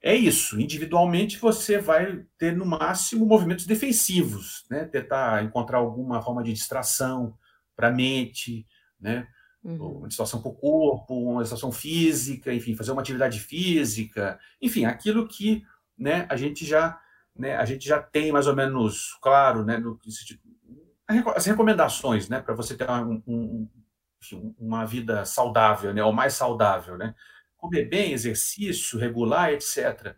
é 0.00 0.14
isso. 0.14 0.60
Individualmente, 0.60 1.38
você 1.38 1.78
vai 1.78 2.24
ter, 2.38 2.56
no 2.56 2.64
máximo, 2.64 3.26
movimentos 3.26 3.66
defensivos, 3.66 4.64
né? 4.70 4.84
tentar 4.84 5.42
encontrar 5.42 5.78
alguma 5.78 6.22
forma 6.22 6.44
de 6.44 6.52
distração 6.52 7.36
para 7.74 7.88
a 7.88 7.92
mente, 7.92 8.64
né? 9.00 9.26
Uhum. 9.64 9.98
uma 9.98 10.08
distração 10.08 10.40
para 10.40 10.52
o 10.52 10.54
corpo, 10.54 11.12
uma 11.12 11.42
distração 11.42 11.72
física, 11.72 12.54
enfim, 12.54 12.76
fazer 12.76 12.92
uma 12.92 13.00
atividade 13.00 13.40
física, 13.40 14.38
enfim, 14.62 14.84
aquilo 14.84 15.26
que 15.26 15.64
né, 15.98 16.24
a 16.30 16.36
gente 16.36 16.64
já 16.64 17.00
né, 17.38 17.56
a 17.56 17.64
gente 17.64 17.86
já 17.86 18.00
tem 18.00 18.32
mais 18.32 18.46
ou 18.46 18.54
menos 18.54 19.16
claro, 19.20 19.64
né, 19.64 19.78
no, 19.78 19.98
as 21.34 21.46
recomendações, 21.46 22.28
né, 22.28 22.40
para 22.40 22.54
você 22.54 22.76
ter 22.76 22.90
um, 22.90 23.22
um, 23.26 23.68
uma 24.58 24.84
vida 24.84 25.24
saudável, 25.24 25.94
né, 25.94 26.02
ou 26.02 26.12
mais 26.12 26.34
saudável, 26.34 26.96
né? 26.96 27.14
Comer 27.56 27.84
bem, 27.84 28.12
exercício 28.12 28.98
regular, 28.98 29.52
etc. 29.52 30.14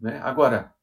Né? 0.00 0.20
Agora, 0.22 0.74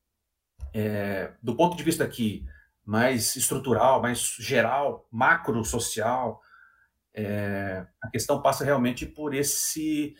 é, 0.73 1.33
do 1.41 1.55
ponto 1.55 1.75
de 1.75 1.83
vista 1.83 2.03
aqui 2.03 2.45
mais 2.85 3.35
estrutural, 3.35 4.01
mais 4.01 4.19
geral, 4.39 5.07
macro 5.11 5.63
social, 5.63 6.41
é, 7.13 7.85
a 8.01 8.09
questão 8.09 8.41
passa 8.41 8.63
realmente 8.63 9.05
por 9.05 9.33
esse 9.33 10.15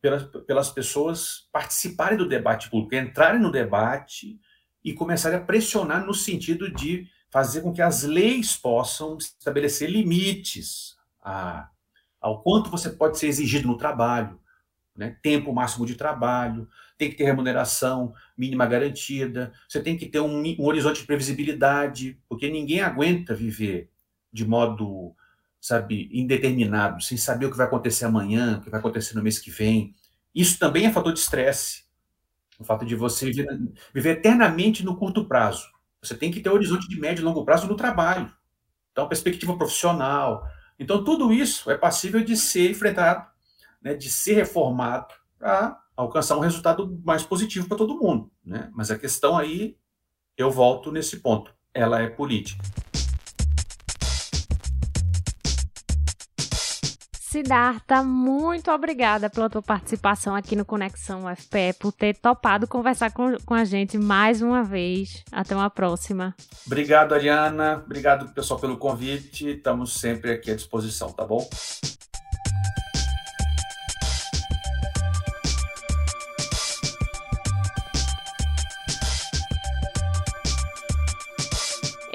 pelas, 0.00 0.24
pelas 0.46 0.70
pessoas 0.70 1.48
participarem 1.52 2.16
do 2.16 2.28
debate 2.28 2.70
público, 2.70 2.94
entrarem 2.94 3.40
no 3.40 3.52
debate 3.52 4.40
e 4.88 4.94
começarem 4.94 5.38
a 5.38 5.42
pressionar 5.42 6.06
no 6.06 6.14
sentido 6.14 6.70
de 6.70 7.06
fazer 7.30 7.60
com 7.60 7.72
que 7.72 7.82
as 7.82 8.04
leis 8.04 8.56
possam 8.56 9.18
estabelecer 9.18 9.90
limites 9.90 10.96
a, 11.22 11.68
ao 12.18 12.42
quanto 12.42 12.70
você 12.70 12.88
pode 12.88 13.18
ser 13.18 13.26
exigido 13.26 13.68
no 13.68 13.76
trabalho, 13.76 14.40
né? 14.96 15.16
tempo 15.22 15.52
máximo 15.52 15.84
de 15.84 15.94
trabalho, 15.94 16.66
tem 16.96 17.10
que 17.10 17.16
ter 17.16 17.24
remuneração 17.24 18.14
mínima 18.36 18.64
garantida, 18.66 19.52
você 19.68 19.80
tem 19.80 19.96
que 19.96 20.06
ter 20.06 20.20
um, 20.20 20.42
um 20.58 20.64
horizonte 20.64 21.00
de 21.00 21.06
previsibilidade, 21.06 22.18
porque 22.26 22.50
ninguém 22.50 22.80
aguenta 22.80 23.34
viver 23.34 23.90
de 24.32 24.46
modo, 24.46 25.14
sabe, 25.60 26.08
indeterminado, 26.12 27.02
sem 27.02 27.18
saber 27.18 27.46
o 27.46 27.50
que 27.50 27.58
vai 27.58 27.66
acontecer 27.66 28.06
amanhã, 28.06 28.56
o 28.56 28.62
que 28.62 28.70
vai 28.70 28.80
acontecer 28.80 29.14
no 29.14 29.22
mês 29.22 29.38
que 29.38 29.50
vem. 29.50 29.94
Isso 30.34 30.58
também 30.58 30.86
é 30.86 30.92
fator 30.92 31.12
de 31.12 31.18
estresse. 31.18 31.87
O 32.58 32.64
fato 32.64 32.84
de 32.84 32.96
você 32.96 33.30
viver, 33.94 34.10
eternamente 34.10 34.84
no 34.84 34.96
curto 34.96 35.24
prazo. 35.26 35.66
Você 36.02 36.16
tem 36.16 36.30
que 36.30 36.40
ter 36.40 36.50
um 36.50 36.54
horizonte 36.54 36.88
de 36.88 36.98
médio 36.98 37.22
e 37.22 37.24
longo 37.24 37.44
prazo 37.44 37.66
no 37.66 37.76
trabalho. 37.76 38.32
Então, 38.92 39.08
perspectiva 39.08 39.56
profissional, 39.56 40.44
então, 40.78 41.02
tudo 41.02 41.32
isso 41.32 41.70
é 41.70 41.76
passível 41.76 42.22
de 42.22 42.36
ser 42.36 42.70
enfrentado, 42.70 43.26
né, 43.82 43.94
de 43.94 44.08
ser 44.08 44.34
reformado 44.34 45.12
para 45.36 45.80
alcançar 45.96 46.36
um 46.36 46.40
resultado 46.40 47.00
mais 47.04 47.24
positivo 47.24 47.66
para 47.66 47.76
todo 47.76 47.98
mundo. 47.98 48.30
Né? 48.44 48.70
Mas 48.72 48.90
a 48.90 48.98
questão 48.98 49.36
aí, 49.36 49.76
eu 50.36 50.50
volto 50.50 50.92
nesse 50.92 51.18
ponto, 51.18 51.52
ela 51.74 52.00
é 52.00 52.08
política. 52.08 52.62
Siddhartha, 57.28 58.02
muito 58.02 58.70
obrigada 58.70 59.28
pela 59.28 59.50
tua 59.50 59.60
participação 59.60 60.34
aqui 60.34 60.56
no 60.56 60.64
Conexão 60.64 61.30
UFPE, 61.30 61.74
por 61.78 61.92
ter 61.92 62.16
topado 62.16 62.66
conversar 62.66 63.12
com, 63.12 63.36
com 63.44 63.52
a 63.52 63.64
gente 63.64 63.98
mais 63.98 64.40
uma 64.40 64.64
vez. 64.64 65.22
Até 65.30 65.54
uma 65.54 65.68
próxima. 65.68 66.34
Obrigado, 66.66 67.14
Ariana. 67.14 67.82
Obrigado, 67.84 68.32
pessoal, 68.32 68.58
pelo 68.58 68.78
convite. 68.78 69.46
Estamos 69.46 70.00
sempre 70.00 70.32
aqui 70.32 70.50
à 70.50 70.56
disposição, 70.56 71.12
tá 71.12 71.22
bom? 71.22 71.46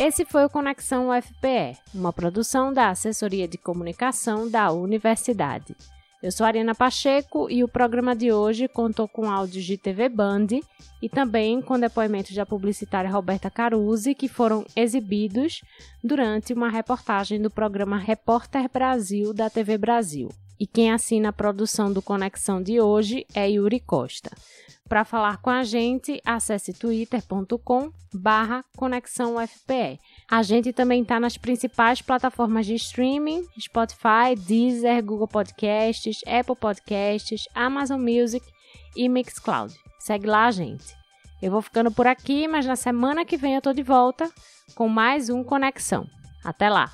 Esse 0.05 0.25
foi 0.25 0.43
o 0.43 0.49
Conexão 0.49 1.17
UFPE, 1.17 1.77
uma 1.95 2.11
produção 2.11 2.73
da 2.73 2.89
Assessoria 2.89 3.47
de 3.47 3.57
Comunicação 3.57 4.51
da 4.51 4.69
Universidade. 4.69 5.77
Eu 6.21 6.29
sou 6.29 6.45
Ariana 6.45 6.75
Pacheco 6.75 7.49
e 7.49 7.63
o 7.63 7.69
programa 7.69 8.13
de 8.13 8.29
hoje 8.29 8.67
contou 8.67 9.07
com 9.07 9.31
áudios 9.31 9.63
de 9.63 9.77
TV 9.77 10.09
Band 10.09 10.47
e 11.01 11.07
também 11.07 11.61
com 11.61 11.79
depoimentos 11.79 12.35
da 12.35 12.45
publicitária 12.45 13.09
Roberta 13.09 13.49
Caruzi, 13.49 14.13
que 14.13 14.27
foram 14.27 14.65
exibidos 14.75 15.61
durante 16.03 16.51
uma 16.51 16.69
reportagem 16.69 17.41
do 17.41 17.49
programa 17.49 17.97
Repórter 17.97 18.69
Brasil 18.69 19.33
da 19.33 19.49
TV 19.49 19.77
Brasil. 19.77 20.27
E 20.59 20.67
quem 20.67 20.91
assina 20.91 21.29
a 21.29 21.33
produção 21.33 21.91
do 21.91 22.01
Conexão 22.01 22.61
de 22.61 22.79
hoje 22.79 23.25
é 23.33 23.49
Yuri 23.49 23.79
Costa. 23.79 24.31
Para 24.87 25.05
falar 25.05 25.37
com 25.37 25.49
a 25.49 25.63
gente, 25.63 26.21
acesse 26.25 26.73
twitter.com 26.73 27.91
barra 28.13 28.63
Conexão 28.77 29.37
UFPE. 29.37 29.99
A 30.29 30.43
gente 30.43 30.71
também 30.71 31.01
está 31.01 31.19
nas 31.19 31.37
principais 31.37 32.01
plataformas 32.01 32.65
de 32.65 32.75
streaming, 32.75 33.43
Spotify, 33.59 34.35
Deezer, 34.37 35.03
Google 35.03 35.27
Podcasts, 35.27 36.19
Apple 36.27 36.55
Podcasts, 36.55 37.45
Amazon 37.55 38.01
Music 38.01 38.45
e 38.95 39.09
Mixcloud. 39.09 39.73
Segue 39.99 40.27
lá 40.27 40.45
a 40.45 40.51
gente. 40.51 40.95
Eu 41.41 41.51
vou 41.51 41.61
ficando 41.61 41.91
por 41.91 42.05
aqui, 42.05 42.47
mas 42.47 42.65
na 42.65 42.75
semana 42.75 43.25
que 43.25 43.35
vem 43.35 43.55
eu 43.55 43.61
tô 43.61 43.73
de 43.73 43.83
volta 43.83 44.31
com 44.75 44.87
mais 44.87 45.29
um 45.29 45.43
Conexão. 45.43 46.05
Até 46.43 46.69
lá! 46.69 46.91